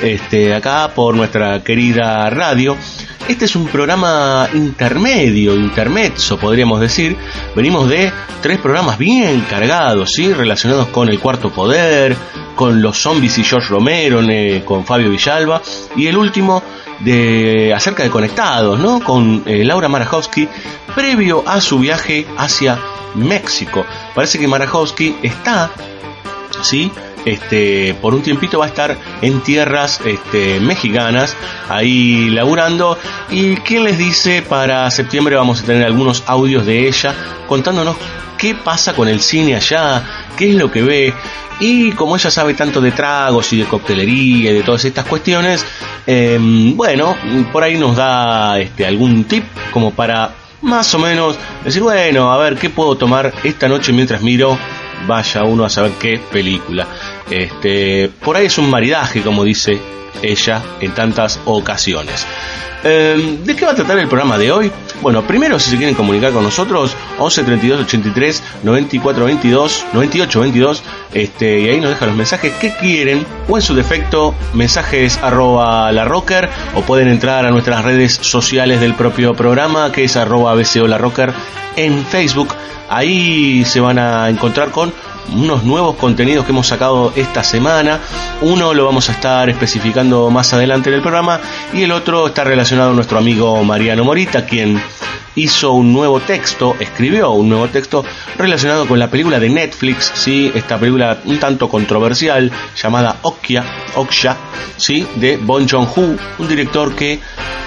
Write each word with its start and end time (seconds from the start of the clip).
Este, 0.00 0.54
acá 0.54 0.90
por 0.94 1.16
nuestra 1.16 1.62
querida 1.64 2.30
radio. 2.30 2.76
Este 3.28 3.46
es 3.46 3.56
un 3.56 3.66
programa 3.66 4.48
intermedio, 4.54 5.56
intermezzo, 5.56 6.38
podríamos 6.38 6.80
decir. 6.80 7.16
Venimos 7.56 7.88
de 7.88 8.12
tres 8.40 8.58
programas 8.58 8.98
bien 8.98 9.40
cargados, 9.50 10.12
¿sí? 10.12 10.32
Relacionados 10.32 10.88
con 10.88 11.08
el 11.08 11.18
cuarto 11.18 11.50
poder, 11.50 12.16
con 12.54 12.80
los 12.80 12.98
zombies 12.98 13.36
y 13.38 13.42
George 13.42 13.68
Romero, 13.68 14.20
con 14.64 14.84
Fabio 14.84 15.10
Villalba. 15.10 15.60
Y 15.96 16.06
el 16.06 16.16
último 16.16 16.62
de 17.00 17.72
acerca 17.74 18.02
de 18.02 18.10
conectados, 18.10 18.78
¿no? 18.78 19.00
Con 19.00 19.42
eh, 19.46 19.64
Laura 19.64 19.88
Marajowski, 19.88 20.48
previo 20.94 21.44
a 21.46 21.60
su 21.60 21.78
viaje 21.78 22.26
hacia 22.36 22.78
México. 23.14 23.84
Parece 24.14 24.38
que 24.38 24.48
Marajowski 24.48 25.16
está, 25.22 25.70
¿sí? 26.62 26.90
Este, 27.24 27.92
por 28.00 28.14
un 28.14 28.22
tiempito 28.22 28.60
va 28.60 28.66
a 28.66 28.68
estar 28.68 28.96
en 29.20 29.40
tierras 29.40 30.00
este, 30.04 30.60
mexicanas, 30.60 31.36
ahí 31.68 32.30
laburando. 32.30 32.96
Y 33.30 33.56
quién 33.56 33.82
les 33.82 33.98
dice, 33.98 34.42
para 34.42 34.90
septiembre 34.92 35.34
vamos 35.34 35.60
a 35.60 35.64
tener 35.64 35.84
algunos 35.84 36.22
audios 36.26 36.64
de 36.64 36.86
ella 36.86 37.14
contándonos 37.48 37.96
qué 38.38 38.54
pasa 38.54 38.94
con 38.94 39.08
el 39.08 39.20
cine 39.20 39.56
allá, 39.56 40.25
qué 40.36 40.50
es 40.50 40.56
lo 40.56 40.70
que 40.70 40.82
ve. 40.82 41.14
Y 41.58 41.92
como 41.92 42.16
ella 42.16 42.30
sabe 42.30 42.54
tanto 42.54 42.80
de 42.80 42.92
tragos 42.92 43.52
y 43.52 43.58
de 43.58 43.64
coctelería 43.64 44.50
y 44.50 44.54
de 44.54 44.62
todas 44.62 44.84
estas 44.84 45.06
cuestiones, 45.06 45.64
eh, 46.06 46.38
bueno, 46.40 47.16
por 47.52 47.62
ahí 47.62 47.78
nos 47.78 47.96
da 47.96 48.58
este, 48.60 48.86
algún 48.86 49.24
tip 49.24 49.44
como 49.72 49.92
para 49.92 50.34
más 50.62 50.92
o 50.94 50.98
menos 50.98 51.38
decir, 51.64 51.82
bueno, 51.82 52.32
a 52.32 52.36
ver, 52.38 52.56
¿qué 52.56 52.70
puedo 52.70 52.96
tomar 52.96 53.32
esta 53.42 53.68
noche 53.68 53.92
mientras 53.92 54.22
miro? 54.22 54.58
Vaya 55.06 55.44
uno 55.44 55.64
a 55.64 55.70
saber 55.70 55.92
qué 55.98 56.20
película. 56.30 56.86
Este, 57.30 58.10
por 58.22 58.36
ahí 58.36 58.46
es 58.46 58.58
un 58.58 58.68
maridaje, 58.68 59.22
como 59.22 59.44
dice 59.44 59.80
ella 60.22 60.62
en 60.80 60.92
tantas 60.92 61.40
ocasiones. 61.44 62.26
Eh, 62.84 63.40
¿De 63.42 63.56
qué 63.56 63.64
va 63.64 63.72
a 63.72 63.74
tratar 63.74 63.98
el 63.98 64.06
programa 64.06 64.38
de 64.38 64.52
hoy? 64.52 64.70
Bueno, 65.00 65.26
primero 65.26 65.58
si 65.58 65.70
se 65.70 65.76
quieren 65.76 65.94
comunicar 65.94 66.32
con 66.32 66.44
nosotros, 66.44 66.94
11 67.18 67.42
32 67.42 67.80
83 67.80 68.42
94 68.62 69.24
22 69.24 69.86
98 69.92 70.40
22, 70.40 70.82
este, 71.12 71.60
y 71.60 71.68
ahí 71.68 71.80
nos 71.80 71.90
dejan 71.90 72.08
los 72.08 72.16
mensajes 72.16 72.52
que 72.54 72.72
quieren, 72.76 73.26
o 73.48 73.56
en 73.56 73.62
su 73.62 73.74
defecto, 73.74 74.34
mensajes 74.54 75.18
arroba 75.22 75.90
la 75.90 76.04
rocker, 76.04 76.48
o 76.74 76.82
pueden 76.82 77.08
entrar 77.08 77.44
a 77.44 77.50
nuestras 77.50 77.84
redes 77.84 78.14
sociales 78.14 78.80
del 78.80 78.94
propio 78.94 79.34
programa, 79.34 79.90
que 79.90 80.04
es 80.04 80.16
arroba 80.16 80.54
BCO 80.54 80.86
la 80.86 80.98
rocker 80.98 81.32
en 81.76 82.04
Facebook. 82.06 82.54
Ahí 82.88 83.64
se 83.64 83.80
van 83.80 83.98
a 83.98 84.28
encontrar 84.28 84.70
con 84.70 84.92
unos 85.34 85.64
nuevos 85.64 85.96
contenidos 85.96 86.44
que 86.44 86.52
hemos 86.52 86.66
sacado 86.66 87.12
esta 87.16 87.42
semana. 87.42 88.00
Uno 88.42 88.74
lo 88.74 88.84
vamos 88.84 89.08
a 89.08 89.12
estar 89.12 89.48
especificando 89.50 90.30
más 90.30 90.52
adelante 90.52 90.90
en 90.90 90.96
el 90.96 91.02
programa 91.02 91.40
y 91.72 91.82
el 91.82 91.92
otro 91.92 92.28
está 92.28 92.44
relacionado 92.44 92.90
a 92.90 92.94
nuestro 92.94 93.18
amigo 93.18 93.62
Mariano 93.64 94.04
Morita, 94.04 94.46
quien 94.46 94.80
hizo 95.36 95.72
un 95.72 95.92
nuevo 95.92 96.20
texto, 96.20 96.74
escribió 96.80 97.30
un 97.30 97.48
nuevo 97.48 97.68
texto 97.68 98.04
relacionado 98.36 98.86
con 98.86 98.98
la 98.98 99.10
película 99.10 99.38
de 99.38 99.48
Netflix, 99.48 100.10
¿sí? 100.14 100.50
esta 100.54 100.78
película 100.78 101.18
un 101.24 101.38
tanto 101.38 101.68
controversial 101.68 102.50
llamada 102.74 103.18
Okja, 103.22 103.64
Okja 103.94 104.36
¿sí? 104.76 105.06
de 105.16 105.36
Bon 105.36 105.68
Joon-ho, 105.68 106.16
un 106.38 106.48
director 106.48 106.94
que 106.94 107.20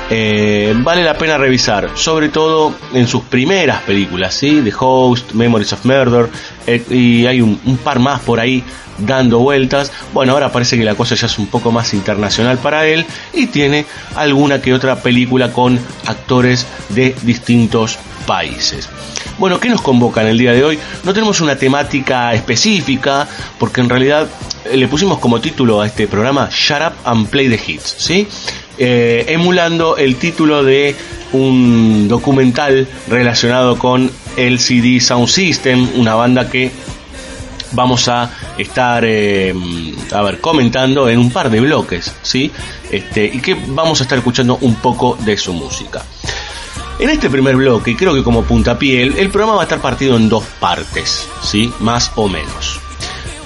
eh, 0.09 0.73
vale 0.77 1.03
la 1.03 1.13
pena 1.13 1.37
revisar, 1.37 1.91
sobre 1.93 2.29
todo 2.29 2.73
en 2.93 3.07
sus 3.07 3.23
primeras 3.23 3.83
películas, 3.83 4.33
¿sí? 4.33 4.61
The 4.63 4.73
Host, 4.77 5.33
Memories 5.33 5.71
of 5.73 5.85
Murder, 5.85 6.29
eh, 6.65 6.83
y 6.89 7.27
hay 7.27 7.41
un, 7.41 7.59
un 7.63 7.77
par 7.77 7.99
más 7.99 8.19
por 8.21 8.39
ahí 8.39 8.63
dando 9.05 9.39
vueltas. 9.39 9.91
Bueno, 10.13 10.33
ahora 10.33 10.51
parece 10.51 10.77
que 10.77 10.83
la 10.83 10.95
cosa 10.95 11.15
ya 11.15 11.27
es 11.27 11.39
un 11.39 11.47
poco 11.47 11.71
más 11.71 11.93
internacional 11.93 12.57
para 12.57 12.85
él 12.87 13.05
y 13.33 13.47
tiene 13.47 13.85
alguna 14.15 14.61
que 14.61 14.73
otra 14.73 14.97
película 14.97 15.51
con 15.51 15.79
actores 16.05 16.65
de 16.89 17.15
distintos 17.23 17.97
países. 18.25 18.89
Bueno, 19.37 19.59
¿qué 19.59 19.69
nos 19.69 19.81
convoca 19.81 20.21
en 20.21 20.27
el 20.27 20.37
día 20.37 20.51
de 20.51 20.63
hoy? 20.63 20.79
No 21.03 21.13
tenemos 21.13 21.41
una 21.41 21.55
temática 21.55 22.33
específica 22.33 23.27
porque 23.57 23.81
en 23.81 23.89
realidad 23.89 24.27
eh, 24.65 24.77
le 24.77 24.87
pusimos 24.87 25.19
como 25.19 25.39
título 25.39 25.81
a 25.81 25.87
este 25.87 26.07
programa 26.07 26.49
Shut 26.51 26.81
Up 26.81 26.93
and 27.05 27.29
Play 27.29 27.49
the 27.49 27.59
Hits, 27.65 27.95
¿sí? 27.97 28.27
Eh, 28.77 29.25
emulando 29.29 29.97
el 29.97 30.15
título 30.17 30.63
de 30.63 30.95
un 31.33 32.07
documental 32.07 32.87
relacionado 33.07 33.77
con 33.77 34.11
LCD 34.37 34.99
Sound 34.99 35.27
System, 35.27 35.87
una 35.95 36.15
banda 36.15 36.49
que 36.49 36.71
vamos 37.71 38.07
a 38.07 38.29
estar 38.57 39.03
eh, 39.05 39.53
a 40.13 40.21
ver 40.21 40.39
comentando 40.41 41.09
en 41.09 41.19
un 41.19 41.31
par 41.31 41.49
de 41.49 41.59
bloques, 41.59 42.15
¿sí? 42.21 42.51
Este, 42.91 43.25
y 43.25 43.39
que 43.39 43.55
vamos 43.67 43.99
a 43.99 44.03
estar 44.03 44.17
escuchando 44.17 44.57
un 44.61 44.75
poco 44.75 45.17
de 45.19 45.37
su 45.37 45.53
música. 45.53 46.03
En 46.99 47.09
este 47.09 47.29
primer 47.29 47.55
bloque, 47.55 47.95
creo 47.95 48.13
que 48.13 48.23
como 48.23 48.43
puntapié, 48.43 49.03
el 49.03 49.29
programa 49.29 49.55
va 49.55 49.61
a 49.61 49.63
estar 49.63 49.79
partido 49.79 50.17
en 50.17 50.27
dos 50.27 50.43
partes, 50.59 51.29
¿sí? 51.41 51.71
Más 51.79 52.11
o 52.15 52.27
menos. 52.27 52.88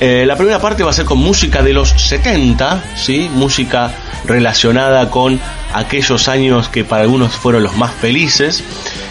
Eh, 0.06 0.26
la 0.26 0.36
primera 0.36 0.60
parte 0.60 0.84
va 0.84 0.90
a 0.90 0.94
ser 0.94 1.06
con 1.06 1.18
música 1.18 1.64
de 1.64 1.72
los 1.72 1.92
70, 1.92 2.84
¿sí? 2.98 3.30
Música 3.34 3.90
relacionada 4.26 5.10
con 5.10 5.40
aquellos 5.74 6.28
años 6.28 6.68
que 6.68 6.84
para 6.84 7.04
algunos 7.04 7.32
fueron 7.32 7.64
los 7.64 7.78
más 7.78 7.94
felices. 7.94 8.66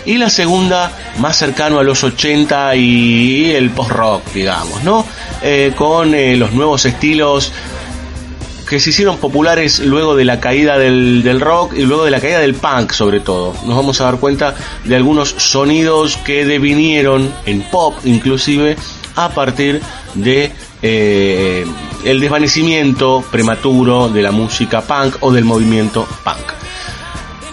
Y 0.04 0.18
la 0.18 0.28
segunda, 0.28 0.92
más 1.16 1.38
cercano 1.38 1.78
a 1.78 1.82
los 1.82 2.04
80 2.04 2.76
y 2.76 3.52
el 3.52 3.70
post-rock, 3.70 4.34
digamos, 4.34 4.84
¿no? 4.84 5.06
Eh, 5.40 5.72
con 5.74 6.14
eh, 6.14 6.36
los 6.36 6.52
nuevos 6.52 6.84
estilos 6.84 7.54
que 8.68 8.78
se 8.78 8.90
hicieron 8.90 9.16
populares 9.16 9.78
luego 9.78 10.14
de 10.14 10.26
la 10.26 10.40
caída 10.40 10.76
del, 10.76 11.22
del, 11.22 11.40
rock 11.40 11.72
y 11.74 11.86
luego 11.86 12.04
de 12.04 12.10
la 12.10 12.20
caída 12.20 12.40
del 12.40 12.52
punk 12.52 12.92
sobre 12.92 13.20
todo. 13.20 13.54
Nos 13.64 13.76
vamos 13.76 13.98
a 14.02 14.04
dar 14.04 14.18
cuenta 14.18 14.54
de 14.84 14.94
algunos 14.94 15.30
sonidos 15.38 16.18
que 16.18 16.44
devinieron 16.44 17.32
en 17.46 17.62
pop 17.62 17.94
inclusive 18.04 18.76
a 19.16 19.30
partir 19.30 19.80
de 20.14 20.52
eh, 20.82 21.64
el 22.04 22.20
desvanecimiento 22.20 23.24
prematuro 23.30 24.08
de 24.08 24.22
la 24.22 24.32
música 24.32 24.82
punk 24.82 25.16
o 25.20 25.32
del 25.32 25.44
movimiento 25.44 26.06
punk. 26.24 26.61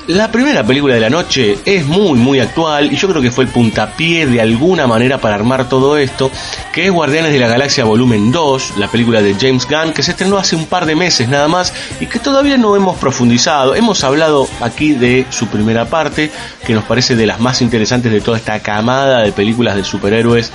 La 0.10 0.32
primera 0.32 0.64
película 0.64 0.96
de 0.96 1.02
la 1.02 1.10
noche 1.12 1.60
es 1.66 1.86
muy 1.86 2.18
muy 2.18 2.40
actual 2.40 2.92
y 2.92 2.96
yo 2.96 3.08
creo 3.08 3.22
que 3.22 3.30
fue 3.30 3.44
el 3.44 3.52
puntapié 3.52 4.26
de 4.26 4.42
alguna 4.42 4.88
manera 4.88 5.20
para 5.20 5.36
armar 5.36 5.70
todo 5.70 5.98
esto, 5.98 6.32
que 6.74 6.88
es 6.88 6.92
Guardianes 6.92 7.32
de 7.32 7.38
la 7.38 7.48
Galaxia 7.48 7.84
Volumen 7.84 8.32
2, 8.32 8.78
la 8.78 8.88
película 8.88 9.22
de 9.22 9.36
James 9.36 9.68
Gunn 9.68 9.94
que 9.94 10.02
se 10.02 10.10
estrenó 10.10 10.40
hace 10.40 10.56
un 10.56 10.66
par 10.66 10.88
de 10.88 10.96
meses 10.96 11.30
nada 11.30 11.48
más 11.48 11.76
y 12.00 12.08
que 12.08 12.18
todavía 12.18 12.58
no 12.58 12.76
hemos 12.76 12.98
profundizado. 12.98 13.76
Hemos 13.76 14.04
hablado 14.04 14.48
aquí 14.62 14.94
de 14.94 15.28
su 15.30 15.46
primera 15.46 15.86
parte, 15.86 16.32
que 16.66 16.74
nos 16.74 16.86
parece 16.86 17.16
de 17.16 17.28
las 17.28 17.40
más 17.40 17.62
interesantes 17.62 18.12
de 18.12 18.22
toda 18.22 18.38
esta 18.38 18.60
camada 18.62 19.22
de 19.22 19.32
películas 19.32 19.76
de 19.76 19.84
superhéroes 19.84 20.52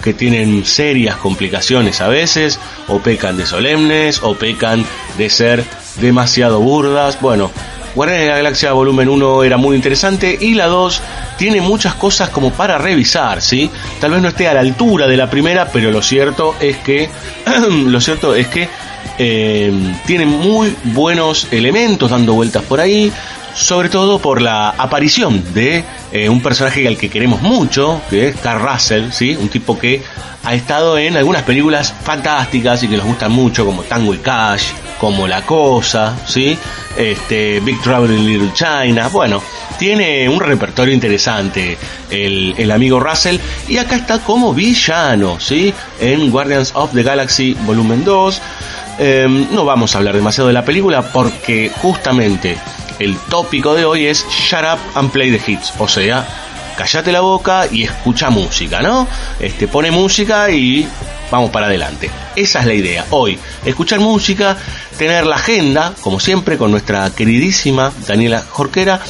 que 0.00 0.14
tienen 0.14 0.64
serias 0.64 1.16
complicaciones 1.16 2.00
a 2.00 2.06
veces, 2.06 2.60
o 2.86 3.00
pecan 3.00 3.36
de 3.36 3.46
solemnes, 3.46 4.20
o 4.22 4.34
pecan 4.36 4.86
de 5.18 5.28
ser 5.28 5.64
demasiado 6.00 6.60
burdas. 6.60 7.20
Bueno, 7.20 7.50
Guardianes 7.94 8.26
de 8.26 8.30
la 8.30 8.36
Galaxia 8.38 8.72
Volumen 8.72 9.08
1 9.08 9.44
era 9.44 9.56
muy 9.56 9.76
interesante 9.76 10.36
y 10.40 10.54
la 10.54 10.66
2 10.66 11.02
tiene 11.36 11.60
muchas 11.60 11.94
cosas 11.94 12.30
como 12.30 12.50
para 12.52 12.78
revisar, 12.78 13.42
¿sí? 13.42 13.70
Tal 14.00 14.12
vez 14.12 14.22
no 14.22 14.28
esté 14.28 14.48
a 14.48 14.54
la 14.54 14.60
altura 14.60 15.06
de 15.06 15.16
la 15.16 15.28
primera, 15.28 15.68
pero 15.70 15.90
lo 15.90 16.02
cierto 16.02 16.54
es 16.60 16.78
que 16.78 17.10
lo 17.86 18.00
cierto 18.00 18.34
es 18.34 18.48
que 18.48 18.68
eh, 19.18 19.72
tiene 20.06 20.26
muy 20.26 20.74
buenos 20.84 21.48
elementos 21.50 22.10
dando 22.10 22.34
vueltas 22.34 22.62
por 22.62 22.80
ahí, 22.80 23.12
sobre 23.54 23.88
todo 23.88 24.18
por 24.18 24.40
la 24.40 24.70
aparición 24.70 25.42
de 25.54 25.84
eh, 26.12 26.28
un 26.28 26.42
personaje 26.42 26.86
al 26.86 26.96
que 26.96 27.08
queremos 27.08 27.42
mucho, 27.42 28.00
que 28.10 28.28
es 28.28 28.36
Carl 28.36 28.60
Russell, 28.60 29.10
¿sí? 29.10 29.36
Un 29.36 29.48
tipo 29.48 29.78
que 29.78 30.02
ha 30.44 30.54
estado 30.54 30.98
en 30.98 31.16
algunas 31.16 31.42
películas 31.42 31.94
fantásticas 32.02 32.82
y 32.82 32.88
que 32.88 32.96
nos 32.96 33.06
gustan 33.06 33.32
mucho, 33.32 33.64
como 33.64 33.82
Tango 33.82 34.14
y 34.14 34.18
Cash, 34.18 34.72
como 34.98 35.26
La 35.26 35.42
Cosa, 35.42 36.16
¿sí? 36.26 36.56
Este, 36.96 37.60
Big 37.60 37.80
Trouble 37.82 38.16
in 38.16 38.26
Little 38.26 38.52
China. 38.52 39.08
Bueno, 39.08 39.42
tiene 39.78 40.28
un 40.28 40.40
repertorio 40.40 40.94
interesante 40.94 41.78
el, 42.10 42.54
el 42.56 42.70
amigo 42.70 43.00
Russell. 43.00 43.38
Y 43.68 43.78
acá 43.78 43.96
está 43.96 44.18
como 44.20 44.52
villano, 44.52 45.38
¿sí? 45.38 45.72
En 46.00 46.30
Guardians 46.30 46.72
of 46.74 46.92
the 46.92 47.02
Galaxy 47.02 47.54
Volumen 47.64 48.04
2. 48.04 48.42
Em, 48.98 49.46
no 49.52 49.64
vamos 49.64 49.94
a 49.94 49.98
hablar 49.98 50.14
demasiado 50.14 50.48
de 50.48 50.54
la 50.54 50.64
película 50.64 51.02
porque 51.02 51.72
justamente 51.80 52.58
el 52.98 53.16
tópico 53.16 53.74
de 53.74 53.84
hoy 53.84 54.06
es 54.06 54.26
Shut 54.28 54.60
Up 54.62 54.78
and 54.94 55.10
Play 55.10 55.36
the 55.36 55.50
Hits. 55.50 55.72
O 55.78 55.88
sea, 55.88 56.26
callate 56.76 57.12
la 57.12 57.20
boca 57.20 57.66
y 57.70 57.84
escucha 57.84 58.30
música, 58.30 58.80
¿no? 58.80 59.06
Este, 59.40 59.68
pone 59.68 59.90
música 59.90 60.50
y 60.50 60.88
vamos 61.32 61.50
para 61.50 61.66
adelante. 61.66 62.10
Esa 62.36 62.60
es 62.60 62.66
la 62.66 62.74
idea. 62.74 63.06
Hoy, 63.10 63.38
escuchar 63.64 63.98
música, 64.00 64.56
tener 64.98 65.26
la 65.26 65.36
agenda, 65.36 65.94
como 66.02 66.20
siempre, 66.20 66.58
con 66.58 66.70
nuestra 66.70 67.10
queridísima 67.10 67.90
Daniela 68.06 68.44
Jorquera 68.50 69.00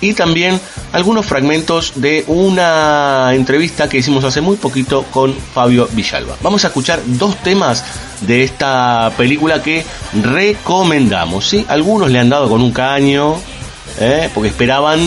y 0.00 0.14
también 0.14 0.60
algunos 0.92 1.26
fragmentos 1.26 1.94
de 1.96 2.24
una 2.28 3.30
entrevista 3.34 3.88
que 3.88 3.98
hicimos 3.98 4.22
hace 4.22 4.40
muy 4.40 4.56
poquito 4.56 5.02
con 5.10 5.34
Fabio 5.34 5.88
Villalba. 5.90 6.36
Vamos 6.42 6.64
a 6.64 6.68
escuchar 6.68 7.00
dos 7.04 7.36
temas 7.42 7.84
de 8.20 8.44
esta 8.44 9.12
película 9.16 9.60
que 9.60 9.84
recomendamos. 10.22 11.48
¿sí? 11.48 11.66
Algunos 11.68 12.08
le 12.08 12.20
han 12.20 12.28
dado 12.28 12.48
con 12.48 12.62
un 12.62 12.70
caño, 12.70 13.34
¿eh? 13.98 14.30
porque 14.32 14.50
esperaban, 14.50 15.00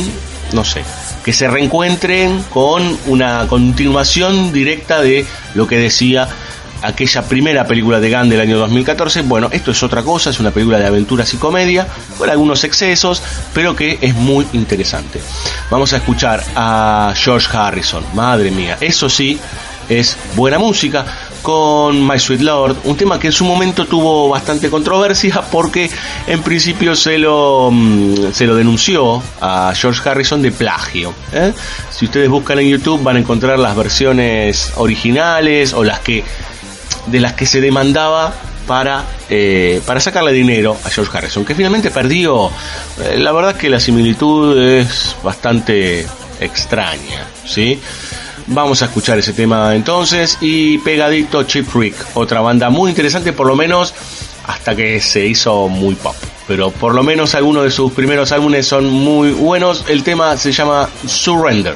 no 0.51 0.65
sé, 0.65 0.83
que 1.23 1.31
se 1.31 1.47
reencuentren 1.47 2.43
con 2.49 2.97
una 3.07 3.47
continuación 3.47 4.51
directa 4.51 5.01
de 5.01 5.25
lo 5.55 5.67
que 5.67 5.77
decía 5.77 6.29
aquella 6.81 7.23
primera 7.23 7.65
película 7.65 7.99
de 7.99 8.11
Gunn 8.11 8.29
del 8.29 8.41
año 8.41 8.57
2014. 8.57 9.21
Bueno, 9.23 9.49
esto 9.51 9.71
es 9.71 9.83
otra 9.83 10.03
cosa, 10.03 10.29
es 10.29 10.39
una 10.39 10.51
película 10.51 10.79
de 10.79 10.87
aventuras 10.87 11.33
y 11.33 11.37
comedia, 11.37 11.87
con 12.17 12.29
algunos 12.29 12.63
excesos, 12.63 13.21
pero 13.53 13.75
que 13.75 13.97
es 14.01 14.15
muy 14.15 14.47
interesante. 14.53 15.21
Vamos 15.69 15.93
a 15.93 15.97
escuchar 15.97 16.43
a 16.55 17.13
George 17.15 17.55
Harrison, 17.55 18.03
madre 18.13 18.51
mía, 18.51 18.77
eso 18.81 19.09
sí, 19.09 19.39
es 19.89 20.17
buena 20.35 20.59
música 20.59 21.05
con 21.41 22.05
My 22.05 22.19
Sweet 22.19 22.41
Lord, 22.41 22.77
un 22.83 22.97
tema 22.97 23.19
que 23.19 23.27
en 23.27 23.33
su 23.33 23.45
momento 23.45 23.85
tuvo 23.85 24.27
bastante 24.29 24.69
controversia 24.69 25.41
porque 25.51 25.89
en 26.27 26.41
principio 26.41 26.95
se 26.95 27.17
lo, 27.17 27.69
mm, 27.71 28.33
se 28.33 28.45
lo 28.45 28.55
denunció 28.55 29.21
a 29.39 29.71
George 29.73 30.07
Harrison 30.07 30.41
de 30.41 30.51
plagio. 30.51 31.13
¿eh? 31.31 31.53
Si 31.89 32.05
ustedes 32.05 32.29
buscan 32.29 32.59
en 32.59 32.67
YouTube 32.67 33.01
van 33.01 33.15
a 33.15 33.19
encontrar 33.19 33.59
las 33.59 33.75
versiones 33.75 34.73
originales 34.75 35.73
o 35.73 35.83
las 35.83 35.99
que 35.99 36.23
de 37.07 37.19
las 37.19 37.33
que 37.33 37.45
se 37.45 37.61
demandaba 37.61 38.33
para, 38.67 39.03
eh, 39.29 39.81
para 39.85 39.99
sacarle 39.99 40.33
dinero 40.33 40.77
a 40.83 40.89
George 40.89 41.17
Harrison, 41.17 41.45
que 41.45 41.55
finalmente 41.55 41.89
perdió. 41.89 42.51
Eh, 43.01 43.17
la 43.17 43.31
verdad 43.31 43.55
que 43.55 43.69
la 43.69 43.79
similitud 43.79 44.57
es 44.61 45.15
bastante 45.23 46.05
extraña, 46.39 47.27
¿sí? 47.45 47.79
Vamos 48.47 48.81
a 48.81 48.85
escuchar 48.85 49.19
ese 49.19 49.33
tema 49.33 49.75
entonces 49.75 50.37
y 50.39 50.77
pegadito 50.77 51.43
Chip 51.43 51.73
Rick, 51.73 51.95
otra 52.13 52.39
banda 52.39 52.69
muy 52.69 52.89
interesante 52.89 53.33
por 53.33 53.45
lo 53.45 53.57
menos 53.57 53.93
hasta 54.45 54.75
que 54.75 55.01
se 55.01 55.25
hizo 55.25 55.67
muy 55.67 55.95
pop. 55.95 56.15
Pero 56.47 56.71
por 56.71 56.95
lo 56.95 57.03
menos 57.03 57.35
algunos 57.35 57.65
de 57.65 57.71
sus 57.71 57.91
primeros 57.91 58.31
álbumes 58.31 58.65
son 58.65 58.89
muy 58.89 59.31
buenos. 59.31 59.83
El 59.89 60.03
tema 60.03 60.37
se 60.37 60.53
llama 60.53 60.87
Surrender. 61.05 61.75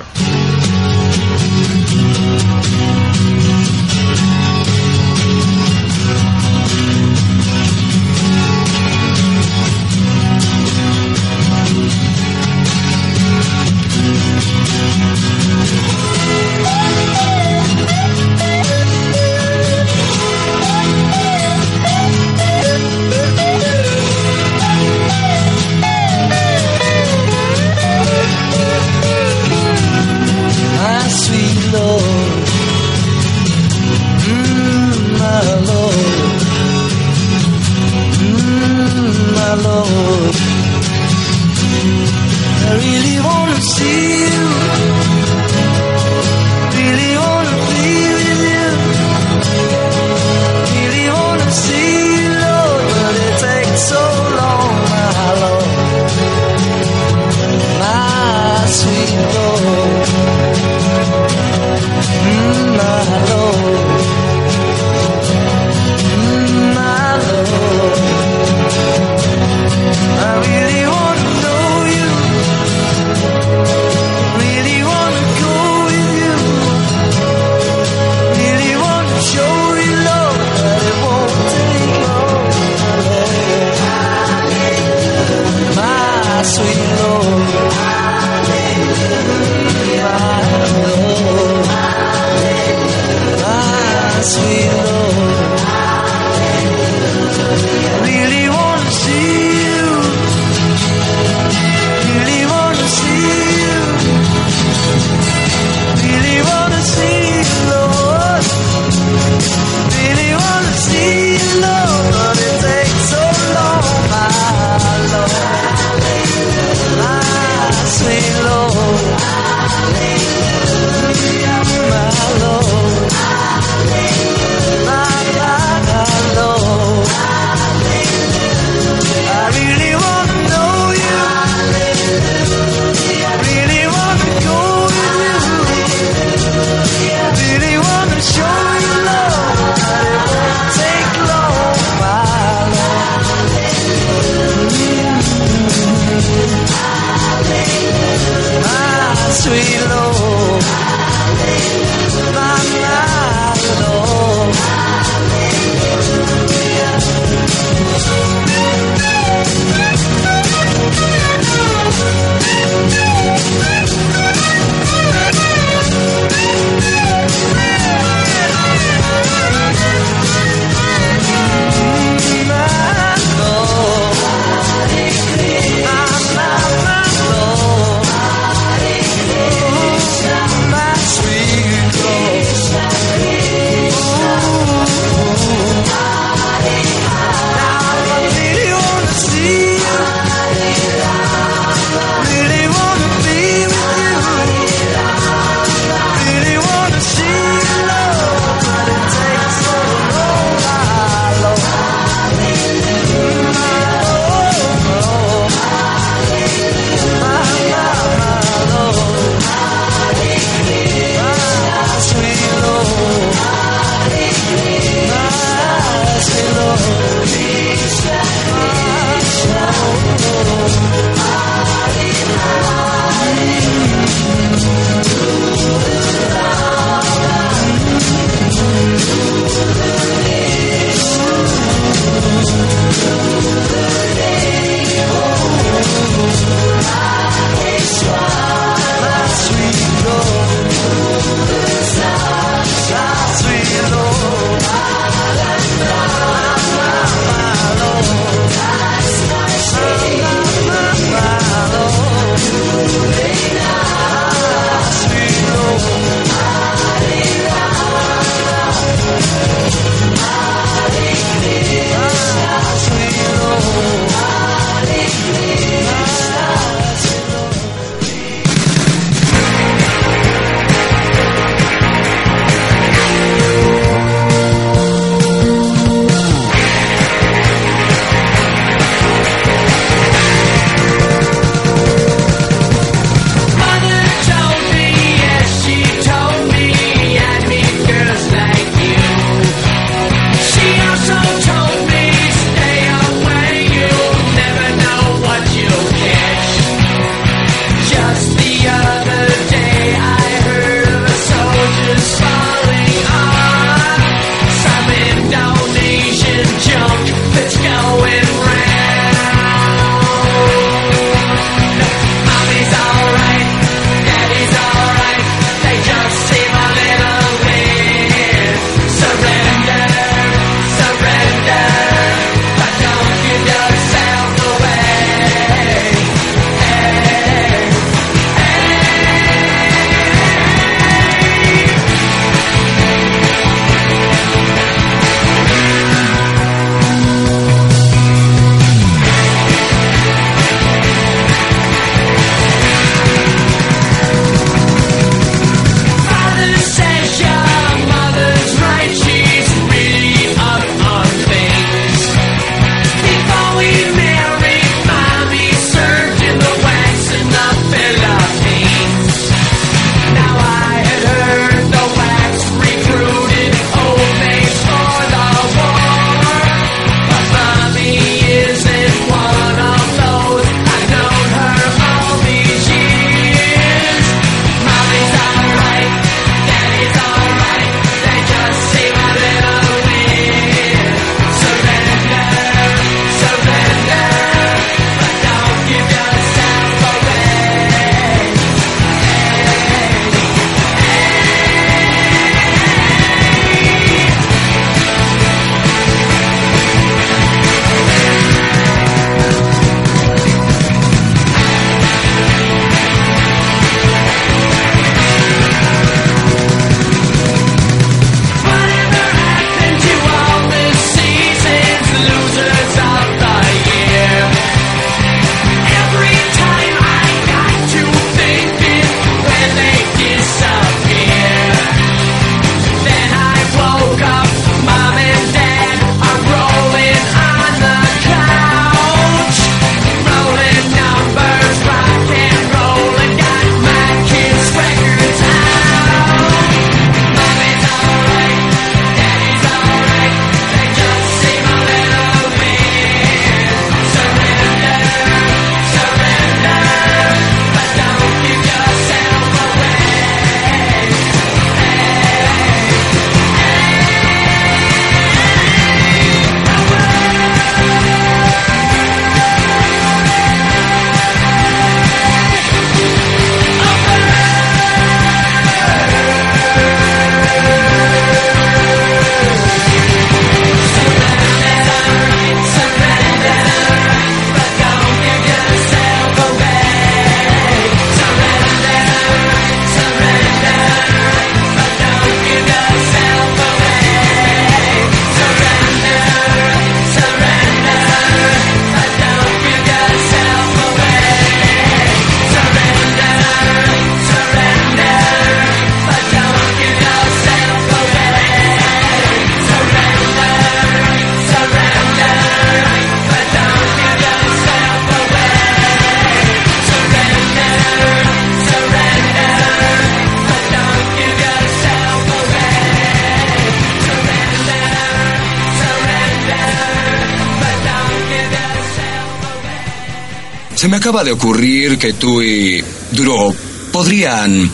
Acaba 521.01 521.03
de 521.03 521.12
ocurrir 521.13 521.77
que 521.79 521.93
tú 521.93 522.22
y 522.22 522.63
Duro 522.91 523.34
podrían 523.72 524.50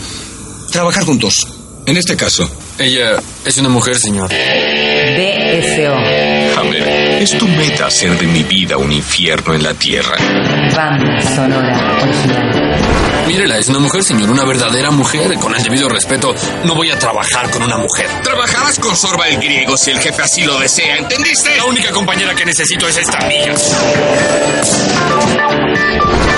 trabajar 0.71 1.03
juntos. 1.03 1.35
En 1.85 1.97
este 1.97 2.15
caso. 2.15 2.49
Ella 2.79 3.21
es 3.43 3.57
una 3.57 3.67
mujer, 3.69 3.97
señor. 3.97 4.29
BSO. 4.29 5.95
Hammer, 6.59 7.21
es 7.21 7.37
tu 7.37 7.47
meta 7.47 7.87
hacer 7.87 8.17
de 8.17 8.27
mi 8.27 8.43
vida 8.43 8.77
un 8.77 8.93
infierno 8.93 9.55
en 9.55 9.63
la 9.63 9.73
tierra. 9.73 10.15
Banda 10.75 11.21
sonora 11.21 11.97
original. 12.01 12.77
Mírela, 13.27 13.57
es 13.57 13.67
una 13.67 13.79
mujer, 13.79 14.03
señor, 14.03 14.29
una 14.29 14.45
verdadera 14.45 14.89
mujer. 14.91 15.35
Con 15.35 15.53
el 15.53 15.61
debido 15.61 15.89
respeto, 15.89 16.33
no 16.63 16.75
voy 16.75 16.91
a 16.91 16.97
trabajar 16.97 17.49
con 17.51 17.63
una 17.63 17.77
mujer. 17.77 18.07
Trabajarás 18.23 18.79
con 18.79 18.95
Sorba 18.95 19.27
el 19.27 19.37
griego 19.37 19.75
si 19.75 19.91
el 19.91 19.99
jefe 19.99 20.21
así 20.21 20.43
lo 20.43 20.57
desea, 20.59 20.97
¿entendiste? 20.97 21.55
La 21.57 21.65
única 21.65 21.91
compañera 21.91 22.33
que 22.33 22.45
necesito 22.45 22.87
es 22.87 22.97
esta 22.97 23.19
mía. 23.27 23.53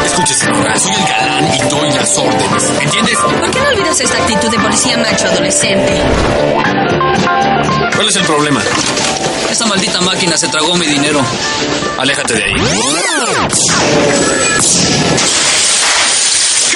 Escuche, 0.05 0.33
señora, 0.33 0.79
soy 0.79 0.93
el 0.93 1.07
galán 1.07 1.53
y 1.53 1.59
doy 1.69 1.91
las 1.91 2.17
órdenes. 2.17 2.71
¿Entiendes? 2.81 3.17
¿Por 3.19 3.51
qué 3.51 3.59
no 3.59 3.67
olvidas 3.69 3.99
esta 3.99 4.17
actitud 4.17 4.49
de 4.49 4.59
policía 4.59 4.97
macho 4.97 5.27
adolescente? 5.27 6.01
¿Cuál 7.95 8.09
es 8.09 8.15
el 8.15 8.23
problema? 8.25 8.61
Esa 9.49 9.65
maldita 9.65 10.01
máquina 10.01 10.37
se 10.37 10.47
tragó 10.47 10.75
mi 10.75 10.85
dinero. 10.85 11.21
Aléjate 11.97 12.33
de 12.35 12.43
ahí. 12.43 12.53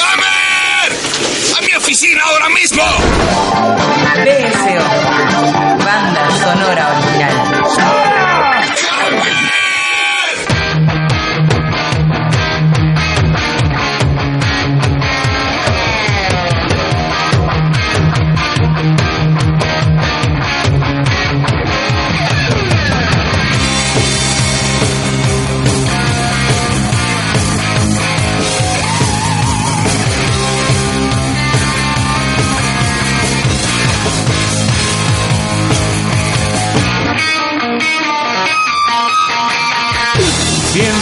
¡Hammer! 0.01 0.97
¡A 1.57 1.61
mi 1.61 1.75
oficina 1.75 2.21
ahora 2.25 2.49
mismo! 2.49 2.83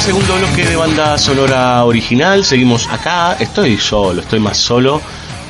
Segundo 0.02 0.36
bloque 0.36 0.66
de 0.66 0.76
banda 0.76 1.16
sonora 1.16 1.86
original. 1.86 2.44
Seguimos 2.44 2.88
acá. 2.88 3.38
Estoy 3.40 3.78
solo, 3.78 4.22
estoy 4.22 4.40
más 4.40 4.58
solo 4.58 5.00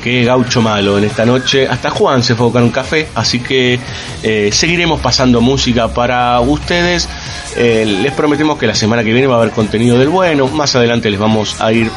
que 0.02 0.24
gaucho 0.24 0.60
malo 0.60 0.98
en 0.98 1.04
esta 1.04 1.24
noche. 1.24 1.66
Hasta 1.66 1.90
Juan 1.90 2.22
se 2.22 2.34
fue 2.34 2.44
a 2.44 2.46
buscar 2.48 2.62
un 2.62 2.70
café, 2.70 3.08
así 3.14 3.40
que 3.40 3.78
eh, 4.22 4.50
seguiremos 4.52 5.00
pasando 5.00 5.40
música 5.40 5.88
para 5.88 6.38
ustedes. 6.40 7.08
Eh, 7.56 7.86
les 8.02 8.12
prometemos 8.12 8.58
que 8.58 8.66
la 8.66 8.74
semana 8.74 9.02
que 9.02 9.12
viene 9.12 9.26
va 9.26 9.36
a 9.36 9.38
haber 9.38 9.52
contenido 9.52 9.98
del 9.98 10.10
bueno. 10.10 10.46
Más 10.48 10.76
adelante 10.76 11.08
les 11.08 11.18
vamos 11.18 11.58
a 11.60 11.72
ir 11.72 11.90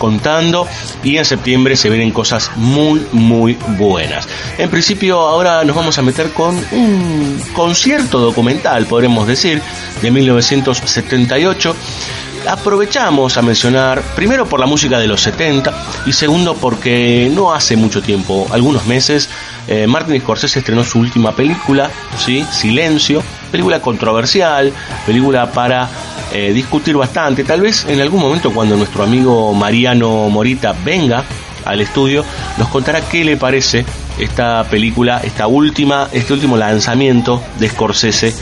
contando 0.00 0.66
y 1.04 1.18
en 1.18 1.24
septiembre 1.26 1.76
se 1.76 1.90
vienen 1.90 2.10
cosas 2.10 2.50
muy 2.56 3.06
muy 3.12 3.58
buenas. 3.76 4.26
En 4.56 4.70
principio 4.70 5.20
ahora 5.20 5.62
nos 5.64 5.76
vamos 5.76 5.98
a 5.98 6.02
meter 6.02 6.32
con 6.32 6.56
un 6.72 7.40
concierto 7.52 8.18
documental, 8.18 8.86
podremos 8.86 9.28
decir, 9.28 9.60
de 10.00 10.10
1978. 10.10 11.76
Aprovechamos 12.48 13.36
a 13.36 13.42
mencionar, 13.42 14.02
primero 14.16 14.46
por 14.46 14.60
la 14.60 14.66
música 14.66 14.98
de 14.98 15.06
los 15.06 15.20
70 15.20 15.72
y 16.06 16.12
segundo 16.12 16.54
porque 16.54 17.30
no 17.32 17.52
hace 17.52 17.76
mucho 17.76 18.02
tiempo, 18.02 18.46
algunos 18.50 18.86
meses, 18.86 19.28
eh, 19.68 19.86
Martin 19.86 20.20
Scorsese 20.20 20.60
estrenó 20.60 20.82
su 20.82 20.98
última 20.98 21.32
película, 21.32 21.90
¿sí? 22.18 22.44
Silencio, 22.50 23.22
película 23.52 23.80
controversial, 23.80 24.72
película 25.06 25.52
para 25.52 25.88
eh, 26.32 26.52
discutir 26.52 26.96
bastante. 26.96 27.44
Tal 27.44 27.60
vez 27.60 27.84
en 27.86 28.00
algún 28.00 28.20
momento 28.20 28.52
cuando 28.52 28.76
nuestro 28.76 29.04
amigo 29.04 29.52
Mariano 29.52 30.28
Morita 30.30 30.74
venga 30.84 31.24
al 31.64 31.80
estudio, 31.80 32.24
nos 32.56 32.68
contará 32.68 33.02
qué 33.02 33.22
le 33.22 33.36
parece 33.36 33.84
esta 34.18 34.64
película, 34.64 35.20
esta 35.22 35.46
última, 35.46 36.08
este 36.12 36.32
último 36.32 36.56
lanzamiento 36.56 37.42
de 37.58 37.68
Scorsese 37.68 38.34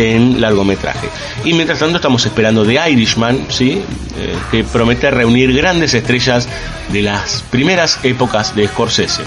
en 0.00 0.40
largometraje. 0.40 1.08
Y 1.44 1.52
mientras 1.52 1.78
tanto 1.78 1.96
estamos 1.96 2.24
esperando 2.24 2.64
The 2.64 2.90
Irishman, 2.90 3.46
¿sí? 3.48 3.82
Eh, 4.18 4.36
que 4.50 4.64
promete 4.64 5.10
reunir 5.10 5.52
grandes 5.54 5.94
estrellas 5.94 6.48
de 6.92 7.02
las 7.02 7.42
primeras 7.42 7.98
épocas 8.02 8.54
de 8.54 8.68
Scorsese. 8.68 9.22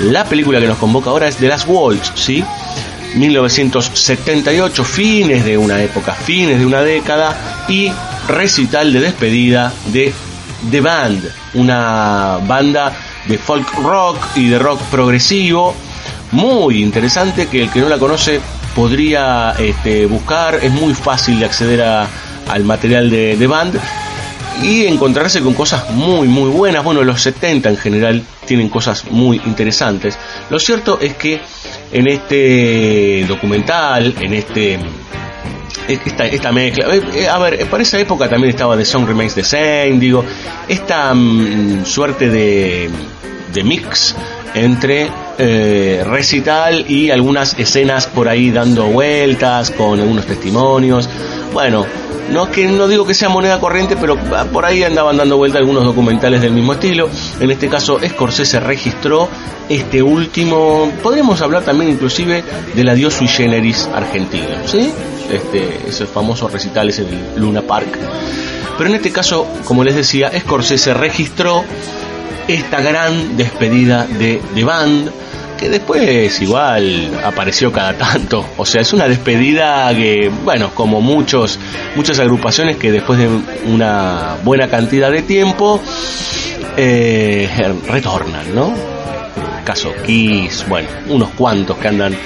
La 0.00 0.24
película 0.24 0.60
que 0.60 0.66
nos 0.66 0.78
convoca 0.78 1.10
ahora 1.10 1.28
es 1.28 1.36
The 1.36 1.48
Last 1.48 1.66
Waltz, 1.68 2.12
¿sí? 2.14 2.44
1978, 3.14 4.84
fines 4.84 5.44
de 5.44 5.58
una 5.58 5.82
época, 5.82 6.14
fines 6.14 6.58
de 6.58 6.64
una 6.64 6.80
década 6.80 7.66
y 7.68 7.92
recital 8.26 8.92
de 8.92 9.00
despedida 9.00 9.72
de 9.86 10.12
The 10.70 10.80
Band, 10.80 11.30
una 11.54 12.38
banda 12.46 12.92
de 13.28 13.36
folk 13.36 13.70
rock 13.74 14.16
y 14.36 14.48
de 14.48 14.58
rock 14.58 14.80
progresivo 14.84 15.74
muy 16.32 16.82
interesante 16.82 17.46
que 17.46 17.62
el 17.62 17.70
que 17.70 17.80
no 17.80 17.88
la 17.88 17.98
conoce 17.98 18.40
podría 18.74 19.54
este, 19.58 20.06
buscar, 20.06 20.58
es 20.62 20.70
muy 20.72 20.94
fácil 20.94 21.38
de 21.38 21.46
acceder 21.46 21.82
a, 21.82 22.08
al 22.48 22.64
material 22.64 23.10
de, 23.10 23.46
Band 23.46 23.78
y 24.62 24.86
encontrarse 24.86 25.40
con 25.40 25.54
cosas 25.54 25.90
muy 25.90 26.28
muy 26.28 26.50
buenas. 26.50 26.84
Bueno, 26.84 27.02
los 27.02 27.20
70 27.22 27.70
en 27.70 27.76
general 27.76 28.22
tienen 28.46 28.68
cosas 28.68 29.10
muy 29.10 29.40
interesantes. 29.44 30.18
Lo 30.50 30.58
cierto 30.58 30.98
es 31.00 31.14
que 31.14 31.40
en 31.92 32.06
este 32.06 33.24
documental, 33.26 34.14
en 34.20 34.34
este 34.34 34.78
esta, 35.88 36.26
esta 36.26 36.52
mezcla, 36.52 36.86
eh, 36.94 37.28
a 37.28 37.38
ver, 37.38 37.66
para 37.66 37.82
esa 37.82 37.98
época 37.98 38.28
también 38.28 38.50
estaba 38.50 38.76
The 38.76 38.84
Song 38.84 39.06
Remains 39.06 39.34
the 39.34 39.42
Same, 39.42 39.98
digo, 39.98 40.24
esta 40.68 41.12
mm, 41.12 41.84
suerte 41.84 42.30
de, 42.30 42.88
de 43.52 43.64
mix 43.64 44.14
entre 44.54 45.10
eh, 45.38 46.04
recital 46.06 46.84
y 46.88 47.10
algunas 47.10 47.58
escenas 47.58 48.06
por 48.06 48.28
ahí 48.28 48.50
dando 48.50 48.86
vueltas 48.86 49.70
con 49.70 50.00
algunos 50.00 50.26
testimonios. 50.26 51.08
Bueno, 51.52 51.86
no 52.30 52.50
que 52.50 52.66
no 52.66 52.88
digo 52.88 53.06
que 53.06 53.14
sea 53.14 53.28
moneda 53.28 53.60
corriente, 53.60 53.96
pero 53.96 54.16
por 54.52 54.64
ahí 54.64 54.82
andaban 54.82 55.16
dando 55.16 55.36
vuelta 55.36 55.58
algunos 55.58 55.84
documentales 55.84 56.40
del 56.40 56.52
mismo 56.52 56.72
estilo. 56.72 57.08
En 57.40 57.50
este 57.50 57.68
caso, 57.68 57.98
Scorsese 58.06 58.60
registró 58.60 59.28
este 59.68 60.02
último. 60.02 60.90
Podríamos 61.02 61.40
hablar 61.42 61.62
también 61.62 61.90
inclusive 61.90 62.42
del 62.74 62.88
adiós 62.88 63.14
sui 63.14 63.28
generis 63.28 63.88
argentino, 63.92 64.46
¿sí? 64.66 64.90
Este, 65.30 65.88
esos 65.88 66.08
famosos 66.08 66.52
recitales 66.52 66.98
en 66.98 67.08
el 67.08 67.20
Luna 67.36 67.62
Park. 67.62 67.98
Pero 68.78 68.88
en 68.88 68.96
este 68.96 69.12
caso, 69.12 69.46
como 69.64 69.84
les 69.84 69.94
decía, 69.94 70.30
Scorsese 70.40 70.94
registró 70.94 71.64
esta 72.48 72.80
gran 72.80 73.36
despedida 73.36 74.06
de 74.06 74.40
The 74.54 74.64
Band, 74.64 75.10
que 75.58 75.68
después 75.68 76.40
igual 76.42 77.20
apareció 77.24 77.70
cada 77.70 77.94
tanto. 77.94 78.44
O 78.56 78.66
sea, 78.66 78.80
es 78.80 78.92
una 78.92 79.08
despedida 79.08 79.94
que, 79.94 80.30
bueno, 80.44 80.70
como 80.74 81.00
muchos, 81.00 81.58
muchas 81.94 82.18
agrupaciones 82.18 82.76
que 82.76 82.90
después 82.90 83.18
de 83.18 83.28
una 83.66 84.36
buena 84.42 84.68
cantidad 84.68 85.10
de 85.10 85.22
tiempo 85.22 85.80
eh, 86.76 87.48
retornan, 87.86 88.54
¿no? 88.54 88.74
Caso 89.64 89.92
Kiss, 90.04 90.64
bueno, 90.68 90.88
unos 91.08 91.30
cuantos 91.30 91.76
que 91.78 91.88
andan 91.88 92.16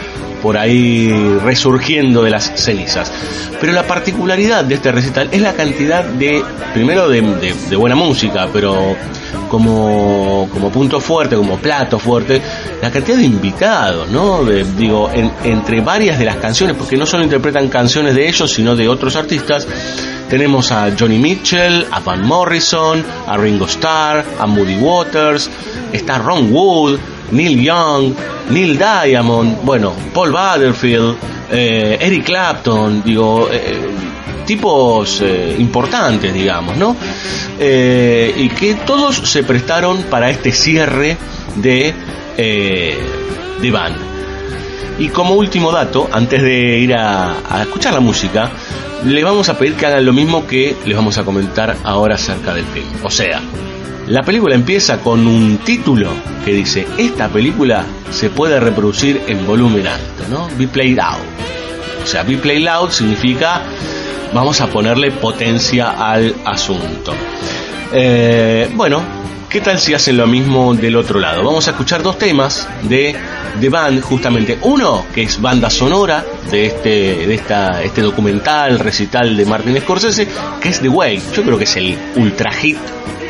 por 0.42 0.57
ahí 0.57 1.11
resurgiendo 1.42 2.22
de 2.22 2.31
las 2.31 2.53
cenizas. 2.55 3.12
Pero 3.61 3.72
la 3.72 3.87
particularidad 3.87 4.64
de 4.64 4.75
este 4.75 4.92
recital 4.92 5.29
es 5.33 5.40
la 5.40 5.55
cantidad 5.55 6.05
de, 6.05 6.42
primero 6.75 7.09
de, 7.09 7.22
de, 7.22 7.55
de 7.70 7.77
buena 7.77 7.96
música, 7.96 8.49
pero 8.53 8.96
como, 9.49 10.49
como 10.53 10.70
punto 10.70 11.01
fuerte, 11.01 11.37
como 11.37 11.57
plato 11.59 11.99
fuerte, 11.99 12.40
la 12.83 12.90
cantidad 12.90 13.16
de 13.16 13.25
invitados, 13.25 14.09
¿no? 14.11 14.44
De, 14.44 14.64
digo, 14.77 15.11
en, 15.12 15.31
entre 15.44 15.81
varias 15.81 16.18
de 16.18 16.25
las 16.25 16.37
canciones, 16.37 16.77
porque 16.77 16.96
no 16.96 17.07
solo 17.07 17.25
interpretan 17.25 17.68
canciones 17.68 18.14
de 18.14 18.29
ellos, 18.29 18.53
sino 18.53 18.77
de 18.77 18.88
otros 18.88 19.16
artistas, 19.16 19.66
tenemos 20.28 20.72
a 20.72 20.92
Johnny 20.98 21.18
Mitchell, 21.18 21.86
a 21.90 22.00
Van 22.00 22.26
Morrison, 22.26 23.04
a 23.26 23.36
Ringo 23.36 23.66
Starr, 23.66 24.24
a 24.38 24.46
Moody 24.46 24.76
Waters, 24.76 25.50
está 25.92 26.18
Ron 26.18 26.52
Wood, 26.52 26.98
Neil 27.30 27.62
Young, 27.62 28.14
Neil 28.50 28.78
Diamond, 28.78 29.58
bueno, 29.62 29.92
Paul 30.12 30.32
Butterfield, 30.32 31.16
eh, 31.50 31.98
Eric 32.00 32.24
Clapton, 32.24 33.02
digo, 33.02 33.48
eh, 33.52 33.88
tipos 34.46 35.20
eh, 35.22 35.56
importantes, 35.58 36.32
digamos, 36.32 36.76
¿no? 36.76 36.96
Y 37.58 38.48
que 38.50 38.76
todos 38.86 39.16
se 39.16 39.42
prestaron 39.42 40.02
para 40.04 40.30
este 40.30 40.52
cierre 40.52 41.16
de, 41.56 41.94
de 42.36 43.70
band. 43.70 44.06
Y 44.98 45.09
como 45.09 45.35
último 45.35 45.72
dato, 45.72 46.09
antes 46.11 46.42
de 46.42 46.78
ir 46.78 46.94
a, 46.94 47.37
escuchar 47.62 47.92
la 47.92 48.00
música, 48.00 48.50
le 49.04 49.22
vamos 49.22 49.48
a 49.48 49.59
pedir 49.59 49.74
que 49.74 49.87
hagan 49.87 50.06
lo 50.06 50.12
mismo 50.12 50.46
que 50.46 50.74
les 50.87 50.96
vamos 50.96 51.18
a 51.18 51.24
comentar 51.24 51.76
ahora 51.85 52.14
acerca 52.14 52.54
del 52.54 52.64
film. 52.64 52.88
O 53.02 53.11
sea, 53.11 53.40
la 54.06 54.22
película 54.22 54.54
empieza 54.54 55.00
con 55.00 55.26
un 55.26 55.59
título 55.59 56.11
que 56.44 56.52
dice, 56.52 56.87
esta 56.96 57.28
película 57.28 57.85
se 58.11 58.30
puede 58.30 58.59
reproducir 58.59 59.20
en 59.26 59.46
volumen 59.46 59.87
alto, 59.87 60.24
¿no? 60.30 60.48
Be 60.56 60.66
played 60.66 60.98
out. 60.98 61.20
O 62.02 62.06
sea, 62.06 62.22
be 62.22 62.37
played 62.37 62.62
loud 62.62 62.90
significa 62.90 63.62
vamos 64.32 64.61
a 64.61 64.66
ponerle 64.66 65.11
potencia 65.11 65.90
al 65.90 66.35
asunto. 66.44 67.12
Eh, 67.92 68.70
bueno, 68.74 69.02
¿qué 69.48 69.61
tal 69.61 69.78
si 69.78 69.94
hacen 69.94 70.16
lo 70.16 70.26
mismo 70.26 70.74
del 70.74 70.96
otro 70.96 71.20
lado? 71.20 71.44
Vamos 71.44 71.66
a 71.68 71.70
escuchar 71.70 72.02
dos 72.02 72.18
temas 72.18 72.68
de 72.82 73.14
The 73.61 73.68
Band, 73.68 74.02
justamente. 74.02 74.59
Uno, 74.62 75.06
que 75.14 75.22
es 75.22 75.40
banda 75.40 75.70
sonora 75.70 76.24
de 76.50 76.66
este, 76.66 77.26
de 77.26 77.35
esta, 77.35 77.82
este 77.82 78.02
documental, 78.02 78.78
recital 78.78 79.37
de 79.37 79.44
Martin 79.46 79.80
Scorsese, 79.80 80.28
que 80.61 80.68
es 80.68 80.80
The 80.80 80.88
Way. 80.88 81.22
Yo 81.35 81.42
creo 81.42 81.59
que 81.59 81.64
es 81.64 81.76
el 81.76 81.96
ultra 82.16 82.52
hit 82.52 82.78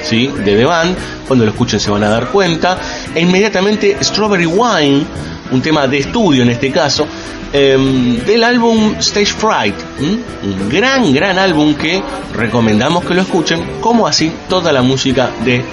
¿sí? 0.03 0.29
de 0.29 0.57
The 0.57 0.65
Band. 0.65 0.97
Cuando 1.27 1.45
lo 1.45 1.51
escuchen 1.51 1.81
se 1.81 1.91
van 1.91 2.05
a 2.05 2.09
dar 2.09 2.29
cuenta. 2.29 2.79
E 3.15 3.21
inmediatamente 3.21 3.97
Strawberry 4.03 4.47
Wine, 4.47 5.05
un 5.51 5.63
tema 5.63 5.87
de 5.87 5.99
estudio 5.99 6.43
en 6.43 6.51
este 6.51 6.71
caso, 6.71 7.07
em, 7.53 8.19
del 8.25 8.45
álbum 8.45 8.95
Stage 8.99 9.27
Fright. 9.33 9.75
Un 10.01 10.69
gran, 10.69 11.13
gran 11.13 11.39
álbum 11.39 11.75
que 11.75 12.03
recomendamos 12.35 13.05
que 13.05 13.15
lo 13.15 13.23
escuchen, 13.23 13.81
como 13.81 14.07
así 14.07 14.33
toda 14.49 14.73
la 14.73 14.83
música 14.83 15.31
de 15.45 15.65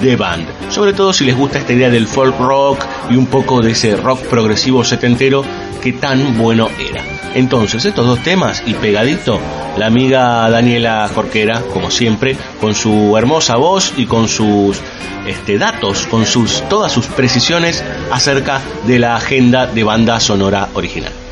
The 0.00 0.16
Band. 0.16 0.46
Sobre 0.70 0.92
todo 0.92 1.12
si 1.12 1.24
les 1.24 1.36
gusta 1.36 1.58
esta 1.58 1.72
idea 1.72 1.90
del 1.90 2.06
folk 2.06 2.38
rock 2.38 2.84
y 3.10 3.16
un 3.16 3.26
poco 3.26 3.60
de 3.60 3.72
ese 3.72 3.96
rock 3.96 4.20
progresivo 4.22 4.84
setentero 4.84 5.44
que 5.82 5.92
tan 5.92 6.38
bueno 6.38 6.68
era. 6.78 7.23
Entonces, 7.34 7.84
estos 7.84 8.06
dos 8.06 8.22
temas 8.22 8.62
y 8.64 8.74
pegadito, 8.74 9.40
la 9.76 9.86
amiga 9.86 10.48
Daniela 10.48 11.10
Jorquera, 11.12 11.62
como 11.72 11.90
siempre, 11.90 12.36
con 12.60 12.74
su 12.74 13.16
hermosa 13.16 13.56
voz 13.56 13.92
y 13.96 14.06
con 14.06 14.28
sus 14.28 14.80
este, 15.26 15.58
datos, 15.58 16.06
con 16.06 16.26
sus, 16.26 16.62
todas 16.68 16.92
sus 16.92 17.06
precisiones 17.06 17.84
acerca 18.12 18.60
de 18.86 18.98
la 18.98 19.16
agenda 19.16 19.66
de 19.66 19.82
banda 19.82 20.20
sonora 20.20 20.68
original. 20.74 21.23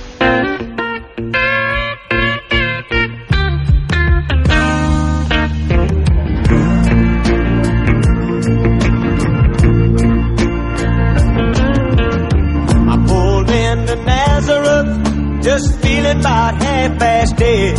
past 17.23 17.37
dead. 17.37 17.77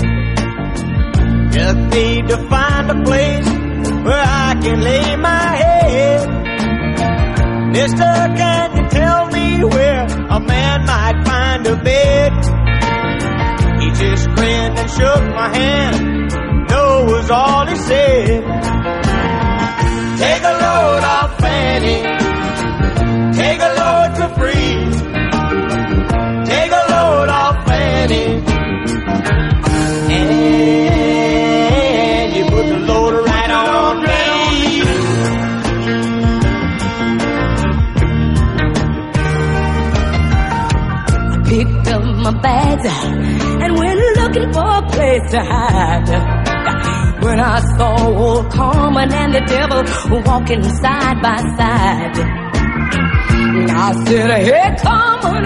Just 1.51 1.77
need 1.95 2.27
to 2.29 2.37
find 2.49 2.91
a 2.91 3.03
place 3.03 3.47
where 4.05 4.23
I 4.25 4.55
can 4.61 4.81
lay 4.81 5.15
my 5.17 5.55
head. 5.63 6.29
Mister, 7.71 8.13
can 8.37 8.77
you 8.77 8.89
tell 8.89 9.27
me 9.27 9.63
where 9.63 10.05
a 10.05 10.39
man 10.39 10.85
might 10.85 11.23
find 11.25 11.67
a 11.67 11.75
bed? 11.75 12.31
He 13.81 13.89
just 13.91 14.29
grinned 14.35 14.79
and 14.79 14.89
shook 14.89 15.23
my 15.35 15.49
hand. 15.57 16.69
No 16.69 17.05
was 17.05 17.29
all 17.29 17.67
he 17.67 17.75
said. 17.75 18.82
Hide. 45.41 46.09
When 47.23 47.39
I 47.39 47.59
saw 47.77 47.95
old 48.07 48.51
Carmen 48.51 49.13
and 49.13 49.33
the 49.33 49.41
devil 49.41 49.83
walking 50.25 50.63
side 50.63 51.21
by 51.21 51.37
side. 51.57 52.17
I 53.75 53.93
said, 54.05 54.29
hey 54.45 54.75
Carmen, 54.81 55.45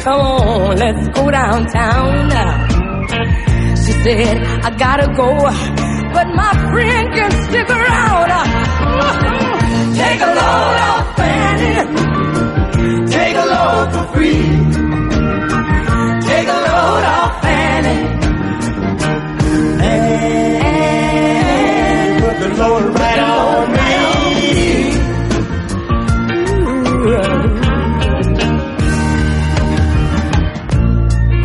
come 0.00 0.20
on, 0.20 0.76
let's 0.76 1.08
go 1.08 1.30
downtown. 1.30 2.30
She 3.76 3.92
said, 4.04 4.36
I 4.64 4.70
gotta 4.76 5.06
go, 5.14 5.28
but 6.14 6.26
my 6.34 6.52
friend 6.70 7.14
can 7.14 7.30
stick 7.44 7.68
around. 7.70 8.30
Take 9.96 10.20
a 10.20 10.32
load 10.40 10.78
off 10.90 11.16
Fanny. 11.16 11.74
Take 13.10 13.36
a 13.36 13.46
load 13.46 13.92
for 13.92 14.04
free. 14.14 14.73
Take 16.94 17.02
a 17.02 17.02
load 17.02 17.04
off 17.04 17.42
Fanny. 17.42 17.98
the 22.40 22.48
Lord 22.58 22.84
right 22.98 23.18
on 23.18 23.72
me. 23.72 23.88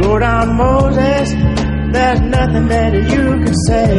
Go 0.02 0.20
down, 0.20 0.58
Moses. 0.58 1.30
There's 1.94 2.22
nothing 2.22 2.68
that 2.68 2.94
you 2.94 3.26
can 3.44 3.56
say. 3.68 3.90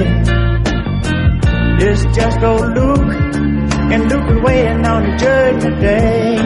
It's 1.82 2.04
just 2.16 2.42
old 2.42 2.74
Luke, 2.76 3.14
and 3.92 4.02
Luke 4.10 4.30
is 4.30 4.42
waiting 4.42 4.86
on 4.86 5.02
the 5.02 5.16
judgment 5.16 5.80
day. 5.80 6.36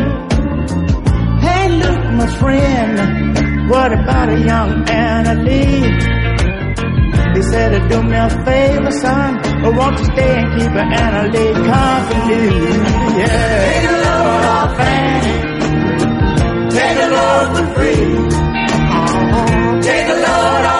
Hey, 1.41 1.69
Luke, 1.69 2.05
my 2.13 2.27
friend, 2.39 3.24
what 3.69 3.93
about 3.93 4.29
a 4.29 4.39
young 4.41 4.89
Anna 4.89 5.35
Lee? 5.43 5.81
He 7.35 7.43
said, 7.43 7.89
do 7.89 8.03
me 8.03 8.17
a 8.17 8.29
favor, 8.45 8.91
son. 8.93 9.65
Or 9.65 9.73
won't 9.73 9.99
you 9.99 10.05
stay 10.05 10.39
and 10.41 10.61
keep 10.61 10.71
an 10.71 10.93
analytic 10.93 11.55
company? 11.55 12.47
Yeah. 13.19 13.65
Take 13.67 13.89
a 13.91 13.93
load 14.05 14.45
off 14.55 14.77
Fanny. 14.79 15.35
Take 16.77 16.99
a 16.99 17.09
load 17.17 17.47
for 17.57 17.67
free. 17.75 18.05
Uh-huh. 18.95 19.83
Take 19.83 20.09
a 20.09 20.15
load 20.15 20.65
off 20.65 20.74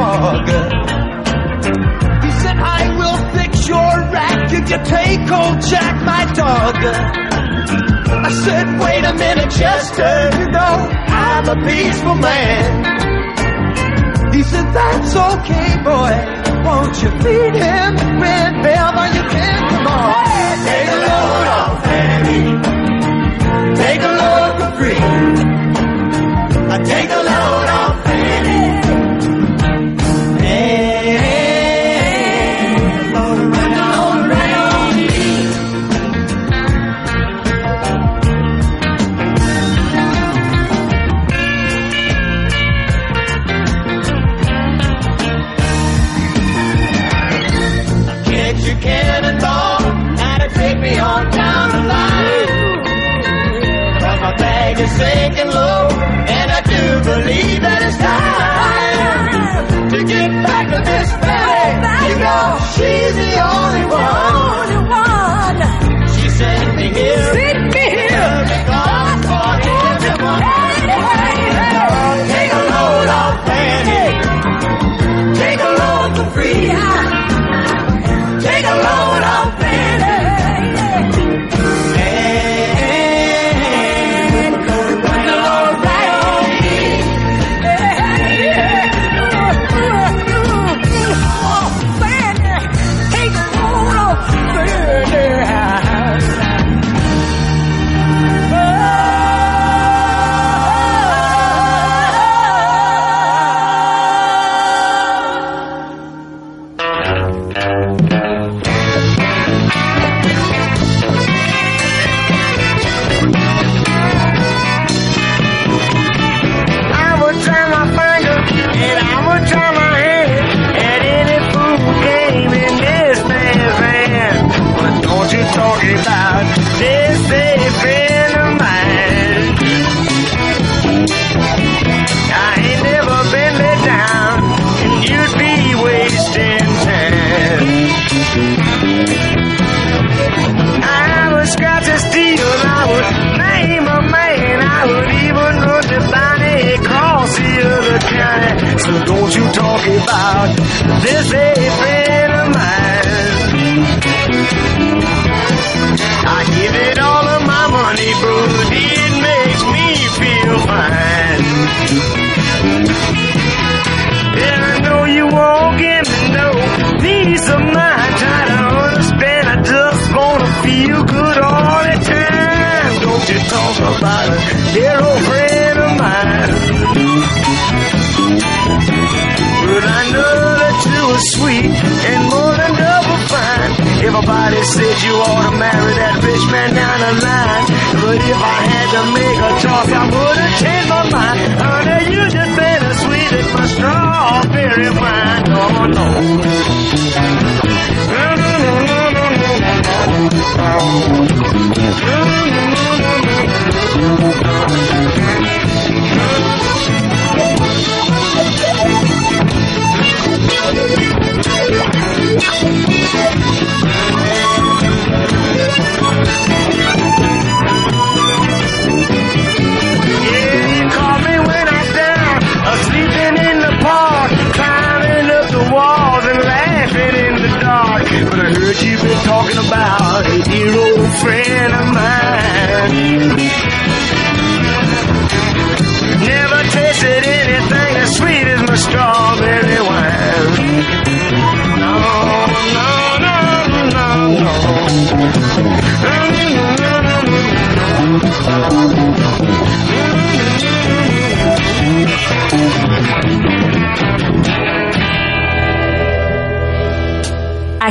fog. 0.00 0.48
He 2.24 2.30
said, 2.42 2.56
I 2.56 2.82
will 2.98 3.20
fix 3.36 3.52
your 3.68 3.92
rack 4.14 4.52
if 4.52 4.70
you 4.70 4.78
take 4.96 5.24
old 5.30 5.58
Jack, 5.70 5.94
my 6.04 6.24
dog. 6.42 6.76
I 8.28 8.30
said, 8.44 8.66
wait 8.80 9.04
a 9.04 9.14
minute, 9.14 9.50
Chester, 9.50 10.14
you 10.40 10.48
know, 10.56 10.74
I'm 11.26 11.46
a 11.48 11.56
peaceful 11.66 12.16
man. 12.16 12.64
He 14.34 14.42
said, 14.42 14.66
that's 14.72 15.14
okay, 15.30 15.68
boy. 15.90 16.14
Won't 16.66 16.94
you 17.02 17.10
feed 17.22 17.54
him 17.66 17.90
whenever 18.22 19.04
you 19.16 19.24
can? 19.34 19.58
Come 19.72 19.86
on. 19.86 20.24
Take 20.70 20.88
a 20.96 20.98
load 21.06 21.46
off, 21.58 21.74
Fanny. 21.84 22.44
Take 23.82 24.02
a 24.10 24.12
load 24.20 24.52
for 24.60 24.70
free. 24.78 25.04
I 26.74 26.76
take 26.84 27.10
a 27.10 27.22
load 27.30 27.68
off, 27.80 27.89
sinking 55.00 55.48
low, 55.48 55.88
and 56.36 56.50
I 56.50 56.60
do 56.72 56.82
believe 57.10 57.60
that 57.62 57.82
it's 57.82 57.96
time 57.96 58.29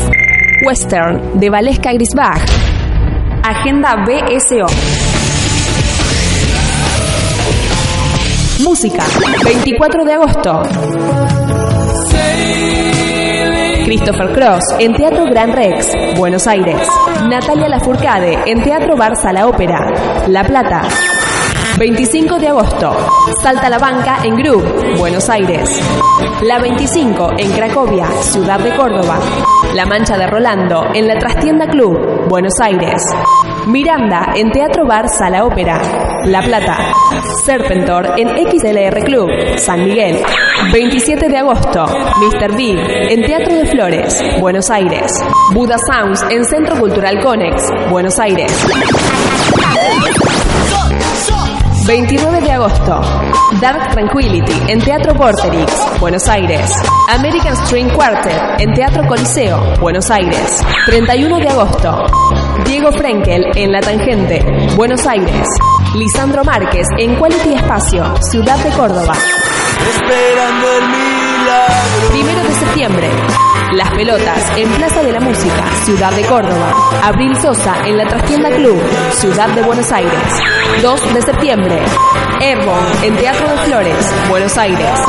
Western 0.66 1.42
de 1.42 1.50
Valeska 1.50 1.92
Grisbach. 1.92 2.42
Agenda 3.44 3.98
BSO. 4.06 4.66
Música. 8.64 9.04
24 9.44 10.06
de 10.06 10.14
agosto. 10.14 10.62
Christopher 13.88 14.34
Cross 14.34 14.64
en 14.80 14.94
Teatro 14.94 15.24
Gran 15.28 15.54
Rex, 15.54 15.94
Buenos 16.18 16.46
Aires. 16.46 16.76
Natalia 17.30 17.70
Lafourcade 17.70 18.38
en 18.46 18.62
Teatro 18.62 18.98
Barça 18.98 19.32
La 19.32 19.48
Ópera, 19.48 20.28
La 20.28 20.44
Plata. 20.44 20.82
25 21.80 22.38
de 22.38 22.50
agosto. 22.50 22.94
Salta 23.42 23.70
la 23.70 23.78
banca 23.78 24.18
en 24.26 24.36
Group, 24.36 24.98
Buenos 24.98 25.30
Aires. 25.30 25.80
La 26.42 26.60
25 26.60 27.32
en 27.38 27.50
Cracovia, 27.54 28.08
Ciudad 28.24 28.60
de 28.60 28.76
Córdoba. 28.76 29.20
La 29.74 29.86
Mancha 29.86 30.18
de 30.18 30.28
Rolando 30.28 30.88
en 30.94 31.08
la 31.08 31.18
Trastienda 31.18 31.66
Club, 31.66 32.28
Buenos 32.28 32.60
Aires. 32.62 33.02
Miranda 33.68 34.32
en 34.34 34.50
Teatro 34.50 34.86
Bar 34.86 35.10
Sala 35.10 35.44
Ópera, 35.44 35.82
La 36.24 36.42
Plata. 36.42 36.78
Serpentor 37.44 38.14
en 38.18 38.30
XLR 38.30 39.04
Club, 39.04 39.30
San 39.58 39.84
Miguel. 39.84 40.24
27 40.72 41.28
de 41.28 41.38
agosto, 41.38 41.86
Mr. 41.86 42.56
Big 42.56 42.78
en 42.80 43.22
Teatro 43.24 43.54
de 43.54 43.66
Flores, 43.66 44.24
Buenos 44.40 44.70
Aires. 44.70 45.12
Buda 45.54 45.76
Sounds 45.86 46.24
en 46.30 46.46
Centro 46.46 46.80
Cultural 46.80 47.20
Conex, 47.22 47.62
Buenos 47.90 48.18
Aires. 48.20 48.66
29 51.88 52.42
de 52.42 52.52
agosto. 52.52 53.00
Dark 53.62 53.92
Tranquility 53.94 54.52
en 54.68 54.82
Teatro 54.82 55.14
Vorterix, 55.14 55.72
Buenos 56.02 56.28
Aires. 56.28 56.70
American 57.08 57.56
String 57.66 57.90
Quartet 57.92 58.60
en 58.60 58.74
Teatro 58.74 59.08
Coliseo, 59.08 59.58
Buenos 59.80 60.12
Aires. 60.12 60.62
31 60.86 61.38
de 61.38 61.48
agosto. 61.48 62.06
Diego 62.66 62.92
Frenkel 62.92 63.46
en 63.56 63.72
La 63.72 63.80
Tangente, 63.80 64.44
Buenos 64.76 65.08
Aires. 65.08 65.48
Lisandro 65.96 66.44
Márquez 66.44 66.86
en 67.00 67.16
Quality 67.16 67.54
Espacio, 67.54 68.04
Ciudad 68.32 68.58
de 68.58 68.70
Córdoba. 68.72 69.14
Esperando 69.90 70.68
el 70.70 70.88
milagro. 70.90 72.10
Primero 72.12 72.44
de 72.44 72.54
septiembre. 72.54 73.10
Las 73.74 73.90
Pelotas 73.92 74.58
en 74.58 74.70
Plaza 74.72 75.04
de 75.04 75.12
la 75.12 75.20
Música, 75.20 75.64
Ciudad 75.84 76.12
de 76.14 76.24
Córdoba. 76.24 76.74
Abril 77.04 77.36
Sosa 77.42 77.76
en 77.86 77.98
la 77.98 78.06
Trastienda 78.08 78.50
Club, 78.50 78.82
Ciudad 79.12 79.50
de 79.50 79.62
Buenos 79.62 79.92
Aires. 79.92 80.14
2 80.82 81.14
de 81.14 81.22
septiembre. 81.22 81.80
Airborne 82.40 82.88
en 83.04 83.16
Teatro 83.18 83.48
de 83.50 83.58
Flores, 83.58 84.14
Buenos 84.30 84.58
Aires. 84.58 85.00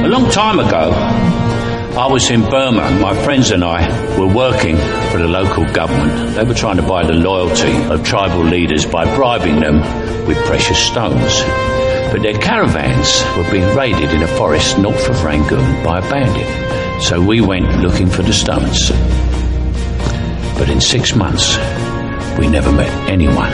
A 0.05 0.07
long 0.07 0.29
time 0.31 0.59
ago, 0.59 0.91
I 1.97 2.07
was 2.09 2.29
in 2.31 2.41
Burma. 2.41 2.89
My 3.01 3.13
friends 3.23 3.51
and 3.51 3.63
I 3.63 3.87
were 4.17 4.27
working 4.33 4.77
for 5.11 5.17
the 5.17 5.27
local 5.27 5.65
government. 5.73 6.35
They 6.35 6.43
were 6.43 6.53
trying 6.53 6.77
to 6.77 6.83
buy 6.83 7.03
the 7.05 7.13
loyalty 7.13 7.73
of 7.91 8.03
tribal 8.05 8.43
leaders 8.43 8.85
by 8.85 9.03
bribing 9.15 9.59
them 9.59 9.81
with 10.25 10.37
precious 10.45 10.77
stones. 10.77 11.43
But 12.11 12.21
their 12.23 12.37
caravans 12.37 13.23
were 13.37 13.49
being 13.49 13.73
raided 13.73 14.11
in 14.13 14.21
a 14.21 14.27
forest 14.27 14.77
north 14.77 15.09
of 15.09 15.23
Rangoon 15.23 15.81
by 15.81 15.99
a 15.99 16.01
bandit. 16.09 16.45
So 17.01 17.21
we 17.21 17.39
went 17.39 17.81
looking 17.81 18.07
for 18.07 18.21
the 18.21 18.33
stones. 18.33 18.91
But 20.59 20.69
in 20.69 20.81
six 20.81 21.15
months, 21.15 21.57
we 22.37 22.49
never 22.49 22.69
met 22.71 22.91
anyone 23.09 23.51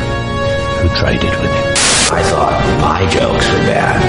who 0.80 0.90
traded 0.96 1.30
with 1.30 1.52
him. 1.52 1.74
I 2.10 2.24
thought 2.24 2.60
my 2.82 3.08
jokes 3.10 3.48
were 3.48 3.66
bad. 3.68 4.02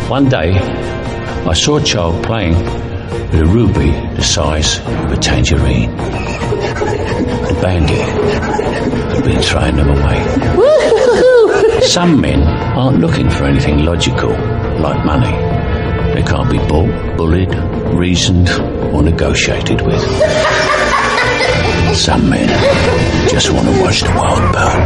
One 0.10 0.28
day, 0.28 0.58
I 1.46 1.52
saw 1.54 1.76
a 1.76 1.82
child 1.82 2.24
playing 2.24 2.54
with 3.30 3.40
a 3.42 3.46
ruby 3.46 3.92
the 4.16 4.22
size 4.22 4.80
of 4.80 5.12
a 5.12 5.16
tangerine. 5.16 5.96
The 5.96 7.58
bandit 7.62 8.08
had 9.14 9.24
been 9.24 9.40
throwing 9.40 9.76
them 9.76 9.88
away. 9.88 11.36
Some 11.82 12.20
men 12.20 12.42
aren't 12.76 13.00
looking 13.00 13.28
for 13.30 13.44
anything 13.44 13.84
logical, 13.84 14.30
like 14.80 15.04
money. 15.04 15.30
They 16.14 16.22
can't 16.22 16.50
be 16.50 16.58
bought, 16.58 17.16
bullied, 17.16 17.54
reasoned, 17.94 18.48
or 18.92 19.02
negotiated 19.02 19.80
with. 19.82 20.02
Some 21.96 22.30
men 22.30 22.48
just 23.28 23.50
want 23.50 23.66
to 23.66 23.82
watch 23.82 24.02
the 24.02 24.10
world 24.10 24.52
burn. 24.52 24.82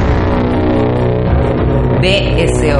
BSO. 2.02 2.76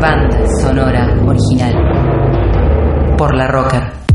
Banda 0.00 0.46
sonora 0.60 1.04
original. 1.26 3.16
Por 3.16 3.34
la 3.34 3.46
Rocker. 3.46 4.07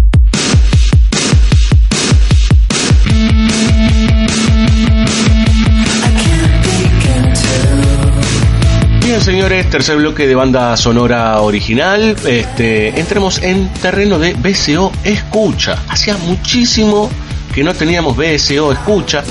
Bien, 9.14 9.24
señores, 9.24 9.70
tercer 9.70 9.98
bloque 9.98 10.26
de 10.26 10.34
banda 10.34 10.76
sonora 10.76 11.40
original. 11.40 12.16
Este, 12.26 13.00
entremos 13.00 13.44
en 13.44 13.72
terreno 13.74 14.18
de 14.18 14.34
BSO 14.34 14.92
Escucha. 15.04 15.84
Hacía 15.88 16.18
muchísimo 16.18 17.12
que 17.54 17.64
no 17.64 17.76
teníamos 17.76 18.18
BSO 18.18 18.72
Escucha. 18.72 19.24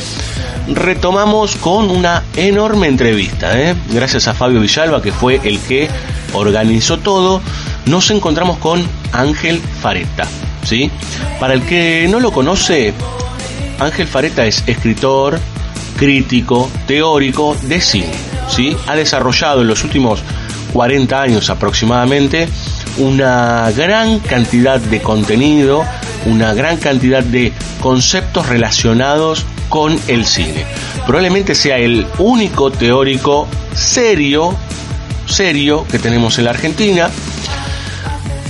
Retomamos 0.68 1.56
con 1.56 1.90
una 1.90 2.22
enorme 2.36 2.86
entrevista. 2.86 3.60
¿eh? 3.60 3.74
Gracias 3.90 4.28
a 4.28 4.34
Fabio 4.34 4.60
Villalba, 4.60 5.02
que 5.02 5.10
fue 5.10 5.40
el 5.42 5.58
que 5.58 5.88
organizó 6.32 7.00
todo. 7.00 7.42
Nos 7.86 8.08
encontramos 8.12 8.58
con 8.58 8.86
Ángel 9.10 9.60
Fareta. 9.80 10.28
¿sí? 10.62 10.92
Para 11.40 11.54
el 11.54 11.62
que 11.62 12.06
no 12.08 12.20
lo 12.20 12.30
conoce, 12.30 12.94
Ángel 13.80 14.06
Fareta 14.06 14.46
es 14.46 14.62
escritor, 14.64 15.40
crítico, 15.96 16.70
teórico 16.86 17.56
de 17.62 17.80
cine. 17.80 18.31
¿Sí? 18.54 18.76
Ha 18.86 18.94
desarrollado 18.94 19.62
en 19.62 19.68
los 19.68 19.84
últimos 19.84 20.22
40 20.72 21.20
años 21.20 21.50
aproximadamente 21.50 22.48
una 22.98 23.70
gran 23.72 24.18
cantidad 24.20 24.80
de 24.80 25.00
contenido, 25.00 25.84
una 26.26 26.54
gran 26.54 26.76
cantidad 26.76 27.22
de 27.22 27.52
conceptos 27.80 28.48
relacionados 28.48 29.44
con 29.68 29.98
el 30.08 30.26
cine. 30.26 30.64
Probablemente 31.06 31.54
sea 31.54 31.78
el 31.78 32.06
único 32.18 32.70
teórico 32.70 33.48
serio, 33.74 34.54
serio 35.26 35.86
que 35.90 35.98
tenemos 35.98 36.38
en 36.38 36.44
la 36.44 36.50
Argentina. 36.50 37.10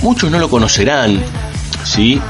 Muchos 0.01 0.29
no 0.29 0.39
lo 0.39 0.49
conocerán, 0.49 1.23
¿sí? 1.85 2.21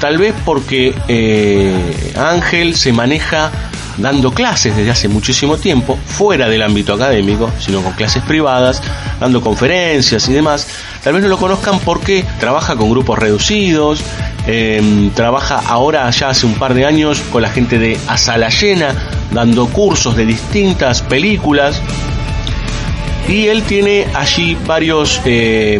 Tal 0.00 0.16
vez 0.16 0.34
porque 0.44 0.94
eh, 1.08 2.14
Ángel 2.16 2.74
se 2.76 2.92
maneja 2.92 3.50
dando 3.98 4.32
clases 4.32 4.76
desde 4.76 4.90
hace 4.90 5.08
muchísimo 5.08 5.56
tiempo, 5.56 5.98
fuera 6.06 6.48
del 6.48 6.62
ámbito 6.62 6.94
académico, 6.94 7.50
sino 7.58 7.82
con 7.82 7.92
clases 7.92 8.22
privadas, 8.22 8.82
dando 9.20 9.40
conferencias 9.40 10.28
y 10.28 10.32
demás. 10.32 10.66
Tal 11.02 11.14
vez 11.14 11.22
no 11.22 11.28
lo 11.28 11.38
conozcan 11.38 11.80
porque 11.80 12.24
trabaja 12.40 12.76
con 12.76 12.90
grupos 12.90 13.18
reducidos, 13.18 14.02
eh, 14.46 15.10
trabaja 15.14 15.60
ahora 15.66 16.08
ya 16.10 16.30
hace 16.30 16.46
un 16.46 16.54
par 16.54 16.74
de 16.74 16.86
años 16.86 17.20
con 17.32 17.42
la 17.42 17.50
gente 17.50 17.78
de 17.78 17.98
A 18.06 18.16
Llena, 18.48 18.94
dando 19.32 19.66
cursos 19.66 20.16
de 20.16 20.26
distintas 20.26 21.02
películas. 21.02 21.82
Y 23.28 23.46
él 23.46 23.62
tiene 23.64 24.06
allí 24.14 24.56
varios 24.66 25.20
eh, 25.24 25.78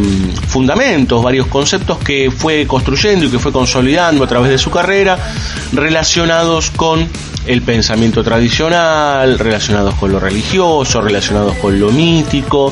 fundamentos, 0.48 1.22
varios 1.22 1.46
conceptos 1.46 1.98
que 1.98 2.30
fue 2.30 2.66
construyendo 2.66 3.24
y 3.24 3.30
que 3.30 3.38
fue 3.38 3.52
consolidando 3.52 4.22
a 4.24 4.26
través 4.26 4.50
de 4.50 4.58
su 4.58 4.70
carrera 4.70 5.18
relacionados 5.72 6.70
con 6.70 7.08
el 7.46 7.62
pensamiento 7.62 8.22
tradicional, 8.22 9.38
relacionados 9.38 9.94
con 9.94 10.12
lo 10.12 10.20
religioso, 10.20 11.00
relacionados 11.00 11.56
con 11.56 11.80
lo 11.80 11.90
mítico, 11.90 12.70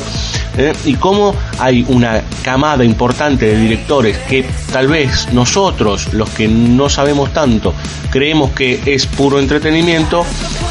¿eh? 0.59 0.75
y 0.85 0.95
cómo 0.95 1.35
hay 1.59 1.85
una 1.89 2.21
camada 2.43 2.85
importante 2.85 3.47
de 3.47 3.57
directores 3.57 4.19
que 4.19 4.45
tal 4.71 4.89
vez 4.89 5.33
nosotros, 5.33 6.13
los 6.13 6.29
que 6.29 6.47
no 6.47 6.91
sabemos 6.91 7.33
tanto, 7.33 7.73
creemos 8.11 8.51
que 8.51 8.83
es 8.85 9.07
puro 9.07 9.39
entretenimiento, 9.39 10.27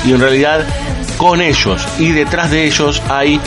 y 0.05 0.11
en 0.11 0.19
realidad 0.19 0.65
con 1.17 1.41
ellos 1.41 1.87
y 1.97 2.11
detrás 2.11 2.51
de 2.51 2.65
ellos 2.65 3.01
hay, 3.09 3.39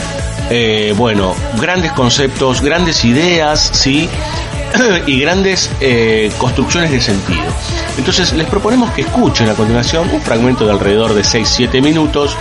eh, 0.49 0.93
bueno, 0.97 1.35
grandes 1.59 1.91
conceptos, 1.91 2.61
grandes 2.61 3.05
ideas, 3.05 3.69
¿sí? 3.71 4.09
y 5.05 5.19
grandes 5.19 5.69
eh, 5.79 6.31
construcciones 6.37 6.91
de 6.91 6.99
sentido. 6.99 7.43
Entonces 7.97 8.33
les 8.33 8.47
proponemos 8.47 8.91
que 8.91 9.01
escuchen 9.01 9.47
a 9.49 9.53
continuación 9.53 10.09
un 10.11 10.21
fragmento 10.21 10.65
de 10.65 10.71
alrededor 10.71 11.13
de 11.13 11.21
6-7 11.21 11.81
minutos 11.83 12.35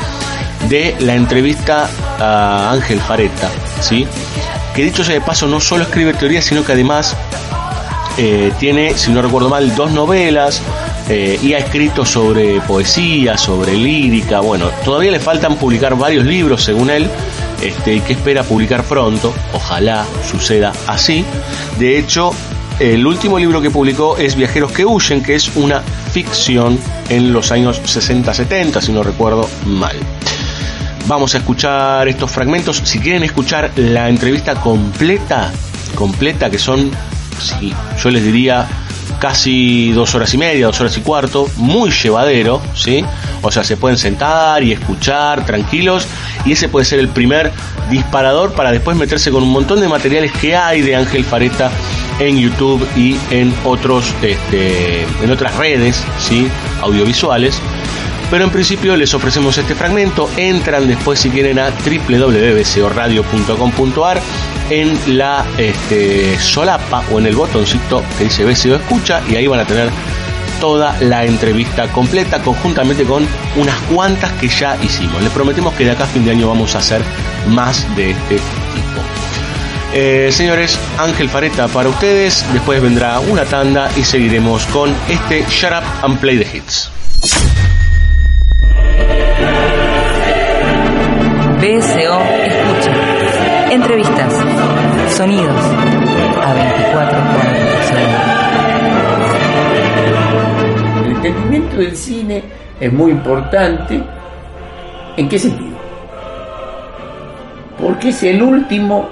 de 0.70 0.96
la 1.00 1.14
entrevista 1.14 1.88
a 2.18 2.72
Ángel 2.72 3.00
Fareta, 3.00 3.50
¿sí? 3.80 4.06
que 4.74 4.84
dicho 4.84 5.04
sea 5.04 5.14
de 5.14 5.20
paso 5.20 5.46
no 5.46 5.60
solo 5.60 5.82
escribe 5.82 6.14
teoría, 6.14 6.40
sino 6.40 6.64
que 6.64 6.72
además 6.72 7.14
eh, 8.16 8.52
tiene, 8.58 8.94
si 8.96 9.10
no 9.10 9.20
recuerdo 9.20 9.48
mal, 9.48 9.74
dos 9.74 9.90
novelas 9.90 10.62
y 11.10 11.54
ha 11.54 11.58
escrito 11.58 12.04
sobre 12.04 12.60
poesía, 12.60 13.38
sobre 13.38 13.72
lírica. 13.72 14.40
Bueno, 14.40 14.66
todavía 14.84 15.10
le 15.10 15.18
faltan 15.18 15.56
publicar 15.56 15.96
varios 15.96 16.26
libros, 16.26 16.62
según 16.62 16.90
él, 16.90 17.08
este, 17.62 18.00
que 18.00 18.12
espera 18.14 18.42
publicar 18.42 18.84
pronto. 18.84 19.34
Ojalá 19.52 20.04
suceda 20.30 20.72
así. 20.86 21.24
De 21.78 21.98
hecho, 21.98 22.32
el 22.78 23.06
último 23.06 23.38
libro 23.38 23.60
que 23.60 23.70
publicó 23.70 24.16
es 24.16 24.36
Viajeros 24.36 24.72
que 24.72 24.84
huyen, 24.84 25.22
que 25.22 25.34
es 25.34 25.50
una 25.56 25.80
ficción 26.12 26.78
en 27.08 27.32
los 27.32 27.50
años 27.50 27.80
60-70, 27.82 28.80
si 28.80 28.92
no 28.92 29.02
recuerdo 29.02 29.48
mal. 29.66 29.96
Vamos 31.06 31.34
a 31.34 31.38
escuchar 31.38 32.06
estos 32.06 32.30
fragmentos. 32.30 32.80
Si 32.84 33.00
quieren 33.00 33.24
escuchar 33.24 33.72
la 33.76 34.08
entrevista 34.08 34.54
completa, 34.60 35.50
completa, 35.94 36.50
que 36.50 36.58
son, 36.58 36.90
yo 38.02 38.10
les 38.10 38.22
diría 38.22 38.68
casi 39.18 39.90
dos 39.92 40.14
horas 40.14 40.32
y 40.34 40.38
media, 40.38 40.66
dos 40.66 40.80
horas 40.80 40.96
y 40.96 41.00
cuarto, 41.00 41.48
muy 41.56 41.90
llevadero, 41.90 42.60
¿sí? 42.74 43.04
O 43.42 43.50
sea, 43.50 43.64
se 43.64 43.76
pueden 43.76 43.98
sentar 43.98 44.62
y 44.62 44.72
escuchar 44.72 45.44
tranquilos 45.46 46.06
y 46.44 46.52
ese 46.52 46.68
puede 46.68 46.84
ser 46.84 46.98
el 46.98 47.08
primer 47.08 47.50
disparador 47.90 48.52
para 48.52 48.72
después 48.72 48.96
meterse 48.96 49.30
con 49.30 49.42
un 49.42 49.50
montón 49.50 49.80
de 49.80 49.88
materiales 49.88 50.32
que 50.32 50.56
hay 50.56 50.82
de 50.82 50.96
Ángel 50.96 51.24
Fareta 51.24 51.70
en 52.18 52.38
YouTube 52.38 52.86
y 52.96 53.16
en 53.30 53.54
otros 53.64 54.14
este, 54.22 55.02
en 55.22 55.30
otras 55.30 55.56
redes, 55.56 56.02
¿sí? 56.18 56.48
audiovisuales. 56.82 57.60
Pero 58.30 58.44
en 58.44 58.50
principio 58.50 58.94
les 58.96 59.14
ofrecemos 59.14 59.56
este 59.56 59.74
fragmento. 59.74 60.28
Entran 60.36 60.86
después 60.86 61.18
si 61.18 61.30
quieren 61.30 61.58
a 61.58 61.70
www.bcoradio.com.ar 61.70 64.20
en 64.70 65.16
la 65.16 65.46
este, 65.56 66.38
solapa 66.38 67.02
o 67.10 67.18
en 67.18 67.24
el 67.26 67.34
botoncito 67.34 68.02
que 68.18 68.24
dice 68.24 68.44
BCO 68.44 68.74
Escucha 68.74 69.22
y 69.30 69.36
ahí 69.36 69.46
van 69.46 69.60
a 69.60 69.64
tener 69.64 69.88
toda 70.60 70.96
la 71.00 71.24
entrevista 71.24 71.88
completa 71.88 72.40
conjuntamente 72.40 73.04
con 73.04 73.26
unas 73.56 73.76
cuantas 73.92 74.32
que 74.32 74.48
ya 74.48 74.76
hicimos. 74.82 75.22
Les 75.22 75.32
prometemos 75.32 75.74
que 75.74 75.84
de 75.84 75.92
acá 75.92 76.04
a 76.04 76.06
fin 76.06 76.24
de 76.24 76.32
año 76.32 76.48
vamos 76.48 76.74
a 76.74 76.78
hacer 76.78 77.02
más 77.48 77.84
de 77.96 78.10
este 78.10 78.34
tipo. 78.36 79.00
Eh, 79.94 80.28
señores, 80.32 80.78
Ángel 80.98 81.28
Fareta 81.28 81.66
para 81.68 81.88
ustedes, 81.88 82.44
después 82.52 82.82
vendrá 82.82 83.20
una 83.20 83.44
tanda 83.44 83.90
y 83.96 84.04
seguiremos 84.04 84.66
con 84.66 84.94
este 85.08 85.44
Shut 85.48 85.72
Up 85.72 86.04
and 86.04 86.18
Play 86.18 86.38
the 86.38 86.56
Hits. 86.56 86.90
BSO 91.60 92.20
Escucha. 92.44 93.72
Entrevistas. 93.72 94.32
Sonidos. 95.16 95.64
A 96.42 96.54
24 96.54 97.18
El 97.18 98.37
entendimiento 101.18 101.76
del 101.76 101.96
cine 101.96 102.42
es 102.80 102.92
muy 102.92 103.10
importante. 103.12 104.00
¿En 105.16 105.28
qué 105.28 105.38
sentido? 105.38 105.76
Porque 107.80 108.08
es 108.08 108.22
el 108.22 108.42
último 108.42 109.08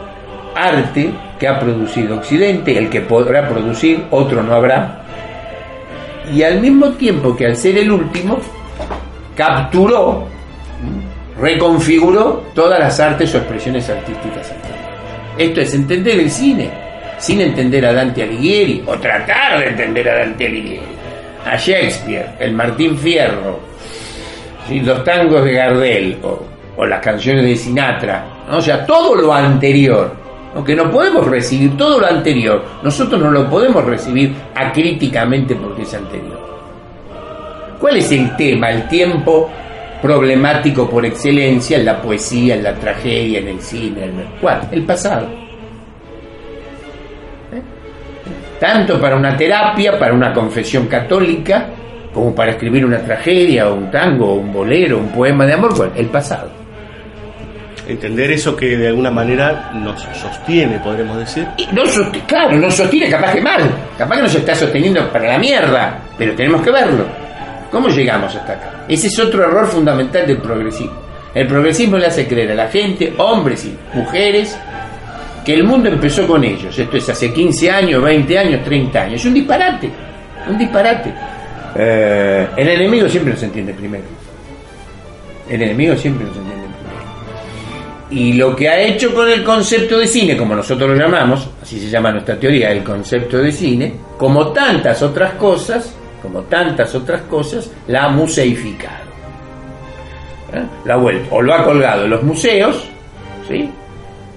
arte 0.55 1.11
que 1.39 1.49
ha 1.49 1.59
producido 1.59 2.17
Occidente, 2.17 2.77
el 2.79 2.89
que 2.89 3.01
podrá 3.03 3.49
producir, 3.49 4.05
otro 4.11 4.43
no 4.43 4.55
habrá. 4.55 5.03
Y 6.33 6.43
al 6.43 6.61
mismo 6.61 6.91
tiempo 6.93 7.37
que 7.37 7.47
al 7.47 7.57
ser 7.57 7.79
el 7.79 7.91
último, 7.91 8.39
capturó, 9.37 10.27
reconfiguró 11.39 12.45
todas 12.55 12.81
las 12.81 12.99
artes 12.99 13.35
o 13.35 13.39
expresiones 13.39 13.89
artísticas 13.91 14.53
Esto 15.37 15.61
es 15.61 15.75
entender 15.75 16.19
el 16.19 16.31
cine, 16.31 16.71
sin 17.19 17.41
entender 17.41 17.85
a 17.87 17.93
Dante 17.93 18.23
Alighieri, 18.23 18.83
o 18.87 18.95
tratar 18.95 19.61
de 19.61 19.69
entender 19.69 20.09
a 20.09 20.19
Dante 20.21 20.47
Alighieri, 20.47 20.96
a 21.47 21.57
Shakespeare, 21.57 22.35
el 22.41 22.53
Martín 22.53 22.99
Fierro, 22.99 23.61
los 24.71 25.05
tangos 25.05 25.45
de 25.45 25.53
Gardel, 25.53 26.19
o, 26.23 26.85
las 26.85 27.01
canciones 27.01 27.45
de 27.45 27.57
Sinatra, 27.57 28.27
o 28.51 28.61
sea, 28.61 28.85
todo 28.85 29.15
lo 29.15 29.33
anterior 29.33 30.27
aunque 30.57 30.75
no 30.75 30.91
podemos 30.91 31.27
recibir 31.27 31.77
todo 31.77 32.01
lo 32.01 32.07
anterior, 32.07 32.65
nosotros 32.83 33.21
no 33.21 33.31
lo 33.31 33.51
podemos 33.51 33.85
recibir 33.85 34.35
acríticamente 34.55 35.55
porque 35.55 35.83
es 35.83 35.93
anterior. 35.93 36.41
¿Cuál 37.79 37.99
es 37.99 38.11
el 38.11 38.35
tema, 38.37 38.71
el 38.71 38.89
tiempo 38.89 39.51
problemático 40.01 40.89
por 40.89 41.05
excelencia 41.05 41.77
en 41.77 41.85
la 41.85 42.01
poesía, 42.01 42.55
en 42.55 42.63
la 42.63 42.75
tragedia, 42.75 43.41
en 43.41 43.49
el 43.49 43.61
cine? 43.61 44.05
En 44.05 44.19
el... 44.19 44.27
¿Cuál? 44.41 44.67
El 44.73 44.85
pasado. 44.85 45.29
Tanto 48.61 49.01
para 49.01 49.17
una 49.17 49.37
terapia, 49.37 49.99
para 49.99 50.15
una 50.15 50.33
confesión 50.33 50.87
católica, 50.87 51.67
como 52.13 52.35
para 52.35 52.53
escribir 52.53 52.85
una 52.87 52.99
tragedia, 52.99 53.69
o 53.69 53.75
un 53.75 53.91
tango, 53.91 54.33
o 54.33 54.35
un 54.37 54.53
bolero, 54.53 54.99
un 54.99 55.09
poema 55.11 55.45
de 55.45 55.53
amor, 55.53 55.75
¿cuál? 55.77 55.91
El 55.95 56.07
pasado. 56.07 56.51
Entender 57.89 58.33
eso 58.33 58.57
que 58.57 58.77
de 58.77 58.89
alguna 58.89 59.11
manera 59.13 59.71
nos 59.75 60.03
sostiene, 60.21 60.79
podremos 60.81 61.19
decir. 61.19 61.47
Y 61.57 61.67
no 61.73 61.85
sost- 61.85 62.21
claro, 62.27 62.57
nos 62.57 62.75
sostiene 62.75 63.09
capaz 63.09 63.33
que 63.35 63.41
mal, 63.41 63.63
capaz 63.97 64.17
que 64.17 64.23
nos 64.23 64.35
está 64.35 64.55
sosteniendo 64.57 65.09
para 65.13 65.29
la 65.29 65.39
mierda, 65.39 65.99
pero 66.19 66.35
tenemos 66.35 66.63
que 66.63 66.71
verlo. 66.73 67.05
¿Cómo 67.71 67.89
llegamos 67.89 68.35
hasta 68.35 68.55
acá? 68.55 68.71
Ese 68.89 69.07
es 69.07 69.19
otro 69.21 69.45
error 69.45 69.67
fundamental 69.67 70.27
del 70.27 70.39
progresismo. 70.39 70.97
El 71.33 71.47
progresismo 71.47 71.97
le 71.99 72.07
hace 72.07 72.27
creer 72.27 72.53
a 72.53 72.55
la 72.55 72.69
gente, 72.69 73.13
hombres 73.19 73.65
y 73.67 73.77
mujeres, 73.95 74.59
que 75.47 75.55
el 75.55 75.63
mundo 75.63 75.89
empezó 75.89 76.27
con 76.27 76.43
ellos. 76.43 76.77
Esto 76.77 76.97
es 76.97 77.09
hace 77.09 77.33
15 77.33 77.71
años, 77.71 78.03
20 78.03 78.37
años, 78.37 78.65
30 78.65 79.01
años. 79.01 79.21
Es 79.21 79.27
un 79.27 79.35
disparate, 79.35 79.89
un 80.49 80.59
disparate. 80.59 81.15
Eh, 81.77 82.49
el 82.57 82.69
enemigo 82.69 83.09
siempre 83.09 83.33
nos 83.33 83.43
entiende 83.45 83.73
primero. 83.73 84.03
El 85.49 85.63
enemigo 85.63 85.95
siempre 85.95 86.27
nos 86.27 86.37
entiende 86.37 86.67
primero. 86.67 88.11
Y 88.11 88.33
lo 88.33 88.57
que 88.57 88.69
ha 88.69 88.81
hecho 88.81 89.15
con 89.15 89.31
el 89.31 89.45
concepto 89.45 90.01
de 90.01 90.09
cine, 90.09 90.37
como 90.37 90.57
nosotros 90.57 90.91
lo 90.91 90.97
llamamos, 90.97 91.49
así 91.63 91.79
se 91.79 91.91
llama 91.91 92.11
nuestra 92.11 92.37
teoría, 92.41 92.73
el 92.73 92.83
concepto 92.83 93.39
de 93.39 93.53
cine, 93.53 93.95
como 94.19 94.49
tantas 94.49 95.01
otras 95.01 95.35
cosas, 95.35 95.95
como 96.21 96.43
tantas 96.43 96.93
otras 96.97 97.23
cosas, 97.23 97.71
la 97.87 98.07
ha 98.07 98.09
museificado. 98.09 99.07
¿Eh? 100.55 100.63
La 100.87 100.95
ha 100.95 100.97
vuelto, 100.97 101.37
o 101.37 101.41
lo 101.41 101.55
ha 101.55 101.63
colgado 101.63 102.03
en 102.03 102.11
los 102.11 102.25
museos, 102.25 102.85
¿sí? 103.49 103.71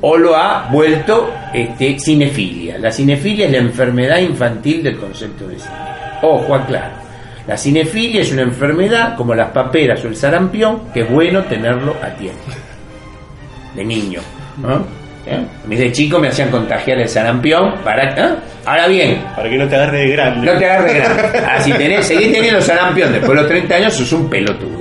O 0.01 0.17
lo 0.17 0.35
ha 0.35 0.67
vuelto 0.71 1.33
este, 1.53 1.99
cinefilia. 1.99 2.77
La 2.77 2.91
cinefilia 2.91 3.45
es 3.47 3.51
la 3.51 3.57
enfermedad 3.57 4.17
infantil 4.19 4.83
del 4.83 4.97
concepto 4.97 5.47
de 5.47 5.59
cine. 5.59 5.75
Ojo, 6.21 6.55
aclaro. 6.55 6.93
La 7.47 7.57
cinefilia 7.57 8.21
es 8.21 8.31
una 8.31 8.43
enfermedad 8.43 9.15
como 9.15 9.33
las 9.33 9.49
paperas 9.49 10.03
o 10.05 10.07
el 10.07 10.15
sarampión, 10.15 10.91
que 10.93 11.01
es 11.01 11.09
bueno 11.09 11.43
tenerlo 11.43 11.95
a 12.01 12.09
tiempo 12.09 12.51
de 13.75 13.85
niño. 13.85 14.21
¿no? 14.57 14.85
¿Eh? 15.25 15.45
A 15.63 15.67
mí 15.67 15.75
de 15.75 15.91
chico 15.91 16.19
me 16.19 16.27
hacían 16.29 16.49
contagiar 16.49 16.99
el 16.99 17.07
sarampión 17.09 17.75
para. 17.83 18.03
¿eh? 18.13 18.35
Ahora 18.65 18.87
bien, 18.87 19.23
Para 19.35 19.49
que 19.49 19.57
no 19.57 19.67
te 19.67 19.75
agarre 19.75 19.99
de 19.99 20.09
grande. 20.09 20.51
no 20.51 20.59
te 20.59 20.65
agarres 20.69 20.93
grande. 20.95 21.39
Ah, 21.39 21.59
si 21.61 21.71
tenés, 21.73 22.05
seguís 22.05 22.31
teniendo 22.31 22.61
sarampión 22.61 23.11
después 23.11 23.31
de 23.31 23.35
los 23.35 23.47
30 23.47 23.75
años, 23.75 23.93
sos 23.93 24.11
un 24.13 24.29
pelotudo. 24.29 24.79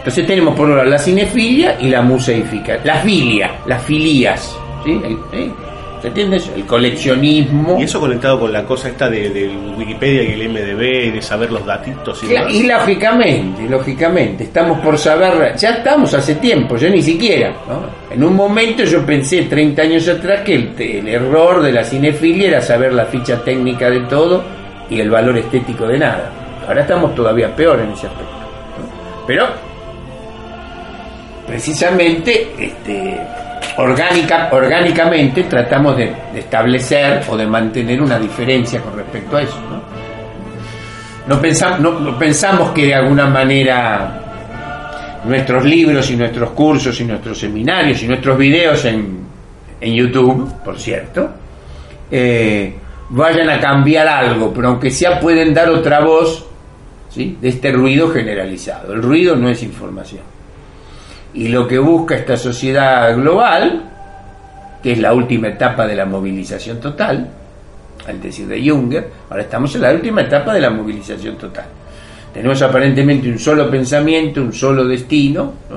Entonces 0.00 0.26
tenemos 0.26 0.54
por 0.56 0.66
un 0.66 0.78
lado 0.78 0.88
la 0.88 0.98
cinefilia 0.98 1.76
y 1.78 1.90
la 1.90 2.00
museifica. 2.00 2.78
La 2.84 2.96
filia, 2.96 3.50
las 3.66 3.82
filías. 3.82 4.58
¿sí? 4.82 5.00
¿eh? 5.32 5.50
¿Se 6.00 6.08
entiende 6.08 6.38
eso? 6.38 6.52
El 6.56 6.64
coleccionismo. 6.64 7.78
Y 7.78 7.82
eso 7.82 8.00
conectado 8.00 8.40
con 8.40 8.50
la 8.50 8.64
cosa 8.64 8.88
esta 8.88 9.10
de, 9.10 9.50
Wikipedia 9.76 10.22
y 10.22 10.40
el 10.40 10.48
MDB 10.48 11.08
y 11.08 11.10
de 11.10 11.20
saber 11.20 11.52
los 11.52 11.66
datitos 11.66 12.22
y 12.24 12.28
demás. 12.28 12.54
Y 12.54 12.62
lógicamente, 12.62 13.68
lógicamente, 13.68 14.44
estamos 14.44 14.80
por 14.80 14.96
saber, 14.96 15.54
ya 15.56 15.70
estamos 15.70 16.14
hace 16.14 16.36
tiempo, 16.36 16.78
yo 16.78 16.88
ni 16.88 17.02
siquiera. 17.02 17.52
¿no? 17.68 18.14
En 18.14 18.24
un 18.24 18.34
momento 18.34 18.84
yo 18.84 19.04
pensé 19.04 19.42
30 19.42 19.82
años 19.82 20.08
atrás 20.08 20.40
que 20.40 20.54
el, 20.54 20.74
el 20.78 21.08
error 21.08 21.60
de 21.62 21.72
la 21.72 21.84
cinefilia 21.84 22.48
era 22.48 22.62
saber 22.62 22.94
la 22.94 23.04
ficha 23.04 23.44
técnica 23.44 23.90
de 23.90 24.00
todo 24.00 24.42
y 24.88 24.98
el 24.98 25.10
valor 25.10 25.36
estético 25.36 25.86
de 25.86 25.98
nada. 25.98 26.30
Ahora 26.66 26.80
estamos 26.80 27.14
todavía 27.14 27.54
peor 27.54 27.78
en 27.80 27.90
ese 27.90 28.06
aspecto. 28.06 28.32
¿no? 28.32 29.26
Pero, 29.26 29.69
precisamente, 31.50 32.52
este, 32.56 33.20
orgánica, 33.76 34.48
orgánicamente 34.52 35.42
tratamos 35.44 35.96
de, 35.96 36.14
establecer 36.36 37.24
o 37.28 37.36
de 37.36 37.44
mantener 37.44 38.00
una 38.00 38.20
diferencia 38.20 38.80
con 38.80 38.96
respecto 38.96 39.36
a 39.36 39.42
eso. 39.42 39.58
¿no? 41.26 41.40
Pensamos, 41.40 42.70
que 42.70 42.86
de 42.86 42.94
alguna 42.94 43.26
manera 43.26 45.20
nuestros 45.24 45.64
libros 45.64 46.08
y 46.12 46.16
nuestros 46.16 46.50
cursos 46.50 47.00
y 47.00 47.04
nuestros 47.04 47.38
seminarios 47.38 48.00
y 48.04 48.06
nuestros 48.06 48.38
videos 48.38 48.84
en, 48.84 49.18
en 49.80 49.92
YouTube, 49.92 50.54
por 50.64 50.78
cierto, 50.78 51.30
eh, 52.12 52.74
vayan 53.08 53.50
a 53.50 53.58
cambiar 53.58 54.06
algo, 54.06 54.52
pero 54.54 54.68
aunque 54.68 54.90
sea 54.90 55.18
pueden 55.18 55.52
dar 55.52 55.68
otra 55.68 56.00
voz 56.00 56.46
¿sí? 57.08 57.36
de 57.40 57.48
este 57.48 57.72
ruido 57.72 58.08
generalizado. 58.10 58.92
El 58.92 59.02
ruido 59.02 59.34
no 59.34 59.48
es 59.48 59.64
información. 59.64 60.22
Y 61.34 61.48
lo 61.48 61.66
que 61.66 61.78
busca 61.78 62.16
esta 62.16 62.36
sociedad 62.36 63.14
global, 63.16 63.82
que 64.82 64.92
es 64.92 64.98
la 64.98 65.12
última 65.12 65.48
etapa 65.48 65.86
de 65.86 65.94
la 65.94 66.04
movilización 66.04 66.80
total, 66.80 67.28
al 68.06 68.20
decir 68.20 68.46
de 68.46 68.68
Junger, 68.68 69.08
ahora 69.28 69.42
estamos 69.42 69.74
en 69.76 69.82
la 69.82 69.92
última 69.92 70.22
etapa 70.22 70.52
de 70.54 70.60
la 70.60 70.70
movilización 70.70 71.36
total. 71.36 71.66
Tenemos 72.32 72.60
aparentemente 72.62 73.28
un 73.28 73.38
solo 73.38 73.70
pensamiento, 73.70 74.40
un 74.40 74.52
solo 74.52 74.84
destino. 74.84 75.52
¿no? 75.68 75.76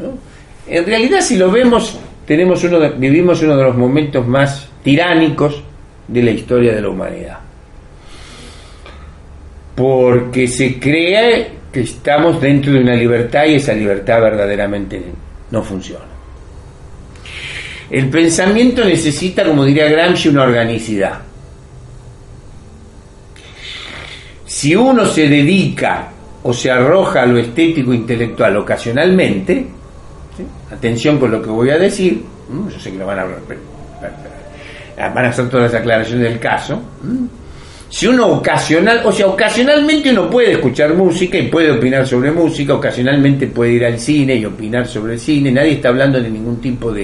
¿no? 0.00 0.18
En 0.66 0.84
realidad, 0.84 1.20
si 1.20 1.36
lo 1.36 1.50
vemos, 1.50 1.98
tenemos 2.26 2.62
uno 2.64 2.78
vivimos 2.96 3.42
uno 3.42 3.56
de 3.56 3.64
los 3.64 3.76
momentos 3.76 4.26
más 4.26 4.68
tiránicos 4.82 5.62
de 6.06 6.22
la 6.22 6.30
historia 6.30 6.74
de 6.74 6.82
la 6.82 6.88
humanidad. 6.88 7.38
Porque 9.74 10.48
se 10.48 10.78
cree 10.78 11.57
que 11.72 11.80
estamos 11.80 12.40
dentro 12.40 12.72
de 12.72 12.80
una 12.80 12.94
libertad 12.94 13.44
y 13.46 13.54
esa 13.56 13.72
libertad 13.72 14.20
verdaderamente 14.20 15.02
no 15.50 15.62
funciona. 15.62 16.04
El 17.90 18.08
pensamiento 18.10 18.84
necesita, 18.84 19.44
como 19.44 19.64
diría 19.64 19.88
Gramsci, 19.88 20.28
una 20.28 20.42
organicidad. 20.42 21.20
Si 24.44 24.74
uno 24.74 25.06
se 25.06 25.28
dedica 25.28 26.08
o 26.42 26.52
se 26.52 26.70
arroja 26.70 27.22
a 27.22 27.26
lo 27.26 27.38
estético 27.38 27.92
intelectual 27.92 28.56
ocasionalmente, 28.56 29.66
atención 30.70 31.18
con 31.18 31.30
lo 31.30 31.42
que 31.42 31.48
voy 31.48 31.70
a 31.70 31.78
decir, 31.78 32.22
yo 32.70 32.78
sé 32.78 32.92
que 32.92 32.98
lo 32.98 33.06
van 33.06 33.18
a 33.20 33.26
van 35.14 35.24
a 35.24 35.28
hacer 35.28 35.48
todas 35.48 35.72
las 35.72 35.80
aclaraciones 35.80 36.28
del 36.28 36.40
caso. 36.40 36.80
Si 37.90 38.06
uno 38.06 38.26
ocasional, 38.28 39.00
o 39.04 39.12
sea, 39.12 39.26
ocasionalmente 39.28 40.10
uno 40.10 40.28
puede 40.28 40.52
escuchar 40.52 40.92
música 40.94 41.38
y 41.38 41.48
puede 41.48 41.70
opinar 41.72 42.06
sobre 42.06 42.30
música, 42.30 42.74
ocasionalmente 42.74 43.46
puede 43.46 43.72
ir 43.72 43.86
al 43.86 43.98
cine 43.98 44.34
y 44.34 44.44
opinar 44.44 44.86
sobre 44.86 45.14
el 45.14 45.20
cine, 45.20 45.50
nadie 45.50 45.72
está 45.72 45.88
hablando 45.88 46.20
de 46.20 46.28
ningún 46.30 46.60
tipo 46.60 46.94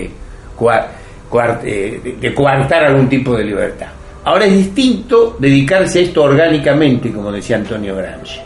eh, 1.65 2.01
de- 2.21 2.35
coartar 2.35 2.85
algún 2.85 3.09
tipo 3.09 3.35
de 3.37 3.45
libertad. 3.45 3.87
Ahora 4.25 4.45
es 4.47 4.53
distinto 4.57 5.37
dedicarse 5.39 6.01
a 6.01 6.03
esto 6.03 6.23
orgánicamente, 6.23 7.11
como 7.11 7.33
decía 7.33 7.57
Antonio 7.57 7.97
Gramsci. 7.97 8.41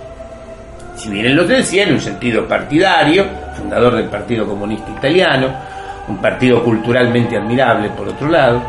Si 0.96 1.10
bien 1.10 1.26
él 1.26 1.34
lo 1.34 1.44
decía 1.44 1.84
en 1.84 1.94
un 1.94 2.00
sentido 2.00 2.46
partidario, 2.46 3.24
fundador 3.56 3.94
del 3.96 4.06
Partido 4.06 4.46
Comunista 4.46 4.90
Italiano, 4.96 5.52
un 6.08 6.16
partido 6.18 6.62
culturalmente 6.64 7.36
admirable 7.36 7.90
por 7.90 8.08
otro 8.08 8.28
lado. 8.28 8.62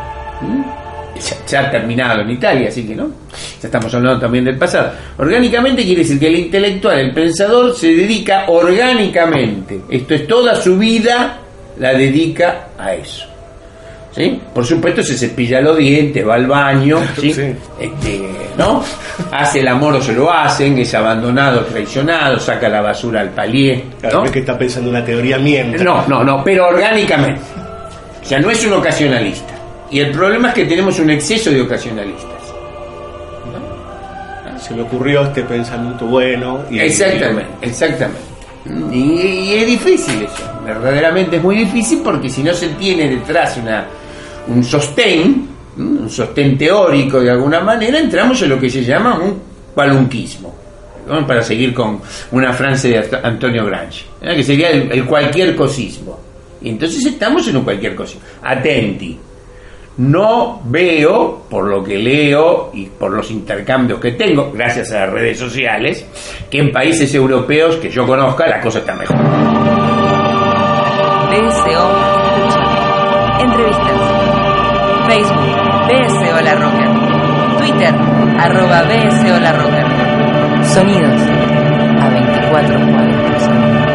Ya, 1.19 1.45
ya 1.47 1.59
ha 1.61 1.71
terminado 1.71 2.21
en 2.21 2.31
Italia, 2.31 2.69
así 2.69 2.85
que 2.87 2.95
no, 2.95 3.07
ya 3.61 3.67
estamos 3.67 3.93
hablando 3.93 4.19
también 4.19 4.45
del 4.45 4.57
pasado. 4.57 4.91
Orgánicamente 5.17 5.83
quiere 5.83 6.01
decir 6.01 6.19
que 6.19 6.27
el 6.27 6.35
intelectual, 6.35 6.99
el 6.99 7.13
pensador, 7.13 7.75
se 7.75 7.87
dedica 7.87 8.45
orgánicamente, 8.47 9.81
esto 9.89 10.13
es 10.13 10.27
toda 10.27 10.55
su 10.55 10.77
vida, 10.77 11.39
la 11.77 11.93
dedica 11.93 12.67
a 12.77 12.93
eso. 12.93 13.25
¿Sí? 14.11 14.41
Por 14.53 14.65
supuesto 14.65 15.03
se 15.03 15.15
cepilla 15.15 15.61
los 15.61 15.77
dientes, 15.77 16.27
va 16.27 16.33
al 16.33 16.47
baño, 16.47 16.99
¿sí? 17.21 17.29
Este, 17.29 18.29
¿no? 18.57 18.83
Hace 19.31 19.59
el 19.59 19.67
amor 19.67 19.95
o 19.95 20.01
se 20.01 20.13
lo 20.13 20.31
hacen, 20.31 20.79
es 20.79 20.93
abandonado, 20.95 21.61
traicionado, 21.61 22.39
saca 22.39 22.67
la 22.69 22.81
basura 22.81 23.21
al 23.21 23.29
palier, 23.29 23.83
Claro, 24.01 24.19
no 24.19 24.25
es 24.25 24.31
que 24.31 24.39
está 24.39 24.57
pensando 24.57 24.89
una 24.89 25.05
teoría 25.05 25.37
mientras. 25.37 25.83
No, 25.83 26.05
no, 26.07 26.23
no, 26.23 26.43
pero 26.43 26.67
orgánicamente. 26.67 27.41
O 28.21 28.25
sea, 28.25 28.39
no 28.39 28.49
es 28.49 28.65
un 28.65 28.73
ocasionalista. 28.73 29.58
Y 29.91 29.99
el 29.99 30.11
problema 30.11 30.49
es 30.49 30.53
que 30.53 30.65
tenemos 30.65 30.99
un 30.99 31.09
exceso 31.09 31.49
de 31.51 31.61
ocasionalistas. 31.61 32.25
Se 34.61 34.73
me 34.73 34.81
ocurrió 34.83 35.23
este 35.23 35.43
pensamiento 35.43 36.05
bueno. 36.05 36.59
Y 36.69 36.79
Exactamente, 36.79 37.47
exactamente. 37.61 38.21
Y, 38.91 38.97
y 38.97 39.53
es 39.55 39.65
difícil 39.67 40.23
eso, 40.23 40.43
verdaderamente 40.65 41.37
es 41.37 41.41
muy 41.43 41.55
difícil 41.55 42.01
porque 42.03 42.29
si 42.29 42.43
no 42.43 42.53
se 42.53 42.67
tiene 42.69 43.07
detrás 43.09 43.57
una, 43.57 43.85
un 44.47 44.63
sostén, 44.63 45.47
un 45.77 46.09
sostén 46.09 46.57
teórico 46.57 47.21
de 47.21 47.31
alguna 47.31 47.61
manera, 47.61 47.97
entramos 47.97 48.41
en 48.41 48.49
lo 48.49 48.59
que 48.59 48.69
se 48.69 48.83
llama 48.83 49.17
un 49.17 49.41
palunquismo. 49.73 50.53
¿no? 51.07 51.25
Para 51.25 51.41
seguir 51.41 51.73
con 51.73 52.01
una 52.31 52.51
frase 52.53 52.89
de 52.89 53.09
Ant- 53.09 53.21
Antonio 53.23 53.65
Gramsci, 53.65 54.03
¿eh? 54.21 54.35
que 54.35 54.43
sería 54.43 54.69
el, 54.69 54.91
el 54.91 55.05
cualquier 55.05 55.55
cosismo. 55.55 56.19
Y 56.61 56.69
entonces 56.69 57.03
estamos 57.05 57.47
en 57.47 57.57
un 57.57 57.63
cualquier 57.63 57.95
cosismo. 57.95 58.21
Atenti, 58.43 59.17
No 59.97 60.61
veo, 60.63 61.43
por 61.49 61.65
lo 61.67 61.83
que 61.83 61.97
leo 61.97 62.69
y 62.73 62.85
por 62.85 63.11
los 63.11 63.29
intercambios 63.31 63.99
que 63.99 64.13
tengo, 64.13 64.51
gracias 64.51 64.91
a 64.93 65.01
las 65.01 65.13
redes 65.13 65.37
sociales, 65.37 66.05
que 66.49 66.59
en 66.59 66.71
países 66.71 67.13
europeos 67.13 67.75
que 67.77 67.89
yo 67.89 68.05
conozca 68.05 68.47
la 68.47 68.61
cosa 68.61 68.79
está 68.79 68.95
mejor. 68.95 69.17
BSO 71.29 72.19
Entrevistas. 73.39 74.01
Facebook, 75.07 75.55
BSO 75.87 76.41
La 76.41 76.55
Rocker. 76.55 76.89
Twitter, 77.57 77.93
arroba 78.37 78.83
BSO 78.83 79.39
La 79.39 79.51
Rocker. 79.53 80.65
Sonidos 80.65 81.21
a 82.01 82.09
24 82.09 82.79
cuadros. 82.91 83.88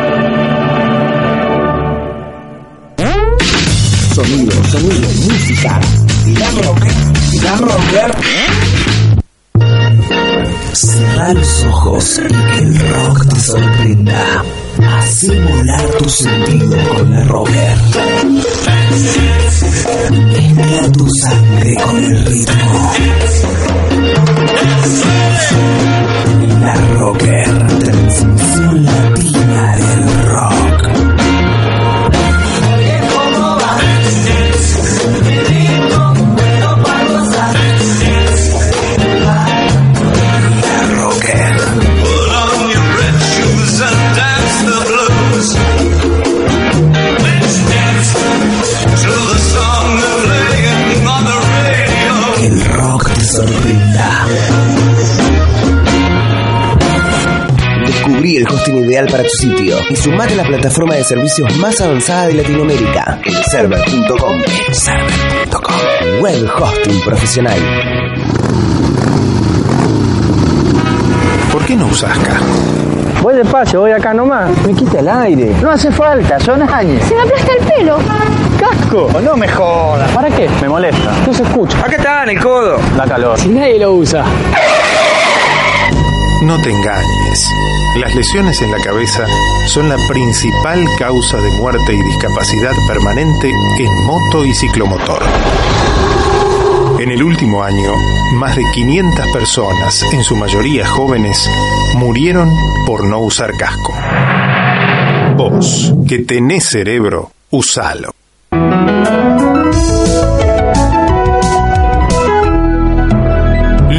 Sonido, 4.15 4.53
sonido, 4.71 5.09
música. 5.29 5.81
La 6.39 6.51
rocker, 6.63 6.93
la 7.43 7.57
rocker. 7.57 8.15
Cerrar 10.73 11.35
los 11.35 11.65
ojos 11.65 12.21
y 12.21 12.29
que 12.29 12.59
el 12.59 12.79
rock 12.91 13.29
te 13.29 13.41
sorprenda. 13.41 14.45
Hace 14.99 15.41
volar 15.41 15.91
tu 15.99 16.09
sentido 16.09 16.77
con 16.91 17.11
la 17.11 17.25
rocker. 17.25 17.77
Mezcla 20.13 20.93
tu 20.93 21.09
sangre 21.11 21.75
con 21.83 22.05
el 22.05 22.25
ritmo. 22.25 22.93
La 26.61 26.75
rocker, 27.01 27.69
transmisión 27.81 28.85
latina 28.85 29.77
del 29.77 30.27
rock. 30.29 30.44
Ideal 59.05 59.09
para 59.11 59.23
tu 59.23 59.31
sitio 59.31 59.77
y 59.91 59.97
sumate 59.97 60.35
a 60.35 60.37
la 60.37 60.45
plataforma 60.45 60.95
de 60.95 61.05
servicios 61.05 61.57
más 61.59 61.81
avanzada 61.81 62.29
de 62.29 62.35
Latinoamérica, 62.35 63.19
elserver.com. 63.25 64.41
Elserver.com. 64.69 66.21
Web 66.21 66.51
hosting 66.59 67.01
profesional. 67.01 67.59
¿Por 71.53 71.65
qué 71.67 71.77
no 71.77 71.87
usas 71.87 72.19
casco? 72.19 72.45
Voy 73.23 73.35
despacio, 73.37 73.81
voy 73.81 73.93
acá 73.93 74.13
nomás. 74.13 74.51
Me 74.67 74.75
quita 74.75 75.01
el 75.01 75.09
aire. 75.09 75.55
No 75.63 75.71
hace 75.71 75.91
falta, 75.91 76.39
son 76.41 76.63
años. 76.63 77.03
Se 77.05 77.15
me 77.15 77.23
aplasta 77.23 77.53
el 77.59 77.67
pelo. 77.67 77.99
¡Casco! 78.61 79.21
No 79.23 79.37
me 79.37 79.49
jodas. 79.49 80.11
¿Para 80.11 80.29
qué? 80.29 80.49
Me 80.61 80.69
molesta. 80.69 81.13
No 81.27 81.33
se 81.33 81.43
escucha. 81.43 81.79
Acá 81.79 81.97
está, 81.97 82.23
en 82.25 82.31
el 82.31 82.41
codo. 82.43 82.79
Da 82.97 83.07
calor. 83.07 83.39
Si 83.39 83.49
nadie 83.49 83.79
lo 83.79 83.95
usa. 83.95 84.25
No 86.43 86.61
te 86.61 86.71
engañes. 86.71 87.64
Las 87.97 88.13
lesiones 88.13 88.61
en 88.61 88.73
la 88.73 88.79
cabeza 88.79 89.25
son 89.69 89.89
la 89.89 89.97
principal 90.09 90.85
causa 90.99 91.41
de 91.41 91.51
muerte 91.53 91.95
y 91.95 92.03
discapacidad 92.03 92.73
permanente 92.89 93.49
en 93.49 94.05
moto 94.05 94.45
y 94.45 94.53
ciclomotor. 94.53 95.23
En 96.99 97.11
el 97.13 97.23
último 97.23 97.63
año, 97.63 97.93
más 98.35 98.57
de 98.57 98.65
500 98.75 99.27
personas, 99.29 100.03
en 100.13 100.25
su 100.25 100.35
mayoría 100.35 100.87
jóvenes, 100.89 101.49
murieron 101.95 102.51
por 102.85 103.05
no 103.05 103.21
usar 103.21 103.53
casco. 103.57 103.95
Vos, 105.37 105.95
que 106.09 106.19
tenés 106.21 106.65
cerebro, 106.65 107.31
usalo. 107.51 108.11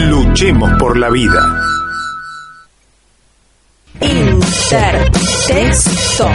Luchemos 0.10 0.72
por 0.80 0.98
la 0.98 1.10
vida. 1.10 1.64
Jones. 4.46 4.64
Intertexto. 4.66 6.26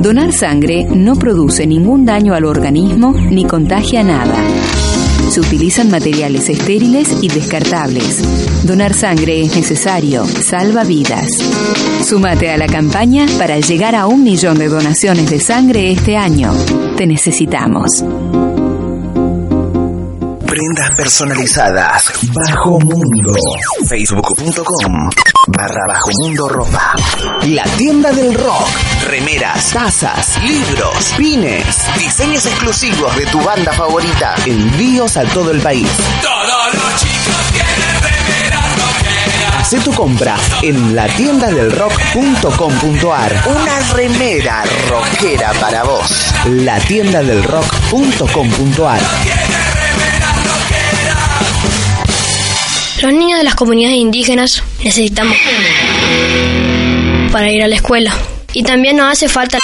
Donar 0.00 0.32
sangre 0.32 0.84
no 0.84 1.14
produce 1.14 1.66
ningún 1.66 2.04
daño 2.04 2.34
al 2.34 2.44
organismo 2.44 3.12
ni 3.12 3.44
contagia 3.44 4.02
nada. 4.02 4.34
Se 5.30 5.40
utilizan 5.40 5.90
materiales 5.90 6.48
estériles 6.48 7.22
y 7.22 7.28
descartables. 7.28 8.64
Donar 8.64 8.92
sangre 8.92 9.42
es 9.42 9.54
necesario, 9.54 10.24
salva 10.24 10.82
vidas. 10.82 11.28
Súmate 12.04 12.50
a 12.50 12.58
la 12.58 12.66
campaña 12.66 13.26
para 13.38 13.60
llegar 13.60 13.94
a 13.94 14.06
un 14.06 14.24
millón 14.24 14.58
de 14.58 14.68
donaciones 14.68 15.30
de 15.30 15.38
sangre 15.38 15.92
este 15.92 16.16
año. 16.16 16.52
Te 16.96 17.06
necesitamos. 17.06 18.02
Prendas 20.62 20.90
personalizadas. 20.96 22.12
Bajo 22.32 22.78
Mundo. 22.78 23.34
Facebook.com. 23.88 25.10
Barra 25.48 25.80
Bajo 25.88 26.10
Mundo 26.22 26.48
Ropa. 26.48 26.94
La 27.46 27.64
tienda 27.76 28.12
del 28.12 28.32
rock. 28.32 28.68
Remeras, 29.08 29.70
tazas, 29.70 30.40
libros, 30.40 31.14
pines. 31.16 31.66
Diseños 31.98 32.46
exclusivos 32.46 33.16
de 33.16 33.26
tu 33.26 33.42
banda 33.42 33.72
favorita. 33.72 34.36
Envíos 34.46 35.16
a 35.16 35.24
todo 35.24 35.50
el 35.50 35.60
país. 35.60 35.88
Todos 36.22 36.74
los 36.74 36.94
chicos 37.00 37.42
tienen 37.50 38.00
remeras 38.00 38.76
rockeras. 38.76 39.56
Hacé 39.58 39.80
tu 39.80 39.92
compra 39.92 40.36
en 40.62 40.94
latiendadelrock.com.ar. 40.94 43.42
Una 43.46 43.80
remera 43.94 44.62
rockera 44.88 45.52
para 45.54 45.82
vos. 45.82 46.32
Latiendadelrock.com.ar. 46.46 49.00
Los 53.02 53.12
niños 53.12 53.38
de 53.38 53.44
las 53.44 53.56
comunidades 53.56 53.96
indígenas 53.96 54.62
necesitamos 54.84 55.36
para 57.32 57.50
ir 57.50 57.60
a 57.64 57.66
la 57.66 57.74
escuela. 57.74 58.14
Y 58.52 58.62
también 58.62 58.96
nos 58.96 59.10
hace 59.10 59.28
falta 59.28 59.58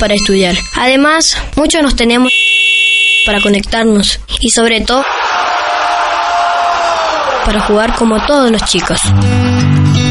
para 0.00 0.14
estudiar. 0.14 0.56
Además, 0.74 1.36
muchos 1.54 1.80
nos 1.82 1.94
tenemos 1.94 2.32
para 3.24 3.40
conectarnos 3.40 4.18
y 4.40 4.50
sobre 4.50 4.80
todo 4.80 5.04
para 7.46 7.60
jugar 7.60 7.94
como 7.94 8.20
todos 8.26 8.50
los 8.50 8.64
chicos. 8.64 9.00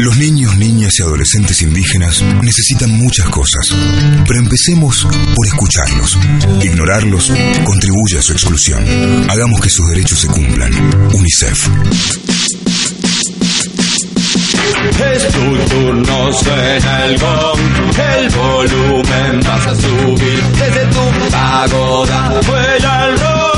Los 0.02 0.18
niños, 0.18 0.58
niñas 0.58 0.94
y 0.98 1.04
adolescentes 1.04 1.62
indígenas 1.62 2.24
necesitan 2.42 2.90
muchas 2.90 3.30
cosas, 3.30 3.70
pero 4.28 4.40
empecemos 4.40 5.08
por 5.36 5.46
escucharlos. 5.46 6.18
Ignorarlos 6.64 7.32
contribuye 7.64 8.18
a 8.18 8.22
su 8.24 8.34
exclusión. 8.34 8.84
Hagamos 9.30 9.62
que 9.62 9.70
sus 9.70 9.88
derechos 9.90 10.20
se 10.22 10.28
cumplan. 10.28 10.74
UNICEF. 11.14 11.68
Es 15.14 15.28
tu 15.34 15.58
turno, 15.70 16.34
suena 16.34 17.06
el 17.06 17.12
el 17.14 18.30
volumen 18.30 19.40
vas 19.46 19.68
a 19.68 19.76
subir 19.76 20.44
desde 20.58 20.86
tu 20.86 21.30
pagoda. 21.30 22.42
Vuela 22.48 23.06
el 23.06 23.20
rock, 23.20 23.52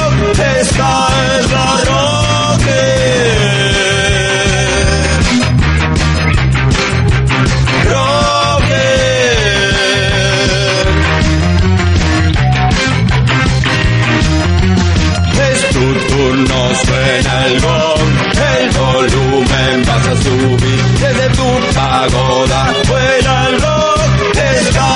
en. 17.04 18.14
El 18.56 18.70
volumen 18.72 19.84
vas 19.86 20.08
a 20.08 20.16
subir 20.18 20.84
desde 21.00 21.28
tu 21.30 21.50
pagoda. 21.74 22.74
Fuera 22.84 23.48
el 23.50 23.62
rock, 23.62 24.00
esta 24.34 24.88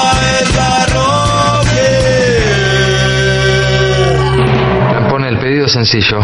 la. 4.93 5.09
Pone 5.09 5.27
el 5.29 5.37
pedido 5.39 5.67
sencillo. 5.67 6.19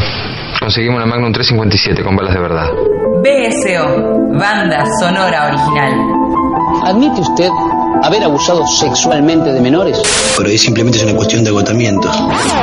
Conseguimos 0.60 0.98
una 0.98 1.06
Magnum 1.06 1.32
357 1.32 2.04
con 2.04 2.16
balas 2.16 2.34
de 2.34 2.40
verdad. 2.40 2.70
BSO, 3.22 4.40
banda 4.40 4.86
sonora 5.00 5.48
original. 5.48 5.94
Admite 6.86 7.22
usted 7.22 7.50
haber 8.04 8.24
abusado 8.24 8.68
sexualmente 8.68 9.52
de 9.52 9.62
menores? 9.62 10.02
Pero 10.38 10.50
ahí 10.50 10.58
simplemente 10.58 10.98
es 11.00 11.04
una 11.04 11.16
cuestión 11.16 11.44
de 11.44 11.50
agotamiento. 11.50 12.10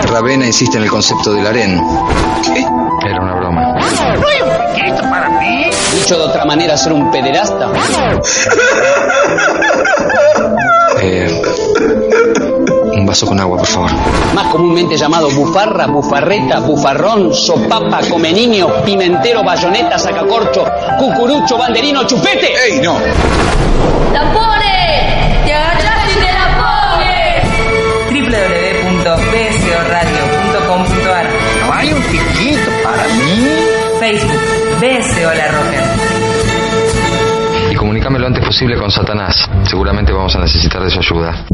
Ravena 0.02 0.46
insiste 0.46 0.76
en 0.76 0.84
el 0.84 0.90
concepto 0.90 1.32
del 1.32 1.46
harén. 1.46 1.80
¿Qué? 2.42 2.60
Era 3.08 3.20
una 3.20 3.34
broma. 3.34 3.72
¿No 3.72 3.78
hay 4.28 4.42
un 4.42 4.74
piquito 4.74 5.02
para 5.08 5.30
mí? 5.40 5.64
Dicho 5.94 6.18
de 6.18 6.24
otra 6.24 6.44
manera, 6.44 6.76
ser 6.76 6.92
un 6.92 7.10
pederasta. 7.10 7.70
Eh, 11.02 11.42
un 12.92 13.06
vaso 13.06 13.24
con 13.26 13.40
agua, 13.40 13.56
por 13.56 13.66
favor. 13.66 13.90
Más 14.34 14.46
comúnmente 14.48 14.98
llamado 14.98 15.30
bufarra, 15.30 15.86
bufarreta, 15.86 16.58
bufarrón, 16.60 17.32
sopapa, 17.32 18.00
come 18.10 18.32
niño, 18.32 18.68
pimentero, 18.84 19.42
bayoneta, 19.42 19.98
sacacorcho, 19.98 20.66
cucurucho, 20.98 21.56
banderino, 21.56 22.04
chupete. 22.04 22.52
¡Ey, 22.66 22.80
no! 22.82 22.98
¡La 24.12 24.30
Facebook, 34.00 34.80
BSO 34.80 35.34
La 35.34 35.50
Rocker. 35.50 35.99
Y 38.50 38.52
comunícame 38.52 38.74
lo 38.74 38.74
antes 38.74 38.74
posible 38.74 38.76
con 38.76 38.90
Satanás. 38.90 39.48
Seguramente 39.64 40.12
vamos 40.12 40.34
a 40.34 40.40
necesitar 40.40 40.82
de 40.82 40.90
su 40.90 40.98
ayuda. 40.98 41.46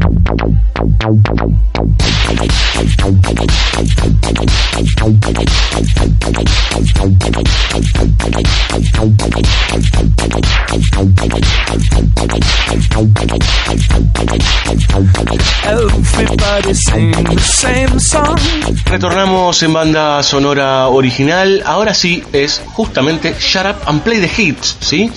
Retornamos 18.87 19.63
en 19.63 19.73
banda 19.73 20.23
sonora 20.23 20.89
original. 20.89 21.63
Ahora 21.67 21.93
sí 21.93 22.23
es 22.33 22.63
justamente 22.73 23.37
Shut 23.39 23.67
Up 23.67 23.77
and 23.87 24.03
Play 24.03 24.21
the 24.21 24.43
Hits, 24.43 24.77
¿sí? 24.81 25.11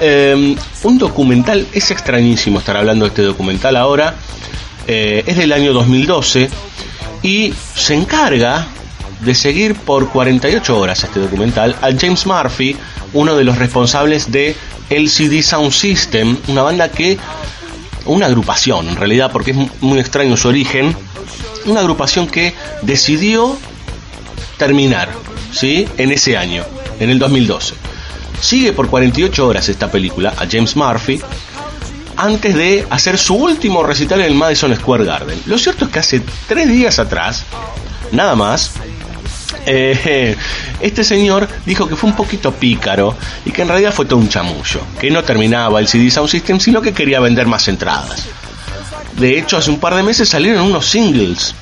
Eh, 0.00 0.56
un 0.82 0.98
documental, 1.12 1.66
es 1.74 1.90
extrañísimo 1.90 2.58
estar 2.58 2.74
hablando 2.74 3.04
de 3.04 3.10
este 3.10 3.22
documental 3.22 3.76
ahora. 3.76 4.14
Eh, 4.86 5.22
es 5.26 5.36
del 5.36 5.52
año 5.52 5.74
2012 5.74 6.48
y 7.22 7.52
se 7.76 7.94
encarga 7.94 8.66
de 9.20 9.34
seguir 9.34 9.74
por 9.74 10.08
48 10.08 10.76
horas 10.76 11.04
este 11.04 11.20
documental 11.20 11.76
a 11.82 11.90
James 11.92 12.26
Murphy, 12.26 12.76
uno 13.12 13.36
de 13.36 13.44
los 13.44 13.58
responsables 13.58 14.32
de 14.32 14.56
LCD 14.88 15.42
Sound 15.42 15.70
System, 15.70 16.38
una 16.48 16.62
banda 16.62 16.88
que, 16.88 17.18
una 18.06 18.26
agrupación 18.26 18.88
en 18.88 18.96
realidad, 18.96 19.30
porque 19.30 19.50
es 19.50 19.82
muy 19.82 20.00
extraño 20.00 20.36
su 20.38 20.48
origen, 20.48 20.96
una 21.66 21.80
agrupación 21.80 22.26
que 22.26 22.54
decidió 22.80 23.56
terminar, 24.56 25.10
¿sí? 25.52 25.86
En 25.98 26.10
ese 26.10 26.38
año, 26.38 26.64
en 26.98 27.10
el 27.10 27.18
2012. 27.18 27.91
Sigue 28.42 28.72
por 28.72 28.88
48 28.88 29.46
horas 29.46 29.68
esta 29.68 29.88
película 29.88 30.34
a 30.36 30.46
James 30.50 30.74
Murphy 30.74 31.22
antes 32.16 32.54
de 32.56 32.84
hacer 32.90 33.16
su 33.16 33.36
último 33.36 33.84
recital 33.84 34.20
en 34.20 34.26
el 34.26 34.34
Madison 34.34 34.74
Square 34.74 35.04
Garden. 35.04 35.40
Lo 35.46 35.56
cierto 35.58 35.84
es 35.84 35.92
que 35.92 35.98
hace 36.00 36.22
tres 36.48 36.68
días 36.68 36.98
atrás, 36.98 37.44
nada 38.10 38.34
más, 38.34 38.72
eh, 39.64 40.36
este 40.80 41.04
señor 41.04 41.48
dijo 41.64 41.86
que 41.86 41.94
fue 41.94 42.10
un 42.10 42.16
poquito 42.16 42.52
pícaro 42.52 43.16
y 43.44 43.52
que 43.52 43.62
en 43.62 43.68
realidad 43.68 43.94
fue 43.94 44.06
todo 44.06 44.18
un 44.18 44.28
chamullo, 44.28 44.80
que 45.00 45.08
no 45.08 45.22
terminaba 45.22 45.78
el 45.78 45.86
CD 45.86 46.10
Sound 46.10 46.28
System, 46.28 46.58
sino 46.58 46.82
que 46.82 46.92
quería 46.92 47.20
vender 47.20 47.46
más 47.46 47.68
entradas. 47.68 48.26
De 49.18 49.38
hecho, 49.38 49.56
hace 49.56 49.70
un 49.70 49.78
par 49.78 49.94
de 49.94 50.02
meses 50.02 50.28
salieron 50.28 50.66
unos 50.66 50.84
singles. 50.84 51.54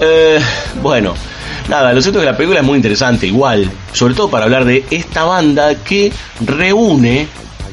Eh, 0.00 0.40
bueno, 0.80 1.14
nada, 1.68 1.92
lo 1.92 2.00
cierto 2.00 2.18
es 2.18 2.24
que 2.24 2.30
la 2.30 2.36
película 2.36 2.60
es 2.60 2.66
muy 2.66 2.76
interesante, 2.76 3.26
igual, 3.26 3.70
sobre 3.92 4.14
todo 4.14 4.30
para 4.30 4.44
hablar 4.44 4.64
de 4.64 4.84
esta 4.90 5.24
banda 5.24 5.74
que 5.76 6.12
reúne 6.44 7.26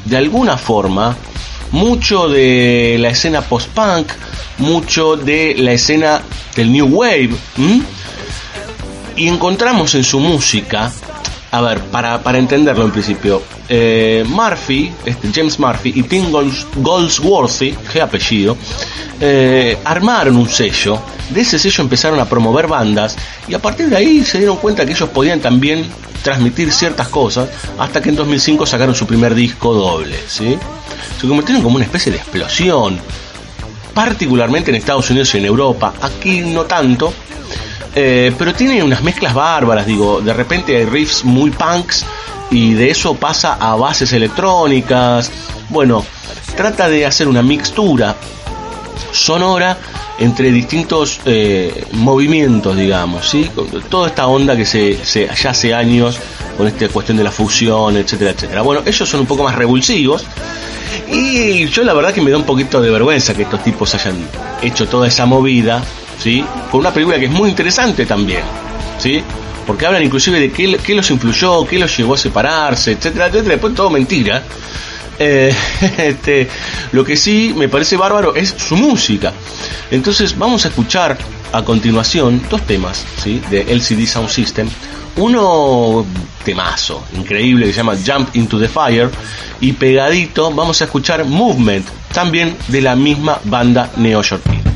de 0.06 0.18
alguna 0.18 0.58
forma 0.58 1.16
mucho 1.72 2.28
de 2.28 2.98
la 3.00 3.10
escena 3.10 3.42
post-punk, 3.42 4.12
mucho 4.58 5.16
de 5.16 5.56
la 5.58 5.74
escena 5.74 6.22
del 6.56 6.72
New 6.72 6.88
Wave. 6.88 7.32
Y 9.16 9.28
encontramos 9.28 9.94
en 9.96 10.04
su 10.04 10.20
música, 10.20 10.92
a 11.52 11.62
ver, 11.62 11.82
para, 11.82 12.24
para 12.24 12.38
entenderlo 12.38 12.86
en 12.86 12.92
principio, 12.92 13.44
eh, 13.68 14.24
Murphy, 14.26 14.92
este 15.06 15.30
James 15.34 15.60
Murphy 15.60 15.92
y 15.96 16.04
Tim 16.04 16.32
Goldsworthy, 16.76 17.76
qué 17.92 18.02
apellido, 18.02 18.58
eh, 19.20 19.78
armaron 19.84 20.38
un 20.38 20.50
sello. 20.50 21.00
De 21.30 21.42
ese 21.42 21.60
sello 21.60 21.84
empezaron 21.84 22.20
a 22.20 22.26
promover 22.26 22.68
bandas 22.68 23.18
y 23.48 23.54
a 23.54 23.60
partir 23.60 23.90
de 23.90 23.98
ahí 23.98 24.24
se 24.24 24.38
dieron 24.38 24.58
cuenta 24.58 24.86
que 24.86 24.94
ellos 24.94 25.10
podían 25.10 25.42
también 25.42 25.86
transmitir 26.24 26.72
ciertas 26.72 27.10
cosas 27.10 27.50
hasta 27.78 28.02
que 28.02 28.10
en 28.10 28.16
2005 28.16 28.66
sacaron 28.66 28.96
su 28.96 29.06
primer 29.06 29.36
disco 29.36 29.74
doble, 29.74 30.18
¿sí? 30.28 30.58
Se 31.20 31.28
convirtieron 31.28 31.64
como 31.64 31.76
una 31.76 31.86
especie 31.86 32.12
de 32.14 32.18
explosión, 32.18 32.98
particularmente 33.94 34.72
en 34.72 34.76
Estados 34.76 35.10
Unidos 35.10 35.34
y 35.36 35.40
en 35.40 35.46
Europa, 35.46 35.94
aquí 36.02 36.42
no 36.42 36.64
tanto, 36.64 37.14
eh, 37.96 38.34
pero 38.38 38.54
tiene 38.54 38.84
unas 38.84 39.04
mezclas 39.04 39.34
bárbaras, 39.34 39.86
digo, 39.86 40.22
de 40.22 40.34
repente 40.34 40.76
hay 40.78 40.86
riffs 40.86 41.24
muy 41.24 41.52
punks 41.52 42.06
y 42.50 42.74
de 42.74 42.90
eso 42.90 43.16
pasa 43.16 43.56
a 43.60 43.76
bases 43.76 44.12
electrónicas, 44.14 45.32
bueno, 45.70 46.06
trata 46.56 46.90
de 46.90 47.06
hacer 47.06 47.28
una 47.28 47.42
mixtura 47.42 48.16
sonora 49.12 49.78
entre 50.20 50.52
distintos 50.52 51.20
eh, 51.26 51.86
movimientos, 51.94 52.78
digamos, 52.78 53.28
¿sí? 53.28 53.50
Toda 53.90 54.10
esta 54.10 54.28
onda 54.28 54.56
que 54.56 54.66
se, 54.66 55.04
se 55.04 55.28
ya 55.36 55.50
hace 55.50 55.74
años 55.74 56.20
con 56.58 56.68
esta 56.68 56.88
cuestión 56.90 57.18
de 57.18 57.24
la 57.24 57.32
fusión, 57.32 57.98
etcétera, 57.98 58.32
etcétera. 58.32 58.62
Bueno, 58.62 58.84
ellos 58.86 59.10
son 59.10 59.22
un 59.22 59.26
poco 59.26 59.44
más 59.44 59.56
revulsivos 59.56 60.26
y 61.12 61.68
yo 61.68 61.84
la 61.84 61.94
verdad 61.94 62.14
que 62.14 62.22
me 62.22 62.30
da 62.30 62.38
un 62.38 62.44
poquito 62.44 62.82
de 62.82 62.92
vergüenza 62.92 63.34
que 63.34 63.44
estos 63.44 63.64
tipos 63.64 63.96
hayan 63.96 64.16
hecho 64.62 64.88
toda 64.88 65.08
esa 65.08 65.26
movida, 65.26 65.84
¿sí? 66.22 66.44
Con 66.70 66.82
una 66.82 66.94
película 66.94 67.20
que 67.20 67.26
es 67.26 67.32
muy 67.32 67.50
interesante 67.50 68.06
también, 68.06 68.42
¿sí? 69.00 69.22
Porque 69.66 69.86
hablan 69.86 70.04
inclusive 70.04 70.40
de 70.40 70.52
qué, 70.52 70.78
qué 70.84 70.96
los 70.96 71.10
influyó, 71.12 71.66
qué 71.66 71.80
los 71.80 71.96
llevó 71.96 72.16
a 72.16 72.18
separarse, 72.18 72.92
etcétera, 72.92 73.28
etcétera. 73.28 73.52
Después 73.52 73.76
todo 73.76 73.90
mentira. 73.90 74.44
Eh, 75.20 75.54
este, 75.98 76.48
lo 76.94 77.04
que 77.04 77.16
sí 77.16 77.54
me 77.56 77.70
parece 77.70 77.98
bárbaro 77.98 78.36
es 78.36 78.50
su 78.58 78.76
música. 78.76 79.34
Entonces 79.90 80.38
vamos 80.38 80.66
a 80.66 80.70
escuchar 80.70 81.18
a 81.52 81.64
continuación 81.64 82.42
dos 82.50 82.62
temas 82.64 83.06
¿sí? 83.22 83.42
de 83.50 83.62
LCD 83.62 84.06
Sound 84.08 84.30
System. 84.30 84.68
Uno 85.18 86.06
temazo, 86.44 87.04
increíble, 87.18 87.68
que 87.68 87.74
se 87.74 87.78
llama 87.78 87.96
Jump 88.04 88.36
into 88.36 88.60
the 88.60 88.68
Fire. 88.68 89.10
Y 89.60 89.74
pegadito 89.74 90.52
vamos 90.52 90.82
a 90.82 90.86
escuchar 90.86 91.24
Movement, 91.26 91.86
también 92.14 92.56
de 92.68 92.82
la 92.82 92.96
misma 92.96 93.40
banda 93.44 93.92
neoyorquina. 93.98 94.71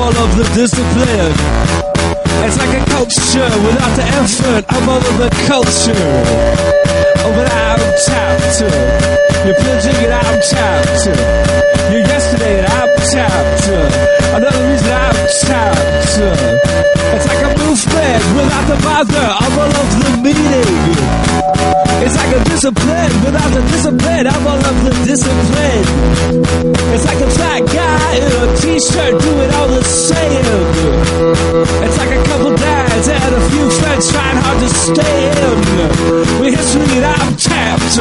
All 0.00 0.16
of 0.16 0.30
the 0.36 0.44
discipline. 0.54 1.34
It's 2.44 2.56
like 2.56 2.72
a 2.72 2.84
culture 2.88 3.52
without 3.66 3.92
the 4.00 4.06
effort 4.16 4.64
of 4.64 4.88
all 4.88 4.96
of 4.96 5.16
the 5.20 5.30
culture. 5.44 6.08
Oh, 7.22 7.32
but 7.36 7.48
I'm 7.52 7.80
tapped. 8.08 8.60
You're 9.44 9.54
pledging 9.60 9.98
it, 10.00 10.12
I'm 10.12 10.40
tapped. 10.40 11.04
You're 11.92 12.06
yesterday 12.08 12.58
and 12.60 12.66
I'm 12.66 12.90
tapped. 13.12 13.68
Another 14.36 14.62
reason 14.70 14.88
I'm 14.88 15.20
tapped. 15.44 16.16
It's 17.14 17.26
like 17.28 17.44
a 17.44 17.52
movement 17.60 18.22
without 18.36 18.66
the 18.72 18.78
bother 18.82 19.28
of 19.44 19.52
all 19.58 19.74
of 19.82 19.88
the 20.00 20.10
meaning. 20.24 21.39
It's 22.10 22.18
like 22.18 22.34
a 22.34 22.42
discipline 22.42 23.14
without 23.22 23.54
the 23.54 23.62
discipline 23.70 24.26
of 24.26 24.42
all 24.42 24.58
of 24.58 24.76
the 24.82 24.90
discipline. 25.06 25.86
It's 26.90 27.06
like 27.06 27.22
a 27.22 27.30
fat 27.38 27.62
guy 27.70 28.18
in 28.18 28.34
a 28.34 28.50
t-shirt 28.58 29.14
doing 29.22 29.50
all 29.54 29.70
the 29.70 29.84
same. 29.86 30.42
It's 31.86 31.98
like 32.02 32.10
a 32.10 32.22
couple 32.26 32.50
dads 32.58 33.06
and 33.06 33.30
a 33.30 33.42
few 33.54 33.70
friends 33.78 34.10
trying 34.10 34.38
hard 34.42 34.58
to 34.58 34.70
stay 34.74 35.18
in. 35.38 35.54
With 36.42 36.58
history 36.58 36.98
and 36.98 37.06
I'm 37.14 37.30
tapped. 37.38 37.94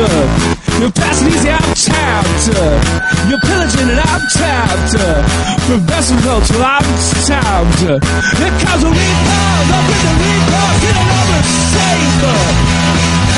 You're 0.82 0.90
passing 0.90 1.30
easy, 1.30 1.54
I'm 1.54 1.70
tapped. 1.78 2.50
You're 3.30 3.46
pillaging 3.46 3.94
and 3.94 4.02
I'm 4.02 4.26
tapped. 4.34 4.98
For 5.70 5.78
best 5.86 6.10
results, 6.18 6.50
well, 6.50 6.66
I'm 6.66 6.88
tapped. 7.30 7.78
Here 8.42 8.58
comes 8.58 8.82
a 8.82 8.90
repo, 8.90 9.38
up 9.70 9.86
in 9.86 10.02
the 10.02 10.14
repo, 10.18 10.62
get 10.82 10.98
another 10.98 11.46
saber. 11.46 12.90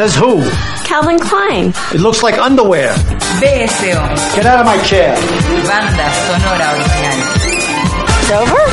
Says 0.00 0.16
who? 0.16 0.40
Calvin 0.88 1.18
Klein. 1.18 1.74
It 1.92 2.00
looks 2.00 2.22
like 2.22 2.38
underwear. 2.38 2.94
BSO, 3.36 4.00
Get 4.34 4.46
out 4.46 4.60
of 4.60 4.64
my 4.64 4.80
chair. 4.82 5.12
banda 5.68 6.08
sonora 6.24 6.72
original. 6.72 7.20
It's 8.08 8.30
over? 8.32 8.64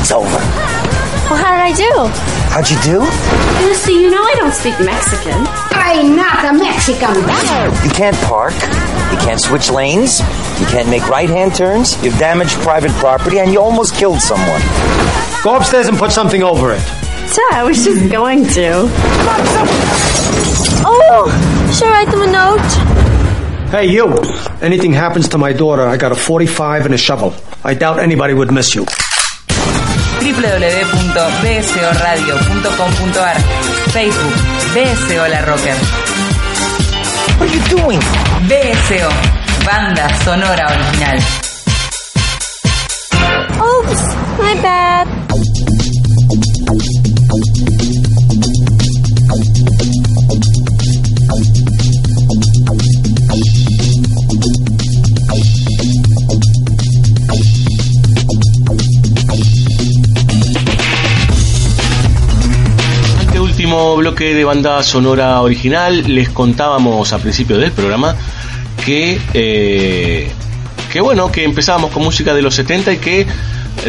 It's 0.00 0.10
over. 0.10 0.40
Well, 1.28 1.36
how 1.36 1.52
did 1.52 1.68
I 1.68 1.72
do? 1.76 1.92
How'd 2.48 2.70
you 2.70 2.80
do? 2.80 3.00
Lucy, 3.68 3.92
you 3.92 4.10
know 4.10 4.22
I 4.22 4.36
don't 4.36 4.54
speak 4.54 4.72
Mexican. 4.80 5.36
I'm 5.76 6.16
not 6.16 6.46
a 6.46 6.56
Mexican. 6.56 7.14
You 7.84 7.90
can't 7.90 8.16
park. 8.24 8.54
You 9.12 9.18
can't 9.18 9.42
switch 9.42 9.70
lanes. 9.70 10.20
You 10.58 10.64
can't 10.72 10.88
make 10.88 11.06
right-hand 11.10 11.54
turns. 11.54 12.02
You've 12.02 12.16
damaged 12.16 12.54
private 12.60 12.92
property 12.92 13.38
and 13.38 13.52
you 13.52 13.60
almost 13.60 13.96
killed 13.96 14.22
someone. 14.22 14.62
Go 15.42 15.56
upstairs 15.56 15.88
and 15.88 15.98
put 15.98 16.10
something 16.10 16.42
over 16.42 16.72
it. 16.72 16.80
Yeah, 17.36 17.58
I 17.58 17.64
was 17.64 17.84
just 17.84 18.10
going 18.10 18.46
to. 18.46 20.13
Oh, 20.86 21.28
should 21.72 21.88
I 21.88 21.90
write 21.92 22.10
them 22.10 22.22
a 22.22 22.30
note? 22.30 22.70
Hey, 23.70 23.86
you. 23.86 24.06
Anything 24.60 24.92
happens 24.92 25.28
to 25.30 25.38
my 25.38 25.52
daughter, 25.52 25.82
I 25.82 25.96
got 25.96 26.12
a 26.12 26.14
45 26.14 26.86
and 26.86 26.94
a 26.94 26.98
shovel. 26.98 27.34
I 27.64 27.74
doubt 27.74 27.98
anybody 27.98 28.34
would 28.34 28.52
miss 28.52 28.74
you. 28.74 28.84
www.bsoradio.com.ar 32.04 33.34
Facebook 33.94 34.36
BSO 34.74 35.28
La 35.30 35.40
Rocker. 35.48 35.78
What 37.38 37.48
are 37.48 37.54
you 37.54 37.62
doing? 37.68 38.00
BSO, 38.48 39.08
banda 39.66 40.06
sonora 40.24 40.66
original. 40.70 41.18
Oops, 43.60 44.02
my 44.38 44.54
bad. 44.62 45.03
Bloque 63.96 64.34
de 64.34 64.44
banda 64.44 64.82
sonora 64.82 65.40
original 65.40 66.04
les 66.14 66.28
contábamos 66.28 67.12
a 67.12 67.18
principio 67.18 67.58
del 67.58 67.72
programa 67.72 68.16
que 68.84 69.20
eh, 69.34 70.30
que 70.92 71.00
bueno 71.00 71.30
que 71.30 71.44
empezábamos 71.44 71.90
con 71.90 72.02
música 72.02 72.34
de 72.34 72.42
los 72.42 72.54
70 72.54 72.92
y 72.92 72.96
que 72.98 73.26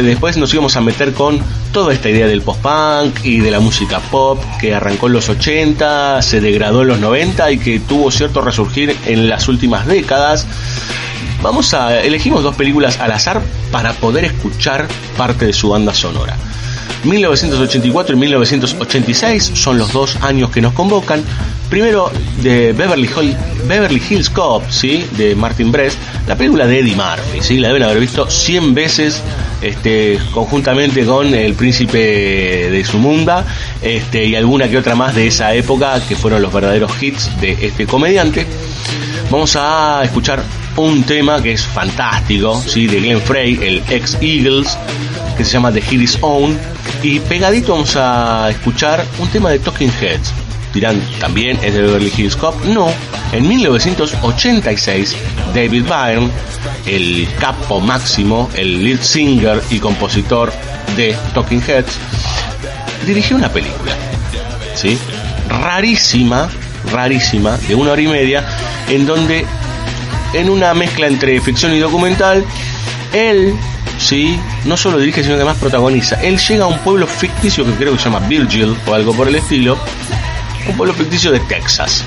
después 0.02 0.36
nos 0.36 0.52
íbamos 0.52 0.76
a 0.76 0.80
meter 0.80 1.12
con 1.12 1.40
toda 1.72 1.94
esta 1.94 2.10
idea 2.10 2.26
del 2.26 2.42
post-punk 2.42 3.24
y 3.24 3.40
de 3.40 3.50
la 3.50 3.60
música 3.60 4.00
pop 4.00 4.42
que 4.60 4.74
arrancó 4.74 5.06
en 5.06 5.14
los 5.14 5.28
80, 5.28 6.20
se 6.22 6.40
degradó 6.40 6.82
en 6.82 6.88
los 6.88 7.00
90 7.00 7.50
y 7.52 7.58
que 7.58 7.80
tuvo 7.80 8.10
cierto 8.10 8.40
resurgir 8.40 8.96
en 9.06 9.28
las 9.28 9.48
últimas 9.48 9.86
décadas. 9.86 10.46
Vamos 11.42 11.74
a 11.74 12.00
elegimos 12.00 12.42
dos 12.42 12.56
películas 12.56 12.98
al 12.98 13.12
azar 13.12 13.40
para 13.70 13.92
poder 13.94 14.24
escuchar 14.24 14.88
parte 15.16 15.46
de 15.46 15.52
su 15.52 15.68
banda 15.70 15.94
sonora. 15.94 16.36
1984 17.06 18.14
y 18.16 18.18
1986 18.18 19.52
son 19.54 19.78
los 19.78 19.92
dos 19.92 20.16
años 20.22 20.50
que 20.50 20.60
nos 20.60 20.72
convocan. 20.72 21.22
Primero 21.70 22.10
de 22.42 22.72
Beverly, 22.72 23.08
Hill- 23.08 23.36
Beverly 23.66 24.00
Hills 24.08 24.30
Cop, 24.30 24.62
¿sí? 24.70 25.04
de 25.16 25.34
Martin 25.34 25.72
Brest, 25.72 25.98
la 26.28 26.36
película 26.36 26.66
de 26.66 26.78
Eddie 26.80 26.94
Murphy, 26.94 27.40
¿sí? 27.40 27.58
la 27.58 27.68
deben 27.68 27.82
haber 27.82 27.98
visto 27.98 28.30
100 28.30 28.72
veces 28.74 29.20
este, 29.60 30.18
conjuntamente 30.32 31.04
con 31.04 31.34
El 31.34 31.54
Príncipe 31.54 31.98
de 32.70 32.84
Sumunda 32.84 33.44
este, 33.82 34.24
y 34.26 34.36
alguna 34.36 34.68
que 34.68 34.78
otra 34.78 34.94
más 34.94 35.14
de 35.14 35.26
esa 35.26 35.54
época 35.54 36.00
que 36.08 36.14
fueron 36.14 36.40
los 36.42 36.52
verdaderos 36.52 36.92
hits 37.02 37.30
de 37.40 37.52
este 37.66 37.86
comediante. 37.86 38.46
Vamos 39.30 39.56
a 39.58 40.02
escuchar 40.04 40.42
un 40.76 41.02
tema 41.04 41.42
que 41.42 41.52
es 41.52 41.66
fantástico, 41.66 42.62
¿sí? 42.66 42.86
de 42.86 43.00
Glenn 43.00 43.20
Frey, 43.20 43.58
el 43.62 43.82
ex 43.88 44.16
Eagles, 44.20 44.76
que 45.36 45.44
se 45.44 45.52
llama 45.52 45.72
The 45.72 45.80
Hit 45.80 46.02
Is 46.02 46.18
Own. 46.20 46.58
Y 47.02 47.20
pegadito 47.20 47.72
vamos 47.72 47.96
a 47.96 48.48
escuchar 48.50 49.04
un 49.18 49.28
tema 49.28 49.50
de 49.50 49.58
Talking 49.58 49.92
Heads. 50.00 50.32
Dirán, 50.74 51.00
¿también 51.18 51.58
es 51.62 51.74
de 51.74 51.82
Beverly 51.82 52.12
Hills 52.16 52.36
Cop? 52.36 52.54
No. 52.66 52.88
En 53.32 53.48
1986, 53.48 55.16
David 55.54 55.84
Byrne, 55.84 56.30
el 56.86 57.26
capo 57.40 57.80
máximo, 57.80 58.50
el 58.54 58.84
lead 58.84 59.00
singer 59.00 59.62
y 59.70 59.78
compositor 59.78 60.52
de 60.96 61.16
Talking 61.32 61.62
Heads, 61.66 61.98
dirigió 63.06 63.36
una 63.36 63.50
película. 63.50 63.92
¿Sí? 64.74 64.98
Rarísima, 65.48 66.50
rarísima, 66.92 67.56
de 67.56 67.74
una 67.74 67.92
hora 67.92 68.02
y 68.02 68.08
media, 68.08 68.46
en 68.88 69.06
donde 69.06 69.46
en 70.32 70.50
una 70.50 70.74
mezcla 70.74 71.06
entre 71.06 71.40
ficción 71.40 71.74
y 71.74 71.78
documental, 71.78 72.44
él, 73.12 73.54
sí, 73.98 74.38
no 74.64 74.76
solo 74.76 74.98
dirige, 74.98 75.22
sino 75.22 75.34
que 75.34 75.42
además 75.42 75.58
protagoniza. 75.58 76.20
Él 76.22 76.38
llega 76.38 76.64
a 76.64 76.68
un 76.68 76.78
pueblo 76.78 77.06
ficticio 77.06 77.64
que 77.64 77.72
creo 77.72 77.92
que 77.92 77.98
se 77.98 78.04
llama 78.04 78.26
Virgil 78.26 78.76
o 78.86 78.94
algo 78.94 79.12
por 79.14 79.28
el 79.28 79.36
estilo, 79.36 79.78
un 80.68 80.76
pueblo 80.76 80.94
ficticio 80.94 81.32
de 81.32 81.40
Texas. 81.40 82.04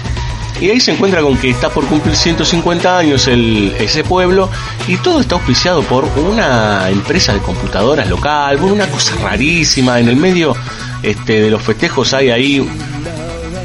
Y 0.62 0.70
ahí 0.70 0.80
se 0.82 0.92
encuentra 0.92 1.22
con 1.22 1.38
que 1.38 1.50
está 1.50 1.70
por 1.70 1.86
cumplir 1.86 2.16
150 2.16 2.98
años 2.98 3.28
ese 3.28 4.04
pueblo 4.04 4.50
y 4.90 4.98
todo 4.98 5.22
está 5.22 5.36
auspiciado 5.36 5.84
por 5.84 6.04
una 6.04 6.90
empresa 6.90 7.34
de 7.34 7.40
computadoras 7.40 8.10
local, 8.10 8.58
por 8.58 8.72
una 8.72 8.88
cosa 8.88 9.16
rarísima. 9.22 10.00
En 10.00 10.10
el 10.10 10.18
medio 10.18 10.54
este, 11.02 11.42
de 11.42 11.50
los 11.50 11.62
festejos 11.62 12.14
hay 12.14 12.30
ahí 12.30 12.70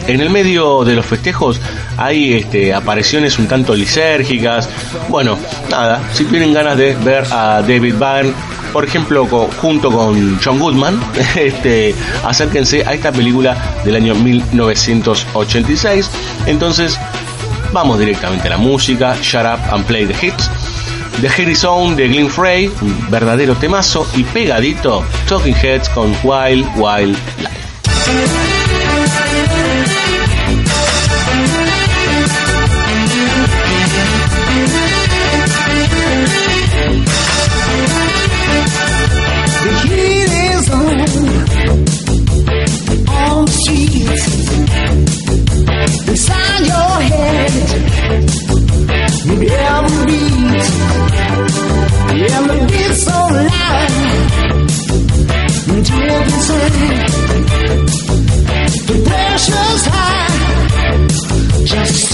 en 0.07 0.21
el 0.21 0.31
medio 0.31 0.85
de 0.85 0.95
los 0.95 1.07
festejos 1.07 1.61
hay 1.97 2.35
este, 2.35 2.75
apariciones 2.75 3.39
un 3.39 3.47
tanto 3.47 3.75
lisérgicas. 3.75 4.69
Bueno, 5.09 5.39
nada, 5.71 6.01
si 6.13 6.25
tienen 6.25 6.53
ganas 6.53 6.77
de 6.77 6.95
ver 6.97 7.25
a 7.31 7.63
David 7.63 7.95
Byrne, 7.95 8.33
por 8.73 8.85
ejemplo, 8.85 9.27
junto 9.61 9.91
con 9.91 10.39
John 10.43 10.59
Goodman, 10.59 11.01
este, 11.37 11.95
acérquense 12.25 12.85
a 12.85 12.93
esta 12.93 13.13
película 13.13 13.57
del 13.85 13.97
año 13.97 14.15
1986. 14.15 16.11
Entonces, 16.47 16.99
vamos 17.73 17.99
directamente 17.99 18.49
a 18.49 18.51
la 18.51 18.59
música, 18.59 19.17
Shut 19.23 19.45
Up 19.45 19.61
and 19.73 19.85
Play 19.87 20.07
the 20.07 20.27
Hits. 20.27 20.51
The 21.21 21.29
Harry 21.29 21.55
Zone 21.55 21.95
de 21.95 22.09
Glenn 22.09 22.29
Frey, 22.29 22.67
un 22.81 23.09
verdadero 23.09 23.55
temazo, 23.55 24.05
y 24.17 24.25
pegadito 24.25 25.05
Talking 25.29 25.55
Heads 25.55 25.89
con 25.91 26.13
Wild 26.25 26.67
Wild 26.77 27.17
Life. 27.39 28.64
beat. 50.07 50.65
The 52.09 52.67
beat's 52.71 53.03
so 53.05 53.19
loud. 53.51 53.91
The 58.87 58.97
pressure's 59.07 59.87
high. 59.87 60.35
Just 61.65 62.14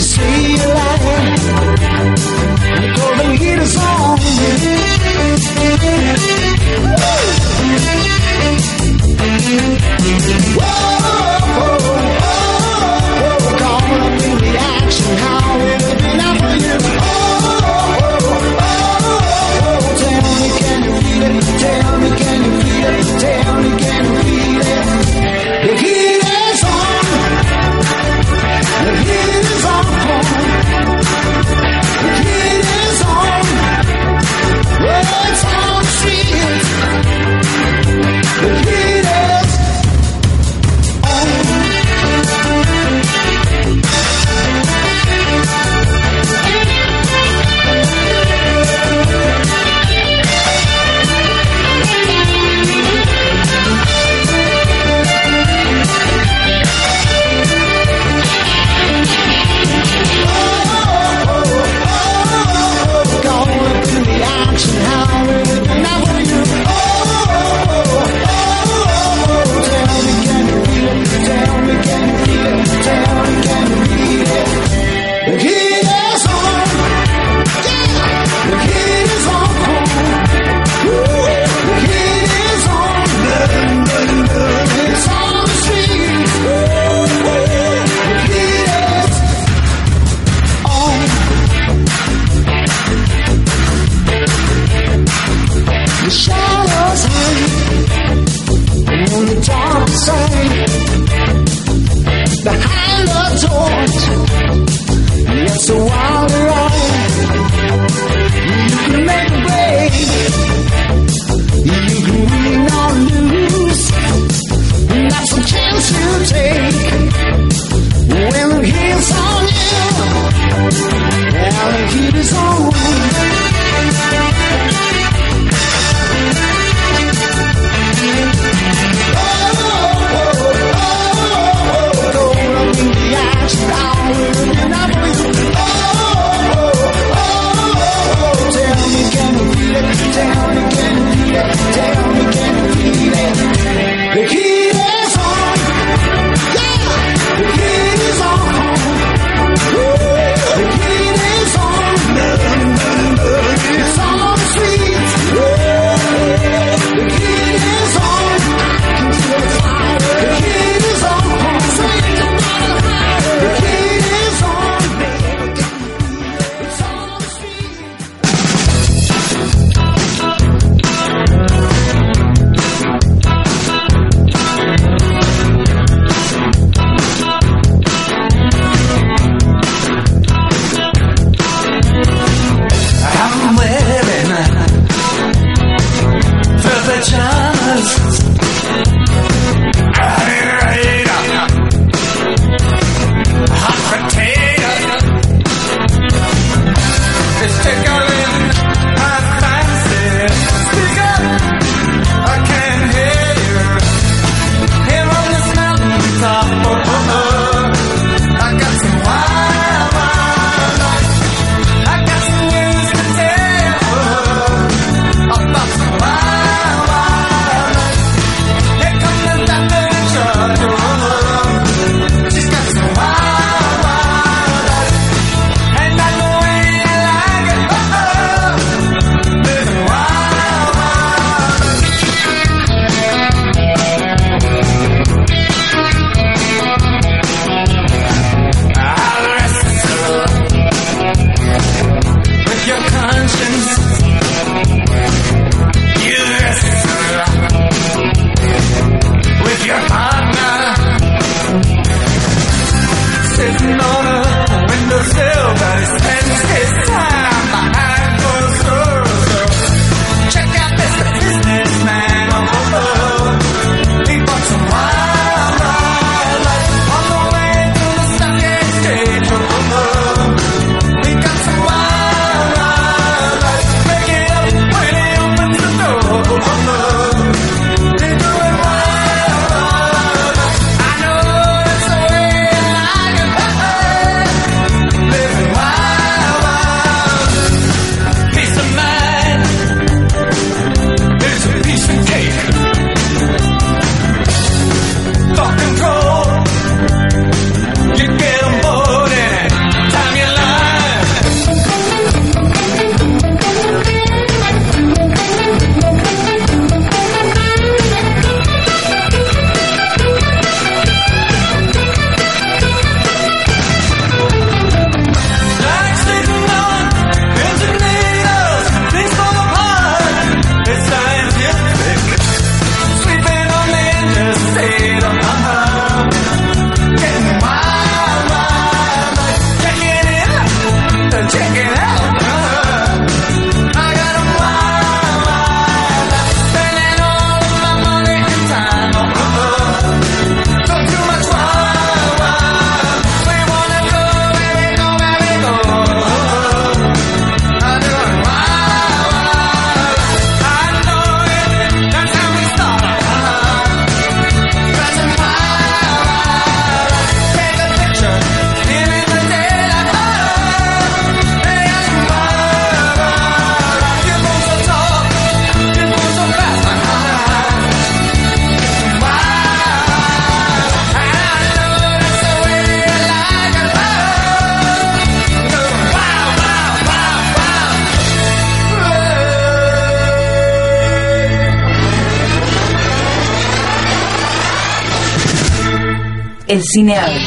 El 386.51 386.61
cine 386.64 386.99
abre. 386.99 387.21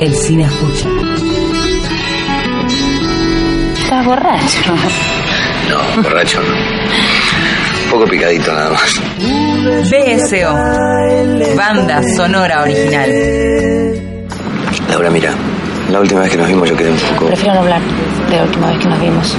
El 0.00 0.12
cine 0.12 0.42
escucha. 0.42 0.88
Estás 3.80 4.04
borracho. 4.04 4.74
No, 5.68 6.02
borracho 6.02 6.40
no. 6.42 6.48
Un 7.84 7.90
poco 7.92 8.06
picadito 8.06 8.52
nada 8.52 8.70
más. 8.70 9.00
BSO. 9.88 11.56
Banda 11.56 12.02
sonora 12.16 12.62
original. 12.62 13.08
Laura, 14.90 15.10
mira, 15.10 15.32
la 15.92 16.00
última 16.00 16.22
vez 16.22 16.32
que 16.32 16.38
nos 16.38 16.48
vimos 16.48 16.68
yo 16.68 16.76
quedé 16.76 16.90
un 16.90 16.98
poco... 16.98 17.26
Prefiero 17.26 17.54
no 17.54 17.60
hablar 17.60 17.80
de 18.30 18.36
la 18.36 18.42
última 18.42 18.66
vez 18.66 18.78
que 18.80 18.88
nos 18.88 19.00
vimos. 19.00 19.36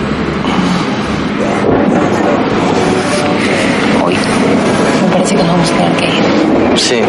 Hoy. 4.06 4.16
Me 5.04 5.12
parece 5.12 5.36
que 5.36 5.44
nos 5.44 5.52
vamos 5.52 5.70
a 5.70 5.76
tener 5.76 5.92
que 5.98 6.06
ir. 6.06 6.78
Sí. 6.78 7.02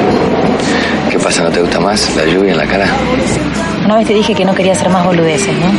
¿Qué 1.10 1.18
pasa? 1.18 1.42
¿No 1.42 1.50
te 1.50 1.60
gusta 1.60 1.80
más 1.80 2.14
la 2.16 2.24
lluvia 2.24 2.52
en 2.52 2.58
la 2.58 2.66
cara? 2.66 2.86
Una 3.84 3.96
vez 3.96 4.06
te 4.06 4.14
dije 4.14 4.34
que 4.34 4.44
no 4.44 4.54
quería 4.54 4.72
hacer 4.72 4.88
más 4.88 5.04
boludeces, 5.04 5.54
¿no? 5.58 5.70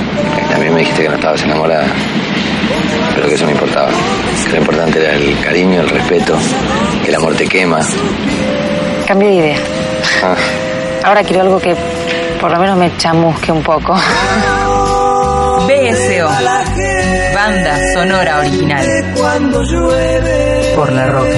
También 0.51 0.73
me 0.73 0.79
dijiste 0.79 1.03
que 1.03 1.09
no 1.09 1.15
estabas 1.15 1.41
enamorada. 1.43 1.85
Pero 3.15 3.27
que 3.27 3.35
eso 3.35 3.45
no 3.45 3.51
importaba. 3.51 3.89
Que 4.45 4.51
lo 4.51 4.57
importante 4.57 4.99
era 4.99 5.13
el 5.15 5.39
cariño, 5.41 5.81
el 5.81 5.89
respeto, 5.89 6.35
que 7.03 7.09
el 7.09 7.15
amor 7.15 7.35
te 7.35 7.47
quema. 7.47 7.79
Cambio 9.07 9.27
de 9.29 9.35
idea. 9.35 9.57
Ah, 10.23 10.35
Ahora 11.03 11.23
quiero 11.23 11.41
algo 11.41 11.59
que 11.59 11.75
por 12.39 12.51
lo 12.51 12.59
menos 12.59 12.77
me 12.77 12.95
chamusque 12.97 13.51
un 13.51 13.61
poco. 13.63 13.93
BSO. 15.67 16.29
Banda 17.35 17.79
sonora 17.93 18.39
original. 18.39 18.85
Por 20.75 20.91
la 20.91 21.05
roca. 21.07 21.29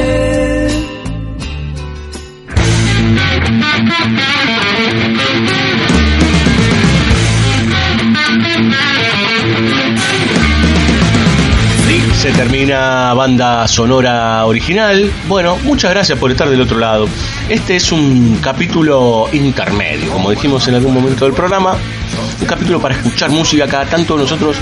Se 12.23 12.31
termina 12.31 13.13
banda 13.13 13.67
sonora 13.67 14.45
original. 14.45 15.11
Bueno, 15.27 15.57
muchas 15.57 15.91
gracias 15.91 16.17
por 16.17 16.31
estar 16.31 16.49
del 16.49 16.61
otro 16.61 16.79
lado. 16.79 17.05
Este 17.49 17.75
es 17.75 17.91
un 17.91 18.37
capítulo 18.41 19.27
intermedio, 19.33 20.09
como 20.09 20.29
dijimos 20.29 20.65
en 20.69 20.75
algún 20.75 20.93
momento 20.93 21.25
del 21.25 21.33
programa. 21.33 21.75
Un 22.39 22.45
capítulo 22.45 22.79
para 22.79 22.95
escuchar 22.95 23.29
música. 23.29 23.67
Cada 23.67 23.87
tanto 23.87 24.17
nosotros 24.17 24.55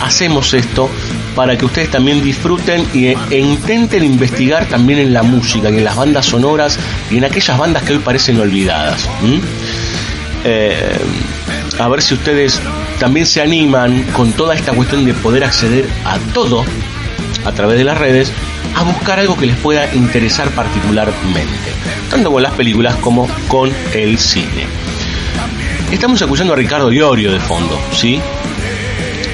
hacemos 0.00 0.54
esto 0.54 0.88
para 1.36 1.58
que 1.58 1.66
ustedes 1.66 1.90
también 1.90 2.22
disfruten 2.22 2.86
y, 2.94 3.08
e 3.08 3.38
intenten 3.38 4.02
investigar 4.02 4.64
también 4.64 4.98
en 4.98 5.12
la 5.12 5.22
música 5.22 5.68
y 5.68 5.76
en 5.76 5.84
las 5.84 5.96
bandas 5.96 6.24
sonoras 6.24 6.78
y 7.10 7.18
en 7.18 7.24
aquellas 7.24 7.58
bandas 7.58 7.82
que 7.82 7.92
hoy 7.92 7.98
parecen 7.98 8.40
olvidadas. 8.40 9.06
Eh, 10.42 10.98
a 11.78 11.86
ver 11.86 12.00
si 12.00 12.14
ustedes 12.14 12.58
también 12.98 13.26
se 13.26 13.42
animan 13.42 14.04
con 14.04 14.32
toda 14.32 14.54
esta 14.54 14.72
cuestión 14.72 15.04
de 15.04 15.12
poder 15.12 15.44
acceder 15.44 15.86
a 16.06 16.18
todo 16.32 16.64
a 17.44 17.52
través 17.52 17.78
de 17.78 17.84
las 17.84 17.98
redes 17.98 18.32
a 18.74 18.82
buscar 18.82 19.18
algo 19.20 19.36
que 19.36 19.46
les 19.46 19.56
pueda 19.56 19.92
interesar 19.94 20.48
particularmente, 20.50 21.72
tanto 22.10 22.32
con 22.32 22.42
las 22.42 22.52
películas 22.52 22.96
como 22.96 23.28
con 23.48 23.70
el 23.92 24.18
cine. 24.18 24.66
Estamos 25.92 26.20
escuchando 26.20 26.52
a 26.52 26.56
Ricardo 26.56 26.92
Iorio 26.92 27.32
de 27.32 27.40
fondo, 27.40 27.78
¿sí? 27.92 28.20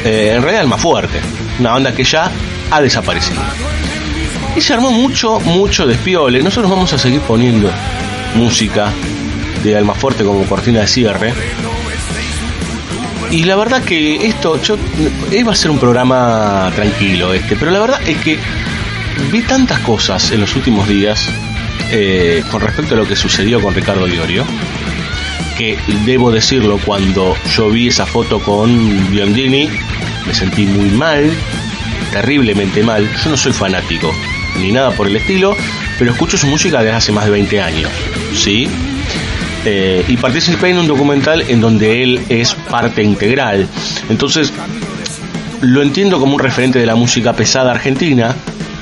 Eh, 0.04 0.32
en 0.34 0.42
realidad 0.42 0.62
el 0.62 0.68
más 0.68 0.80
fuerte, 0.80 1.20
una 1.58 1.72
banda 1.72 1.92
que 1.92 2.04
ya 2.04 2.30
ha 2.70 2.80
desaparecido. 2.80 3.40
Y 4.56 4.60
se 4.60 4.74
armó 4.74 4.90
mucho, 4.90 5.38
mucho 5.40 5.86
despiole. 5.86 6.42
Nosotros 6.42 6.70
vamos 6.70 6.92
a 6.92 6.98
seguir 6.98 7.20
poniendo 7.20 7.70
música 8.34 8.92
de 9.62 9.76
Almafuerte 9.76 10.24
como 10.24 10.44
cortina 10.44 10.80
de 10.80 10.88
cierre. 10.88 11.32
Y 13.31 13.44
la 13.44 13.57
verdad 13.57 13.85
que 13.85 14.27
esto, 14.27 14.61
yo 14.61 14.77
iba 15.31 15.52
a 15.52 15.55
ser 15.55 15.70
un 15.70 15.78
programa 15.78 16.70
tranquilo 16.74 17.32
este, 17.32 17.57
pero 17.57 17.70
la 17.70 17.78
verdad 17.78 18.01
es 18.07 18.16
que 18.19 18.39
vi 19.31 19.43
tantas 19.43 19.78
cosas 19.81 20.32
en 20.32 20.40
los 20.40 20.57
últimos 20.57 20.89
días 20.89 21.28
eh, 21.93 22.43
con 22.51 22.61
respecto 22.61 22.94
a 22.94 22.98
lo 22.98 23.07
que 23.07 23.16
sucedió 23.16 23.61
con 23.61 23.74
Ricardo 23.74 24.07
Diorio, 24.07 24.44
que 25.57 25.78
debo 26.05 26.31
decirlo, 26.31 26.78
cuando 26.85 27.36
yo 27.55 27.70
vi 27.70 27.89
esa 27.89 28.07
foto 28.07 28.40
con 28.40 29.11
Biondini, 29.11 29.69
me 30.27 30.35
sentí 30.35 30.65
muy 30.66 30.90
mal, 30.90 31.31
terriblemente 32.12 32.82
mal. 32.82 33.09
Yo 33.23 33.31
no 33.31 33.36
soy 33.36 33.52
fanático, 33.52 34.12
ni 34.59 34.73
nada 34.73 34.90
por 34.93 35.07
el 35.07 35.16
estilo, 35.16 35.57
pero 35.98 36.12
escucho 36.12 36.36
su 36.36 36.47
música 36.47 36.78
desde 36.78 36.97
hace 36.97 37.12
más 37.12 37.24
de 37.24 37.31
20 37.32 37.61
años, 37.61 37.90
¿sí? 38.35 38.69
Eh, 39.64 40.04
y 40.08 40.16
participé 40.16 40.70
en 40.70 40.78
un 40.78 40.86
documental 40.86 41.42
en 41.48 41.60
donde 41.60 42.02
él 42.02 42.24
es 42.28 42.54
parte 42.54 43.02
integral. 43.02 43.68
Entonces, 44.08 44.52
lo 45.60 45.82
entiendo 45.82 46.18
como 46.18 46.34
un 46.34 46.40
referente 46.40 46.78
de 46.78 46.86
la 46.86 46.94
música 46.94 47.34
pesada 47.34 47.70
argentina, 47.70 48.34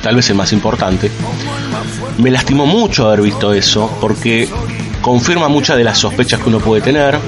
tal 0.02 0.16
vez 0.16 0.30
el 0.30 0.36
más 0.36 0.52
importante. 0.52 1.10
Me 2.18 2.30
lastimó 2.30 2.66
mucho 2.66 3.08
haber 3.08 3.22
visto 3.22 3.52
eso, 3.52 3.90
porque 4.00 4.48
confirma 5.00 5.48
muchas 5.48 5.76
de 5.76 5.84
las 5.84 5.98
sospechas 5.98 6.40
que 6.40 6.48
uno 6.48 6.60
puede 6.60 6.80
tener. 6.80 7.18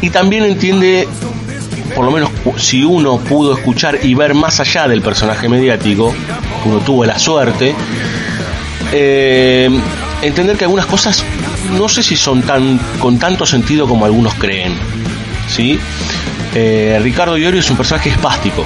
Y 0.00 0.10
también 0.10 0.44
entiende, 0.44 1.06
por 1.94 2.04
lo 2.06 2.10
menos 2.10 2.30
si 2.56 2.84
uno 2.84 3.18
pudo 3.18 3.54
escuchar 3.54 3.98
y 4.02 4.14
ver 4.14 4.32
más 4.34 4.60
allá 4.60 4.88
del 4.88 5.02
personaje 5.02 5.48
mediático, 5.48 6.14
uno 6.64 6.78
tuvo 6.78 7.04
la 7.04 7.18
suerte, 7.18 7.74
eh, 8.92 9.68
entender 10.22 10.56
que 10.56 10.64
algunas 10.64 10.86
cosas 10.86 11.22
no 11.76 11.88
sé 11.88 12.02
si 12.02 12.16
son 12.16 12.42
tan 12.42 12.78
con 12.98 13.18
tanto 13.18 13.46
sentido 13.46 13.86
como 13.86 14.04
algunos 14.04 14.34
creen. 14.34 14.74
¿sí? 15.48 15.78
Eh, 16.54 16.98
Ricardo 17.02 17.36
Iorio 17.36 17.60
es 17.60 17.70
un 17.70 17.76
personaje 17.76 18.10
espástico, 18.10 18.64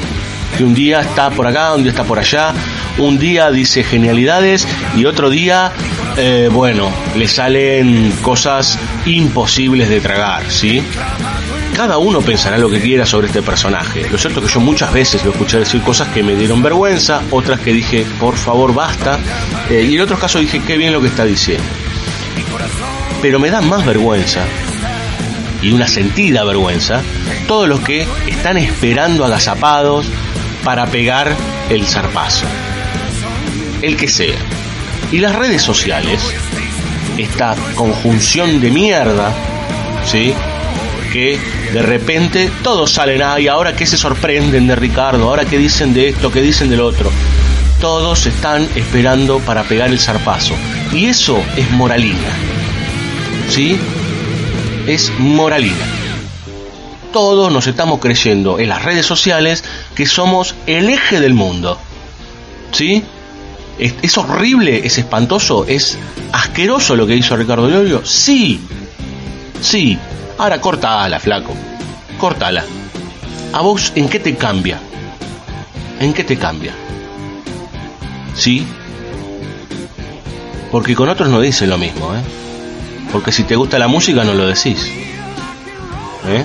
que 0.57 0.65
un 0.65 0.75
día 0.75 1.01
está 1.01 1.31
por 1.31 1.47
acá, 1.47 1.75
un 1.75 1.83
día 1.83 1.91
está 1.91 2.05
por 2.05 2.19
allá, 2.19 2.53
un 2.99 3.19
día 3.19 3.51
dice 3.51 3.83
genialidades 3.85 4.67
y 4.97 5.05
otro 5.05 5.31
día, 5.31 5.73
eh, 6.17 6.49
bueno, 6.53 6.91
le 7.17 7.27
salen 7.27 8.13
cosas 8.23 8.79
imposibles 9.07 9.89
de 9.89 10.01
tragar, 10.01 10.51
¿sí? 10.51 10.83
Cada 11.75 11.97
uno 11.97 12.21
pensará 12.21 12.59
lo 12.59 12.69
que 12.69 12.81
quiera 12.81 13.07
sobre 13.07 13.29
este 13.29 13.41
personaje. 13.41 14.07
Lo 14.11 14.19
cierto 14.19 14.41
es 14.41 14.47
que 14.47 14.53
yo 14.53 14.61
muchas 14.61 14.93
veces 14.93 15.25
lo 15.25 15.31
escuché 15.31 15.59
decir 15.59 15.81
cosas 15.81 16.09
que 16.09 16.23
me 16.23 16.37
dieron 16.37 16.63
vergüenza, 16.63 17.23
otras 17.31 17.61
que 17.61 17.73
dije, 17.73 18.05
por 18.21 18.37
favor, 18.37 18.75
basta, 18.75 19.19
eh, 19.71 19.89
y 19.91 19.95
en 19.97 20.03
otros 20.03 20.21
casos 20.21 20.43
dije, 20.43 20.61
qué 20.67 20.77
bien 20.77 20.93
lo 20.93 21.01
que 21.01 21.09
está 21.09 21.25
diciendo. 21.25 21.65
Pero 23.23 23.39
me 23.39 23.51
da 23.51 23.61
más 23.61 23.87
vergüenza, 23.87 24.45
y 25.63 25.71
una 25.71 25.87
sentida 25.87 26.45
vergüenza, 26.45 27.01
todos 27.47 27.69
los 27.69 27.81
que 27.81 28.07
están 28.27 28.59
esperando 28.59 29.25
agazapados 29.25 30.07
para 30.65 30.87
pegar 30.87 31.35
el 31.71 31.87
zarpazo. 31.87 32.47
El 33.81 33.97
que 33.97 34.09
sea. 34.09 34.39
Y 35.13 35.19
las 35.19 35.35
redes 35.35 35.63
sociales, 35.63 36.21
esta 37.17 37.55
conjunción 37.77 38.61
de 38.61 38.71
mierda, 38.71 39.33
¿sí? 40.05 40.35
Que 41.13 41.39
de 41.73 41.83
repente 41.83 42.51
todos 42.63 42.91
salen, 42.91 43.23
ay, 43.23 43.47
ahora 43.47 43.77
que 43.77 43.87
se 43.87 43.97
sorprenden 43.97 44.67
de 44.67 44.75
Ricardo, 44.75 45.29
ahora 45.29 45.45
que 45.45 45.59
dicen 45.59 45.95
de 45.95 46.09
esto, 46.09 46.33
que 46.33 46.43
dicen 46.43 46.71
del 46.71 46.81
otro. 46.81 47.11
Todos 47.81 48.27
están 48.27 48.69
esperando 48.75 49.39
para 49.41 49.65
pegar 49.65 49.91
el 49.91 49.99
zarpazo. 49.99 50.55
Y 50.93 51.07
eso 51.07 51.43
es 51.57 51.71
moralina. 51.73 52.52
¿Sí? 53.53 53.77
Es 54.87 55.13
moralina. 55.19 55.85
Todos 57.13 57.53
nos 57.53 57.67
estamos 57.67 58.01
creyendo 58.01 58.59
en 58.59 58.71
las 58.71 58.83
redes 58.83 59.05
sociales 59.05 59.63
que 59.95 60.07
somos 60.07 60.55
el 60.67 60.89
eje 60.89 61.21
del 61.21 61.35
mundo. 61.35 61.79
¿Sí? 62.71 63.05
¿Es, 63.79 63.95
es 64.01 64.17
horrible? 64.17 64.87
¿Es 64.87 64.97
espantoso? 64.97 65.67
¿Es 65.69 65.99
asqueroso 66.33 66.97
lo 66.97 67.07
que 67.07 67.15
hizo 67.15 67.37
Ricardo 67.37 67.69
Llorio? 67.69 68.07
Sí. 68.07 68.59
Sí. 69.61 69.99
Ahora 70.39 70.59
cortala, 70.59 71.21
flaco. 71.21 71.53
Cortala. 72.17 72.65
¿A 73.53 73.61
vos 73.61 73.93
en 73.95 74.09
qué 74.09 74.19
te 74.19 74.35
cambia? 74.35 74.81
¿En 76.01 76.15
qué 76.15 76.25
te 76.25 76.39
cambia? 76.39 76.73
¿Sí? 78.35 78.67
Porque 80.71 80.95
con 80.95 81.11
otros 81.11 81.29
no 81.29 81.39
dicen 81.43 81.69
lo 81.69 81.77
mismo, 81.77 82.15
¿eh? 82.15 82.23
Porque 83.13 83.31
si 83.31 83.45
te 83.45 83.57
gusta 83.57 83.79
la 83.79 83.89
música 83.89 84.25
no 84.25 84.35
lo 84.35 84.47
decís. 84.47 84.91
¿Eh? 86.27 86.45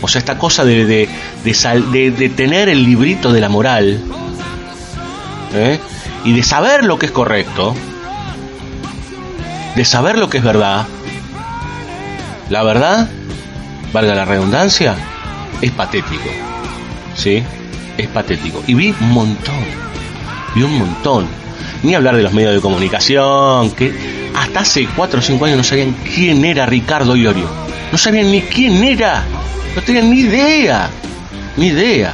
O 0.00 0.08
sea, 0.08 0.18
esta 0.18 0.38
cosa 0.38 0.64
de, 0.64 0.84
de, 0.84 1.08
de, 1.44 2.28
tener 2.30 2.68
el 2.68 2.84
librito 2.84 3.32
de 3.32 3.40
la 3.40 3.48
moral 3.48 4.00
¿eh? 5.54 5.80
y 6.24 6.32
de 6.32 6.42
saber 6.42 6.84
lo 6.84 6.98
que 6.98 7.06
es 7.06 7.12
correcto, 7.12 7.74
de 9.74 9.84
saber 9.84 10.18
lo 10.18 10.28
que 10.28 10.38
es 10.38 10.44
verdad, 10.44 10.86
la 12.50 12.62
verdad, 12.62 13.08
valga 13.92 14.14
la 14.14 14.24
redundancia, 14.24 14.94
es 15.62 15.70
patético. 15.70 16.28
¿Sí? 17.14 17.42
Es 17.96 18.08
patético. 18.08 18.62
Y 18.66 18.74
vi 18.74 18.94
un 19.00 19.12
montón. 19.12 19.64
Vi 20.54 20.62
un 20.62 20.78
montón. 20.78 21.26
Ni 21.82 21.94
hablar 21.94 22.16
de 22.16 22.22
los 22.22 22.32
medios 22.32 22.54
de 22.54 22.60
comunicación, 22.60 23.70
que 23.70 24.23
hasta 24.34 24.60
hace 24.60 24.86
4 24.86 25.18
o 25.18 25.22
5 25.22 25.44
años 25.44 25.58
no 25.58 25.64
sabían 25.64 25.94
quién 26.14 26.44
era 26.44 26.66
Ricardo 26.66 27.16
Iorio. 27.16 27.48
No 27.92 27.98
sabían 27.98 28.30
ni 28.30 28.42
quién 28.42 28.82
era. 28.82 29.24
No 29.76 29.82
tenían 29.82 30.10
ni 30.10 30.20
idea. 30.20 30.90
Ni 31.56 31.68
idea. 31.68 32.12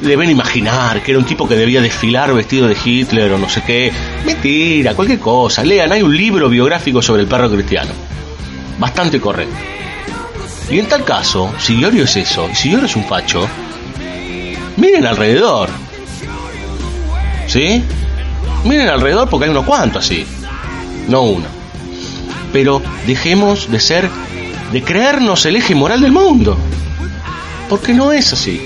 Deben 0.00 0.30
imaginar 0.30 1.02
que 1.02 1.12
era 1.12 1.18
un 1.20 1.26
tipo 1.26 1.46
que 1.46 1.54
debía 1.54 1.80
desfilar 1.80 2.32
vestido 2.32 2.66
de 2.66 2.76
Hitler 2.82 3.32
o 3.32 3.38
no 3.38 3.48
sé 3.48 3.62
qué. 3.62 3.92
Mentira, 4.24 4.94
cualquier 4.94 5.20
cosa. 5.20 5.62
Lean, 5.62 5.92
hay 5.92 6.02
un 6.02 6.16
libro 6.16 6.48
biográfico 6.48 7.02
sobre 7.02 7.22
el 7.22 7.28
perro 7.28 7.50
cristiano. 7.50 7.92
Bastante 8.78 9.20
correcto. 9.20 9.54
Y 10.70 10.78
en 10.78 10.86
tal 10.86 11.04
caso, 11.04 11.52
si 11.58 11.78
Iorio 11.78 12.04
es 12.04 12.16
eso, 12.16 12.48
si 12.54 12.70
Iorio 12.70 12.86
es 12.86 12.96
un 12.96 13.04
facho, 13.04 13.46
miren 14.76 15.06
alrededor. 15.06 15.68
¿Sí? 17.46 17.82
Miren 18.64 18.88
alrededor 18.88 19.28
porque 19.28 19.44
hay 19.44 19.50
unos 19.50 19.66
cuantos 19.66 20.04
así. 20.04 20.26
No 21.08 21.22
uno. 21.22 21.46
Pero 22.52 22.82
dejemos 23.06 23.70
de 23.70 23.80
ser, 23.80 24.10
de 24.72 24.82
creernos 24.82 25.46
el 25.46 25.56
eje 25.56 25.74
moral 25.74 26.00
del 26.00 26.12
mundo. 26.12 26.56
Porque 27.68 27.94
no 27.94 28.12
es 28.12 28.32
así. 28.32 28.60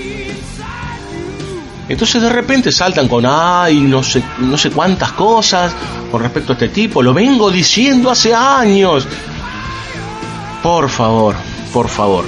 Entonces 1.89 2.21
de 2.21 2.29
repente 2.29 2.71
saltan 2.71 3.07
con, 3.07 3.25
ay, 3.25 3.79
no 3.79 4.03
sé, 4.03 4.21
no 4.39 4.57
sé 4.57 4.71
cuántas 4.71 5.13
cosas 5.13 5.73
con 6.11 6.21
respecto 6.21 6.51
a 6.51 6.55
este 6.55 6.69
tipo. 6.69 7.01
Lo 7.01 7.13
vengo 7.13 7.49
diciendo 7.49 8.09
hace 8.11 8.33
años. 8.33 9.07
Por 10.61 10.89
favor, 10.89 11.35
por 11.71 11.87
favor. 11.87 12.25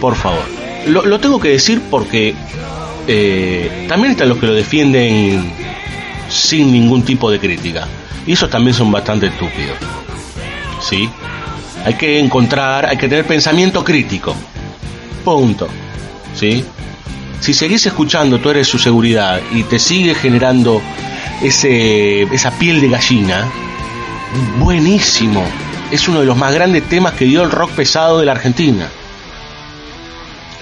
Por 0.00 0.16
favor. 0.16 0.42
Lo, 0.88 1.04
lo 1.04 1.20
tengo 1.20 1.38
que 1.38 1.50
decir 1.50 1.82
porque 1.88 2.34
eh, 3.06 3.86
también 3.88 4.12
están 4.12 4.28
los 4.28 4.38
que 4.38 4.46
lo 4.46 4.54
defienden 4.54 5.52
sin 6.28 6.72
ningún 6.72 7.02
tipo 7.04 7.30
de 7.30 7.38
crítica. 7.38 7.86
Y 8.26 8.32
esos 8.32 8.50
también 8.50 8.74
son 8.74 8.90
bastante 8.92 9.26
estúpidos. 9.26 9.76
¿Sí? 10.80 11.08
Hay 11.84 11.94
que 11.94 12.18
encontrar, 12.18 12.86
hay 12.86 12.96
que 12.96 13.08
tener 13.08 13.26
pensamiento 13.26 13.84
crítico. 13.84 14.34
Punto. 15.24 15.68
¿Sí? 16.34 16.64
Si 17.40 17.54
seguís 17.54 17.86
escuchando 17.86 18.38
Tú 18.38 18.50
eres 18.50 18.68
su 18.68 18.78
seguridad 18.78 19.40
y 19.50 19.62
te 19.62 19.78
sigue 19.78 20.14
generando 20.14 20.82
ese, 21.42 22.22
esa 22.22 22.50
piel 22.50 22.80
de 22.80 22.88
gallina, 22.88 23.50
buenísimo. 24.58 25.42
Es 25.90 26.06
uno 26.06 26.20
de 26.20 26.26
los 26.26 26.36
más 26.36 26.54
grandes 26.54 26.88
temas 26.88 27.14
que 27.14 27.24
dio 27.24 27.42
el 27.42 27.50
rock 27.50 27.70
pesado 27.70 28.20
de 28.20 28.26
la 28.26 28.32
Argentina. 28.32 28.88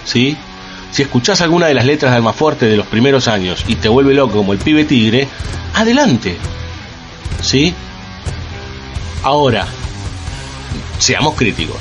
¿Sí? 0.05 0.37
Si 0.91 1.03
escuchás 1.03 1.43
alguna 1.43 1.67
de 1.67 1.75
las 1.75 1.85
letras 1.85 2.13
de 2.13 2.17
Almafuerte 2.17 2.67
de 2.67 2.77
los 2.77 2.87
primeros 2.87 3.29
años 3.29 3.65
y 3.69 3.75
te 3.75 3.89
vuelve 3.89 4.15
loco 4.15 4.39
como 4.39 4.53
el 4.53 4.59
pibe 4.59 4.85
tigre, 4.85 5.29
adelante. 5.75 6.37
¿Sí? 7.41 7.75
Ahora, 9.23 9.67
seamos 10.99 11.35
críticos. 11.35 11.77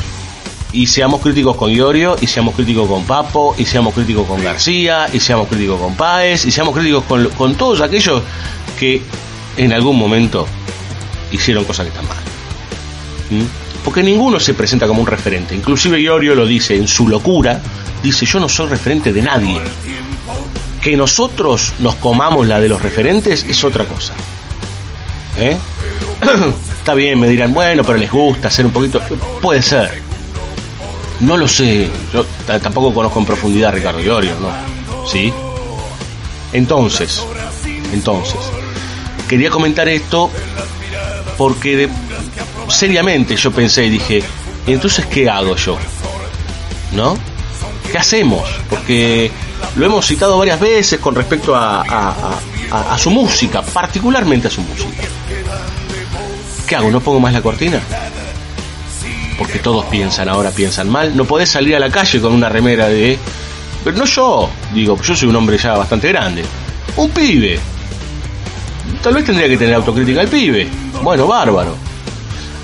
Y 0.72 0.88
seamos 0.88 1.22
críticos 1.22 1.56
con 1.56 1.72
Iorio, 1.72 2.18
y 2.20 2.28
seamos 2.28 2.56
críticos 2.56 2.88
con 2.88 3.04
Papo, 3.06 3.56
y 3.58 3.66
seamos 3.66 3.94
críticos 3.94 4.28
con 4.28 4.44
García, 4.44 5.08
y 5.12 5.20
seamos 5.20 5.48
críticos 5.48 5.80
con 5.80 5.96
Páez, 5.96 6.46
y 6.46 6.52
seamos 6.52 6.76
críticos 6.76 7.04
con, 7.06 7.56
todos 7.56 7.82
aquellos 7.82 8.22
que 8.78 9.02
en 9.56 9.74
algún 9.74 9.98
momento 9.98 10.46
hicieron 11.32 11.64
cosas 11.64 11.86
que 11.86 11.90
están 11.90 12.08
mal. 12.08 12.18
¿Mm? 13.30 13.46
Porque 13.84 14.04
ninguno 14.04 14.40
se 14.40 14.54
presenta 14.54 14.88
como 14.88 15.02
un 15.02 15.08
referente. 15.08 15.56
Inclusive 15.56 16.02
Iorio 16.02 16.36
lo 16.36 16.46
dice 16.46 16.76
en 16.76 16.88
su 16.88 17.08
locura, 17.08 17.62
dice 18.04 18.26
yo 18.26 18.40
no 18.40 18.50
soy 18.50 18.68
referente 18.68 19.14
de 19.14 19.22
nadie. 19.22 19.62
Que 20.82 20.98
nosotros 20.98 21.74
nos 21.80 21.96
comamos 21.96 22.46
la 22.46 22.60
de 22.60 22.68
los 22.68 22.82
referentes 22.82 23.46
es 23.48 23.64
otra 23.64 23.86
cosa. 23.86 24.14
¿Eh? 25.38 25.58
Está 26.80 26.94
bien, 26.94 27.20
me 27.20 27.28
dirán, 27.28 27.54
bueno, 27.54 27.84
pero 27.84 27.98
les 27.98 28.12
gusta 28.12 28.48
hacer 28.48 28.66
un 28.66 28.72
poquito... 28.72 29.02
Puede 29.42 29.62
ser. 29.62 30.02
No 31.20 31.36
lo 31.38 31.48
sé. 31.48 31.90
Yo 32.14 32.26
tampoco 32.46 32.94
conozco 32.94 33.20
en 33.20 33.26
profundidad 33.26 33.70
a 33.70 33.74
Ricardo 33.74 34.00
Iorio, 34.00 34.34
¿no? 34.40 35.08
¿Sí? 35.08 35.34
Entonces, 36.54 37.24
entonces, 37.92 38.40
quería 39.28 39.50
comentar 39.50 39.88
esto 39.90 40.32
porque 41.38 41.90
seriamente 42.70 43.36
yo 43.36 43.52
pensé 43.52 43.86
y 43.86 43.90
dije, 43.90 44.24
entonces, 44.66 45.06
¿qué 45.08 45.30
hago 45.30 45.56
yo? 45.56 45.78
¿No? 46.94 47.18
¿Qué 47.92 47.98
hacemos? 47.98 48.50
Porque 48.70 49.30
lo 49.76 49.86
hemos 49.86 50.06
citado 50.06 50.38
varias 50.38 50.60
veces 50.60 51.00
con 51.00 51.16
respecto 51.16 51.56
a, 51.56 51.82
a 52.72 52.98
su 52.98 53.10
música, 53.10 53.62
particularmente 53.62 54.48
a 54.48 54.52
su 54.52 54.62
música. 54.62 55.04
¿Qué 56.68 56.76
hago? 56.76 56.91
¿No 56.91 56.99
pongo 56.99 57.19
más 57.19 57.34
la 57.34 57.41
cortina? 57.41 57.81
Porque 59.38 59.60
todos 59.60 59.85
piensan 59.85 60.27
ahora, 60.27 60.52
piensan 60.52 60.89
mal. 60.89 61.15
No 61.15 61.23
podés 61.26 61.49
salir 61.49 61.76
a 61.76 61.80
la 61.80 61.89
calle 61.89 62.19
con 62.19 62.34
una 62.34 62.49
remera 62.49 62.88
de... 62.88 63.18
Pero 63.84 63.95
no 63.95 64.06
yo, 64.06 64.49
digo, 64.73 65.02
yo 65.02 65.15
soy 65.15 65.30
un 65.30 65.35
hombre 65.38 65.57
ya 65.57 65.77
bastante 65.77 66.10
grande. 66.10 66.44
Un 66.98 67.10
pibe. 67.11 67.57
Tal 69.02 69.14
vez 69.14 69.23
tendría 69.23 69.48
que 69.48 69.57
tener 69.57 69.76
autocrítica 69.76 70.22
el 70.22 70.27
pibe. 70.27 70.68
Bueno, 71.02 71.26
bárbaro. 71.26 71.76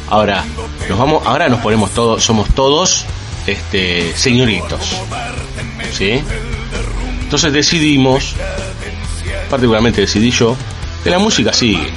Ahora, 0.10 0.44
nos 0.90 1.00
vamos, 1.00 1.26
ahora 1.26 1.48
nos 1.48 1.62
ponemos 1.62 1.92
todos, 1.92 2.22
somos 2.22 2.50
todos 2.54 3.06
este 3.48 4.14
señoritos. 4.16 4.98
¿Sí? 5.94 6.22
Entonces 7.22 7.54
decidimos, 7.54 8.36
particularmente 9.50 10.02
decidí 10.02 10.32
yo, 10.32 10.58
que 11.04 11.10
la 11.10 11.20
música 11.20 11.54
sigue. 11.54 11.88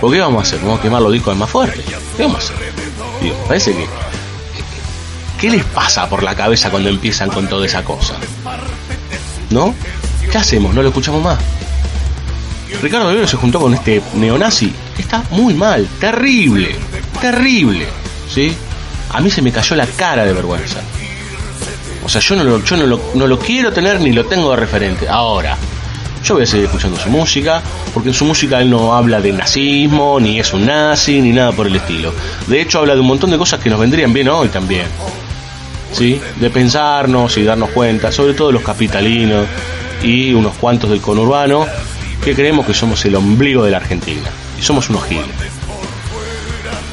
¿Por 0.00 0.12
qué 0.12 0.20
vamos 0.20 0.44
a 0.44 0.46
hacer? 0.46 0.60
Vamos 0.60 0.78
a 0.80 0.82
quemar 0.82 1.02
los 1.02 1.12
discos 1.12 1.36
más 1.36 1.50
fuertes. 1.50 1.84
¿Qué 2.16 2.22
vamos 2.22 2.36
a 2.36 2.54
hacer? 2.54 2.72
Digo, 3.22 3.36
parece 3.46 3.72
que. 3.72 3.86
¿Qué 5.40 5.50
les 5.50 5.64
pasa 5.64 6.08
por 6.08 6.22
la 6.22 6.34
cabeza 6.34 6.70
cuando 6.70 6.88
empiezan 6.88 7.30
con 7.30 7.48
toda 7.48 7.66
esa 7.66 7.82
cosa? 7.84 8.14
¿No? 9.50 9.74
¿Qué 10.30 10.38
hacemos? 10.38 10.74
¿No 10.74 10.82
lo 10.82 10.88
escuchamos 10.88 11.22
más? 11.22 11.38
Ricardo 12.82 13.10
Rivero 13.10 13.26
se 13.26 13.36
juntó 13.36 13.60
con 13.60 13.74
este 13.74 14.00
neonazi. 14.14 14.72
Está 14.98 15.22
muy 15.30 15.54
mal, 15.54 15.86
terrible, 15.98 16.76
terrible. 17.20 17.86
¿Sí? 18.32 18.54
A 19.12 19.20
mí 19.20 19.30
se 19.30 19.42
me 19.42 19.50
cayó 19.50 19.76
la 19.76 19.86
cara 19.86 20.24
de 20.24 20.32
vergüenza. 20.32 20.80
O 22.04 22.08
sea, 22.08 22.20
yo 22.20 22.36
no 22.36 22.44
lo, 22.44 22.64
yo 22.64 22.76
no 22.76 22.86
lo, 22.86 23.00
no 23.14 23.26
lo 23.26 23.38
quiero 23.38 23.72
tener 23.72 24.00
ni 24.00 24.12
lo 24.12 24.24
tengo 24.26 24.50
de 24.50 24.56
referente. 24.56 25.08
Ahora, 25.08 25.56
yo 26.24 26.34
voy 26.34 26.42
a 26.42 26.46
seguir 26.46 26.66
escuchando 26.66 26.98
su 26.98 27.08
música, 27.08 27.62
porque 27.94 28.10
en 28.10 28.14
su 28.14 28.24
música 28.24 28.60
él 28.60 28.70
no 28.70 28.94
habla 28.94 29.20
de 29.20 29.32
nazismo, 29.32 30.20
ni 30.20 30.38
es 30.38 30.52
un 30.52 30.66
nazi, 30.66 31.20
ni 31.20 31.32
nada 31.32 31.52
por 31.52 31.66
el 31.66 31.76
estilo. 31.76 32.12
De 32.46 32.60
hecho, 32.60 32.78
habla 32.80 32.94
de 32.94 33.00
un 33.00 33.06
montón 33.06 33.30
de 33.30 33.38
cosas 33.38 33.60
que 33.60 33.70
nos 33.70 33.80
vendrían 33.80 34.12
bien 34.12 34.28
hoy 34.28 34.48
también. 34.48 34.86
¿Sí? 35.92 36.20
De 36.36 36.50
pensarnos 36.50 37.36
y 37.36 37.42
darnos 37.42 37.70
cuenta, 37.70 38.12
sobre 38.12 38.34
todo 38.34 38.52
los 38.52 38.62
capitalinos 38.62 39.46
y 40.02 40.32
unos 40.32 40.54
cuantos 40.54 40.90
del 40.90 41.00
conurbano, 41.00 41.66
que 42.24 42.34
creemos 42.34 42.66
que 42.66 42.74
somos 42.74 43.04
el 43.06 43.16
ombligo 43.16 43.64
de 43.64 43.70
la 43.70 43.78
Argentina. 43.78 44.28
Y 44.58 44.62
somos 44.62 44.88
unos 44.90 45.04
giles. 45.04 45.24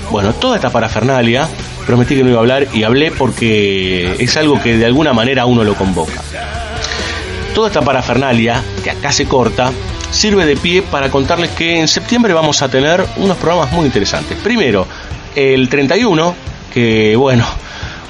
Bueno, 0.10 0.34
toda 0.34 0.56
esta 0.56 0.70
parafernalia, 0.70 1.50
prometí 1.86 2.16
que 2.16 2.24
no 2.24 2.30
iba 2.30 2.38
a 2.38 2.42
hablar 2.42 2.68
y 2.74 2.84
hablé 2.84 3.12
porque 3.12 4.16
es 4.20 4.38
algo 4.38 4.62
que 4.62 4.78
de 4.78 4.86
alguna 4.86 5.12
manera 5.14 5.46
uno 5.46 5.64
lo 5.64 5.76
convoca. 5.76 6.24
Toda 7.58 7.70
esta 7.70 7.82
parafernalia, 7.82 8.64
que 8.84 8.92
acá 8.92 9.12
se 9.12 9.26
corta, 9.26 9.72
sirve 10.12 10.46
de 10.46 10.56
pie 10.56 10.84
para 10.84 11.10
contarles 11.10 11.50
que 11.50 11.80
en 11.80 11.88
septiembre 11.88 12.32
vamos 12.32 12.62
a 12.62 12.70
tener 12.70 13.04
unos 13.18 13.36
programas 13.38 13.72
muy 13.72 13.88
interesantes. 13.88 14.38
Primero, 14.44 14.86
el 15.36 15.68
31, 15.68 16.36
que 16.72 17.16
bueno, 17.16 17.48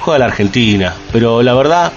juega 0.00 0.18
la 0.18 0.26
Argentina, 0.26 0.94
pero 1.10 1.42
la 1.42 1.54
verdad, 1.54 1.90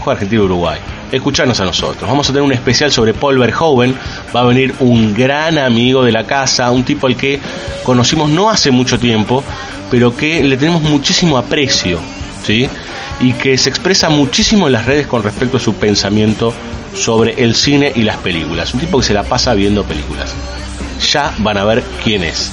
juega 0.00 0.14
Argentina-Uruguay. 0.14 0.80
Escucharnos 1.12 1.60
a 1.60 1.64
nosotros. 1.64 2.10
Vamos 2.10 2.28
a 2.28 2.32
tener 2.32 2.42
un 2.42 2.54
especial 2.54 2.90
sobre 2.90 3.14
Paul 3.14 3.38
Verhoeven. 3.38 3.94
Va 4.34 4.40
a 4.40 4.44
venir 4.46 4.74
un 4.80 5.14
gran 5.14 5.58
amigo 5.58 6.02
de 6.02 6.10
la 6.10 6.26
casa, 6.26 6.72
un 6.72 6.82
tipo 6.82 7.06
al 7.06 7.14
que 7.14 7.38
conocimos 7.84 8.28
no 8.28 8.50
hace 8.50 8.72
mucho 8.72 8.98
tiempo, 8.98 9.44
pero 9.92 10.16
que 10.16 10.42
le 10.42 10.56
tenemos 10.56 10.82
muchísimo 10.82 11.38
aprecio, 11.38 12.00
¿sí? 12.42 12.68
Y 13.20 13.34
que 13.34 13.58
se 13.58 13.68
expresa 13.68 14.08
muchísimo 14.08 14.66
en 14.66 14.72
las 14.72 14.86
redes 14.86 15.06
con 15.06 15.22
respecto 15.22 15.58
a 15.58 15.60
su 15.60 15.74
pensamiento 15.74 16.54
sobre 16.94 17.42
el 17.42 17.54
cine 17.54 17.92
y 17.94 18.02
las 18.02 18.16
películas. 18.16 18.72
Un 18.74 18.80
tipo 18.80 18.98
que 18.98 19.04
se 19.04 19.14
la 19.14 19.22
pasa 19.22 19.54
viendo 19.54 19.84
películas. 19.84 20.32
Ya 21.12 21.34
van 21.38 21.58
a 21.58 21.64
ver 21.64 21.82
quién 22.02 22.24
es. 22.24 22.50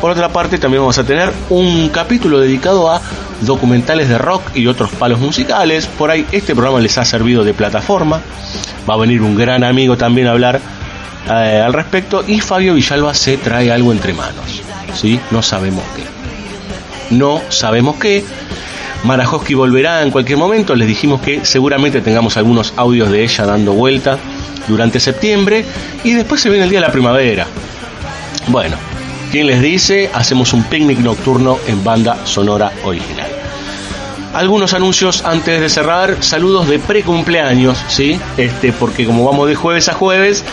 Por 0.00 0.10
otra 0.12 0.28
parte, 0.28 0.58
también 0.58 0.82
vamos 0.82 0.98
a 0.98 1.04
tener 1.04 1.32
un 1.50 1.88
capítulo 1.88 2.38
dedicado 2.38 2.90
a 2.90 3.00
documentales 3.40 4.08
de 4.08 4.18
rock 4.18 4.42
y 4.54 4.66
otros 4.66 4.90
palos 4.90 5.18
musicales. 5.18 5.86
Por 5.86 6.10
ahí 6.10 6.24
este 6.32 6.54
programa 6.54 6.80
les 6.80 6.96
ha 6.98 7.04
servido 7.04 7.44
de 7.44 7.52
plataforma. 7.52 8.20
Va 8.88 8.94
a 8.94 8.96
venir 8.96 9.22
un 9.22 9.36
gran 9.36 9.64
amigo 9.64 9.96
también 9.96 10.28
a 10.28 10.30
hablar 10.30 10.60
eh, 11.26 11.62
al 11.64 11.72
respecto. 11.72 12.24
Y 12.26 12.40
Fabio 12.40 12.74
Villalba 12.74 13.12
se 13.14 13.36
trae 13.38 13.72
algo 13.72 13.92
entre 13.92 14.12
manos. 14.12 14.62
¿sí? 14.94 15.20
No 15.30 15.42
sabemos 15.42 15.84
qué. 15.96 16.04
No 17.14 17.40
sabemos 17.48 17.96
qué. 17.96 18.24
Marajowski 19.04 19.54
volverá 19.54 20.02
en 20.02 20.10
cualquier 20.10 20.38
momento. 20.38 20.74
Les 20.74 20.88
dijimos 20.88 21.20
que 21.20 21.44
seguramente 21.44 22.00
tengamos 22.00 22.36
algunos 22.36 22.72
audios 22.76 23.10
de 23.10 23.22
ella 23.22 23.46
dando 23.46 23.72
vuelta 23.72 24.18
durante 24.66 25.00
septiembre. 25.00 25.64
Y 26.04 26.12
después 26.12 26.40
se 26.40 26.50
viene 26.50 26.64
el 26.64 26.70
día 26.70 26.80
de 26.80 26.86
la 26.86 26.92
primavera. 26.92 27.46
Bueno, 28.48 28.76
¿Quién 29.30 29.46
les 29.46 29.60
dice? 29.60 30.10
Hacemos 30.14 30.54
un 30.54 30.64
picnic 30.64 31.00
nocturno 31.00 31.58
en 31.66 31.84
banda 31.84 32.24
sonora 32.24 32.72
original. 32.82 33.28
Algunos 34.32 34.72
anuncios 34.72 35.22
antes 35.22 35.60
de 35.60 35.68
cerrar, 35.68 36.22
saludos 36.22 36.66
de 36.66 36.78
precumpleaños, 36.78 37.78
¿sí? 37.88 38.18
Este, 38.38 38.72
porque 38.72 39.04
como 39.04 39.26
vamos 39.26 39.46
de 39.46 39.54
jueves 39.54 39.90
a 39.90 39.92
jueves, 39.92 40.44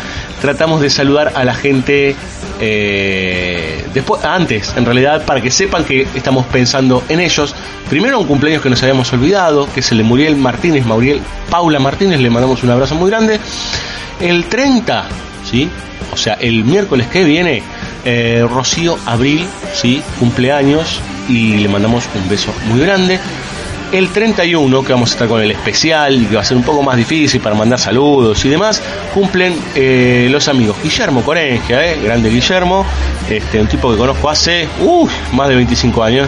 tratamos 0.42 0.82
de 0.82 0.90
saludar 0.90 1.32
a 1.36 1.46
la 1.46 1.54
gente 1.54 2.18
eh, 2.60 3.86
después, 3.94 4.24
antes, 4.24 4.74
en 4.76 4.86
realidad, 4.86 5.26
para 5.26 5.42
que 5.42 5.52
sepan 5.52 5.84
que 5.84 6.08
estamos 6.16 6.46
pensando 6.46 7.04
en 7.10 7.20
ellos. 7.20 7.56
Primero 7.90 8.20
un 8.20 8.28
cumpleaños 8.28 8.62
que 8.62 8.70
nos 8.70 8.82
habíamos 8.82 9.12
olvidado, 9.14 9.68
que 9.74 9.82
es 9.82 9.92
el 9.92 10.00
de 10.00 10.04
Muriel 10.04 10.36
Martínez, 10.36 10.86
Mauriel 10.86 11.22
Paula 11.50 11.80
Martínez, 11.80 12.20
le 12.20 12.30
mandamos 12.30 12.64
un 12.64 12.72
abrazo 12.72 12.96
muy 12.96 13.10
grande. 13.10 13.40
El 14.20 14.46
30, 14.46 15.08
¿sí? 15.50 15.70
O 16.14 16.18
sea, 16.18 16.36
el 16.36 16.64
miércoles 16.64 17.08
que 17.08 17.24
viene, 17.24 17.62
eh, 18.06 18.46
Rocío 18.50 18.98
Abril, 19.06 19.46
¿sí? 19.74 20.02
Cumpleaños 20.20 21.02
y 21.28 21.58
le 21.58 21.68
mandamos 21.68 22.06
un 22.16 22.30
beso 22.30 22.54
muy 22.68 22.80
grande. 22.80 23.20
El 23.96 24.10
31, 24.10 24.84
que 24.84 24.92
vamos 24.92 25.12
a 25.12 25.14
estar 25.14 25.28
con 25.30 25.42
el 25.42 25.52
especial 25.52 26.28
que 26.28 26.36
va 26.36 26.42
a 26.42 26.44
ser 26.44 26.58
un 26.58 26.64
poco 26.64 26.84
más 26.84 26.98
difícil 26.98 27.40
para 27.40 27.56
mandar 27.56 27.80
saludos 27.80 28.44
y 28.44 28.50
demás, 28.50 28.82
cumplen 29.14 29.58
eh, 29.74 30.28
los 30.30 30.50
amigos 30.50 30.76
Guillermo 30.84 31.24
Corengia, 31.24 31.94
eh, 31.94 32.02
grande 32.04 32.30
Guillermo, 32.30 32.86
este, 33.30 33.62
un 33.62 33.68
tipo 33.68 33.90
que 33.90 33.98
conozco 33.98 34.30
hace 34.30 34.68
más 35.32 35.48
de 35.48 35.56
25 35.56 36.04
años, 36.04 36.28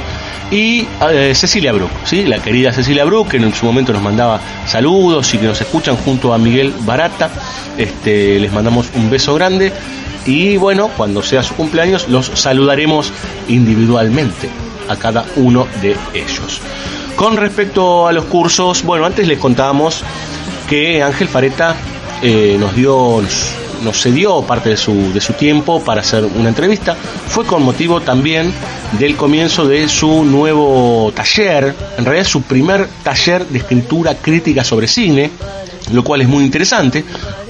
y 0.50 0.88
eh, 1.12 1.34
Cecilia 1.36 1.74
Brook, 1.74 1.90
¿sí? 2.06 2.24
la 2.24 2.40
querida 2.40 2.72
Cecilia 2.72 3.04
Brook, 3.04 3.32
que 3.32 3.36
en 3.36 3.54
su 3.54 3.66
momento 3.66 3.92
nos 3.92 4.02
mandaba 4.02 4.40
saludos 4.66 5.34
y 5.34 5.38
que 5.38 5.48
nos 5.48 5.60
escuchan 5.60 5.98
junto 5.98 6.34
a 6.34 6.38
Miguel 6.38 6.74
Barata. 6.86 7.30
Este, 7.78 8.40
les 8.40 8.54
mandamos 8.54 8.88
un 8.96 9.10
beso 9.10 9.36
grande 9.36 9.74
y 10.26 10.56
bueno, 10.56 10.90
cuando 10.96 11.22
sea 11.22 11.44
su 11.44 11.54
cumpleaños 11.54 12.08
los 12.08 12.28
saludaremos 12.28 13.12
individualmente 13.50 14.48
a 14.88 14.96
cada 14.96 15.26
uno 15.36 15.68
de 15.82 15.98
ellos. 16.14 16.62
Con 17.18 17.36
respecto 17.36 18.08
a 18.08 18.14
los 18.14 18.26
cursos, 18.26 18.84
bueno, 18.84 19.04
antes 19.04 19.28
les 19.28 19.40
contábamos 19.40 20.04
que 20.70 21.02
Ángel 21.02 21.28
Fareta 21.28 21.76
eh, 22.22 22.58
nos 22.60 22.76
dio, 22.76 23.24
nos, 23.84 24.00
cedió 24.00 24.44
parte 24.44 24.70
de 24.70 24.78
su, 24.78 25.12
de 25.12 25.20
su 25.20 25.34
tiempo 25.34 25.84
para 25.84 26.02
hacer 26.02 26.24
una 26.24 26.50
entrevista. 26.50 26.96
Fue 27.28 27.44
con 27.44 27.64
motivo 27.64 28.02
también 28.02 28.54
del 29.00 29.16
comienzo 29.16 29.68
de 29.68 29.90
su 29.90 30.26
nuevo 30.26 31.12
taller, 31.16 31.74
en 31.98 32.06
realidad 32.06 32.28
su 32.28 32.44
primer 32.44 32.88
taller 33.02 33.48
de 33.48 33.58
escritura 33.58 34.14
crítica 34.14 34.64
sobre 34.64 34.88
cine, 34.88 35.32
lo 35.92 36.04
cual 36.04 36.22
es 36.22 36.28
muy 36.28 36.44
interesante 36.44 37.04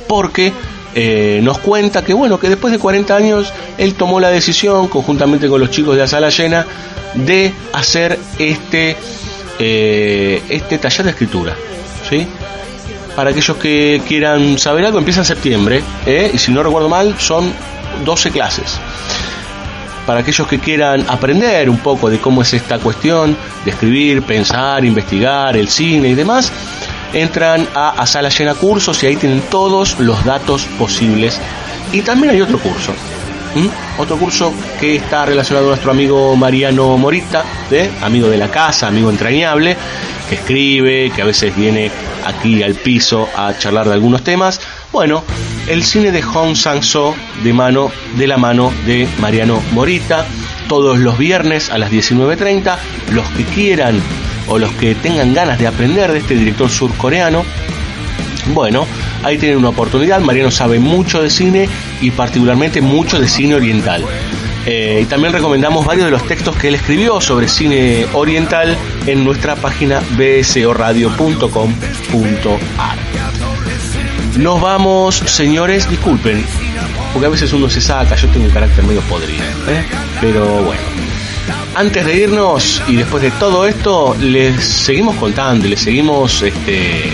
porque 0.07 0.53
eh, 0.95 1.41
nos 1.43 1.57
cuenta 1.57 2.05
que 2.05 2.13
bueno, 2.13 2.39
que 2.39 2.47
después 2.47 2.71
de 2.71 2.79
40 2.79 3.13
años 3.13 3.51
él 3.77 3.95
tomó 3.95 4.21
la 4.21 4.29
decisión, 4.29 4.87
conjuntamente 4.87 5.49
con 5.49 5.59
los 5.59 5.71
chicos 5.71 5.95
de 5.95 6.03
la 6.03 6.07
sala 6.07 6.29
llena, 6.29 6.65
de 7.15 7.51
hacer 7.73 8.17
este 8.39 8.95
eh, 9.59 10.41
este 10.49 10.77
taller 10.77 11.05
de 11.05 11.11
escritura. 11.11 11.55
¿sí? 12.09 12.27
Para 13.15 13.31
aquellos 13.31 13.57
que 13.57 14.01
quieran 14.07 14.59
saber 14.59 14.85
algo, 14.85 14.99
empieza 14.99 15.21
en 15.21 15.25
septiembre, 15.25 15.81
¿eh? 16.05 16.31
y 16.33 16.37
si 16.37 16.51
no 16.51 16.61
recuerdo 16.63 16.89
mal, 16.89 17.15
son 17.19 17.51
12 18.05 18.31
clases. 18.31 18.79
Para 20.05 20.21
aquellos 20.21 20.47
que 20.47 20.59
quieran 20.59 21.05
aprender 21.09 21.69
un 21.69 21.79
poco 21.79 22.09
de 22.09 22.19
cómo 22.19 22.41
es 22.41 22.53
esta 22.53 22.79
cuestión 22.79 23.35
de 23.65 23.71
escribir, 23.71 24.21
pensar, 24.21 24.85
investigar, 24.85 25.57
el 25.57 25.67
cine 25.67 26.09
y 26.09 26.15
demás, 26.15 26.51
entran 27.11 27.67
a, 27.73 27.89
a 27.89 28.05
Sala 28.05 28.29
Llena 28.29 28.53
Cursos 28.53 29.03
y 29.03 29.07
ahí 29.07 29.15
tienen 29.15 29.41
todos 29.49 29.99
los 29.99 30.23
datos 30.23 30.65
posibles. 30.77 31.39
Y 31.91 32.01
también 32.01 32.33
hay 32.33 32.41
otro 32.41 32.59
curso, 32.59 32.93
¿Mm? 33.55 33.99
Otro 33.99 34.17
curso 34.17 34.53
que 34.79 34.95
está 34.95 35.25
relacionado 35.25 35.67
a 35.67 35.69
nuestro 35.69 35.91
amigo 35.91 36.35
Mariano 36.35 36.97
Morita, 36.97 37.43
¿eh? 37.71 37.89
amigo 38.01 38.29
de 38.29 38.37
la 38.37 38.49
casa, 38.49 38.87
amigo 38.87 39.09
entrañable, 39.09 39.75
que 40.29 40.35
escribe, 40.35 41.11
que 41.15 41.21
a 41.21 41.25
veces 41.25 41.55
viene 41.55 41.91
aquí 42.25 42.61
al 42.63 42.75
piso 42.75 43.27
a 43.35 43.57
charlar 43.57 43.87
de 43.87 43.93
algunos 43.93 44.23
temas. 44.23 44.59
Bueno, 44.91 45.23
el 45.67 45.83
cine 45.83 46.11
de 46.11 46.21
Hong 46.21 46.55
Sang-so 46.55 47.15
de 47.43 47.53
mano 47.53 47.91
de 48.17 48.27
la 48.27 48.37
mano 48.37 48.71
de 48.85 49.07
Mariano 49.19 49.61
Morita, 49.71 50.25
todos 50.67 50.99
los 50.99 51.17
viernes 51.17 51.69
a 51.69 51.77
las 51.77 51.91
19.30. 51.91 52.77
Los 53.11 53.27
que 53.29 53.43
quieran 53.43 54.01
o 54.47 54.57
los 54.57 54.71
que 54.73 54.95
tengan 54.95 55.33
ganas 55.33 55.59
de 55.59 55.67
aprender 55.67 56.11
de 56.11 56.19
este 56.19 56.35
director 56.35 56.69
surcoreano, 56.69 57.43
bueno, 58.53 58.85
ahí 59.23 59.37
tienen 59.37 59.57
una 59.57 59.69
oportunidad. 59.69 60.19
Mariano 60.21 60.51
sabe 60.51 60.79
mucho 60.79 61.21
de 61.21 61.29
cine 61.29 61.67
y 62.01 62.11
particularmente 62.11 62.81
mucho 62.81 63.19
de 63.19 63.27
cine 63.27 63.55
oriental. 63.55 64.03
Eh, 64.65 65.01
y 65.03 65.05
también 65.05 65.31
recomendamos 65.31 65.85
varios 65.85 66.05
de 66.05 66.11
los 66.11 66.27
textos 66.27 66.55
que 66.57 66.67
él 66.67 66.75
escribió 66.75 67.21
sobre 67.21 67.47
cine 67.47 68.05
oriental 68.13 68.77
en 69.05 69.23
nuestra 69.23 69.55
página 69.55 70.01
bsoradio.com.ar. 70.17 72.97
Nos 74.37 74.61
vamos, 74.61 75.15
señores, 75.15 75.89
disculpen, 75.89 76.43
porque 77.13 77.27
a 77.27 77.29
veces 77.29 77.53
uno 77.53 77.69
se 77.69 77.79
saca, 77.79 78.15
yo 78.15 78.27
tengo 78.27 78.45
un 78.45 78.51
carácter 78.51 78.83
medio 78.83 79.01
podrido, 79.01 79.43
¿eh? 79.69 79.85
pero 80.19 80.45
bueno. 80.45 80.81
Antes 81.73 82.05
de 82.05 82.17
irnos 82.17 82.81
y 82.87 82.97
después 82.97 83.23
de 83.23 83.31
todo 83.31 83.67
esto, 83.67 84.15
les 84.19 84.63
seguimos 84.63 85.15
contando, 85.15 85.67
les 85.67 85.79
seguimos 85.79 86.41
este, 86.41 87.13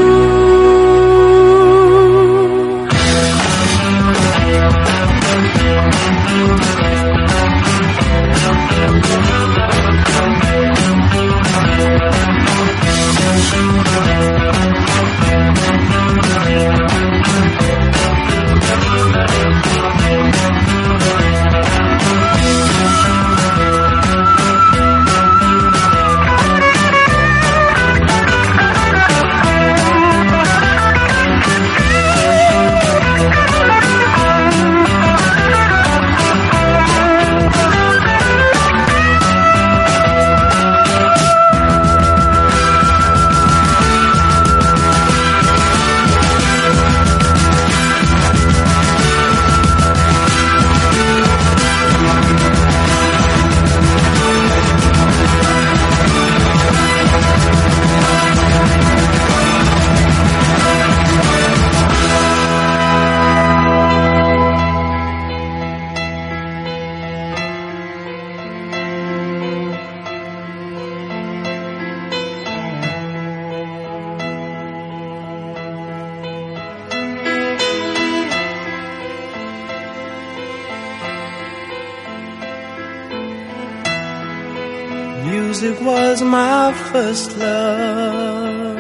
First 86.97 87.31
love, 87.37 88.79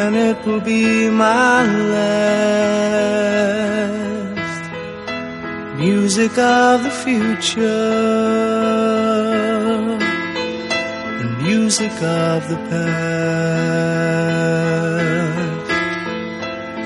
and 0.00 0.12
it 0.28 0.38
will 0.46 0.64
be 0.74 1.10
my 1.10 1.64
last. 1.94 2.22
Music 5.84 6.34
of 6.38 6.76
the 6.86 6.94
future, 7.04 7.90
the 11.22 11.28
music 11.46 11.96
of 12.30 12.40
the 12.52 12.60
past, 12.70 13.82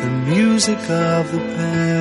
the 0.05 0.13
music 0.33 0.83
of 1.13 1.25
the 1.35 1.43
past 1.57 1.96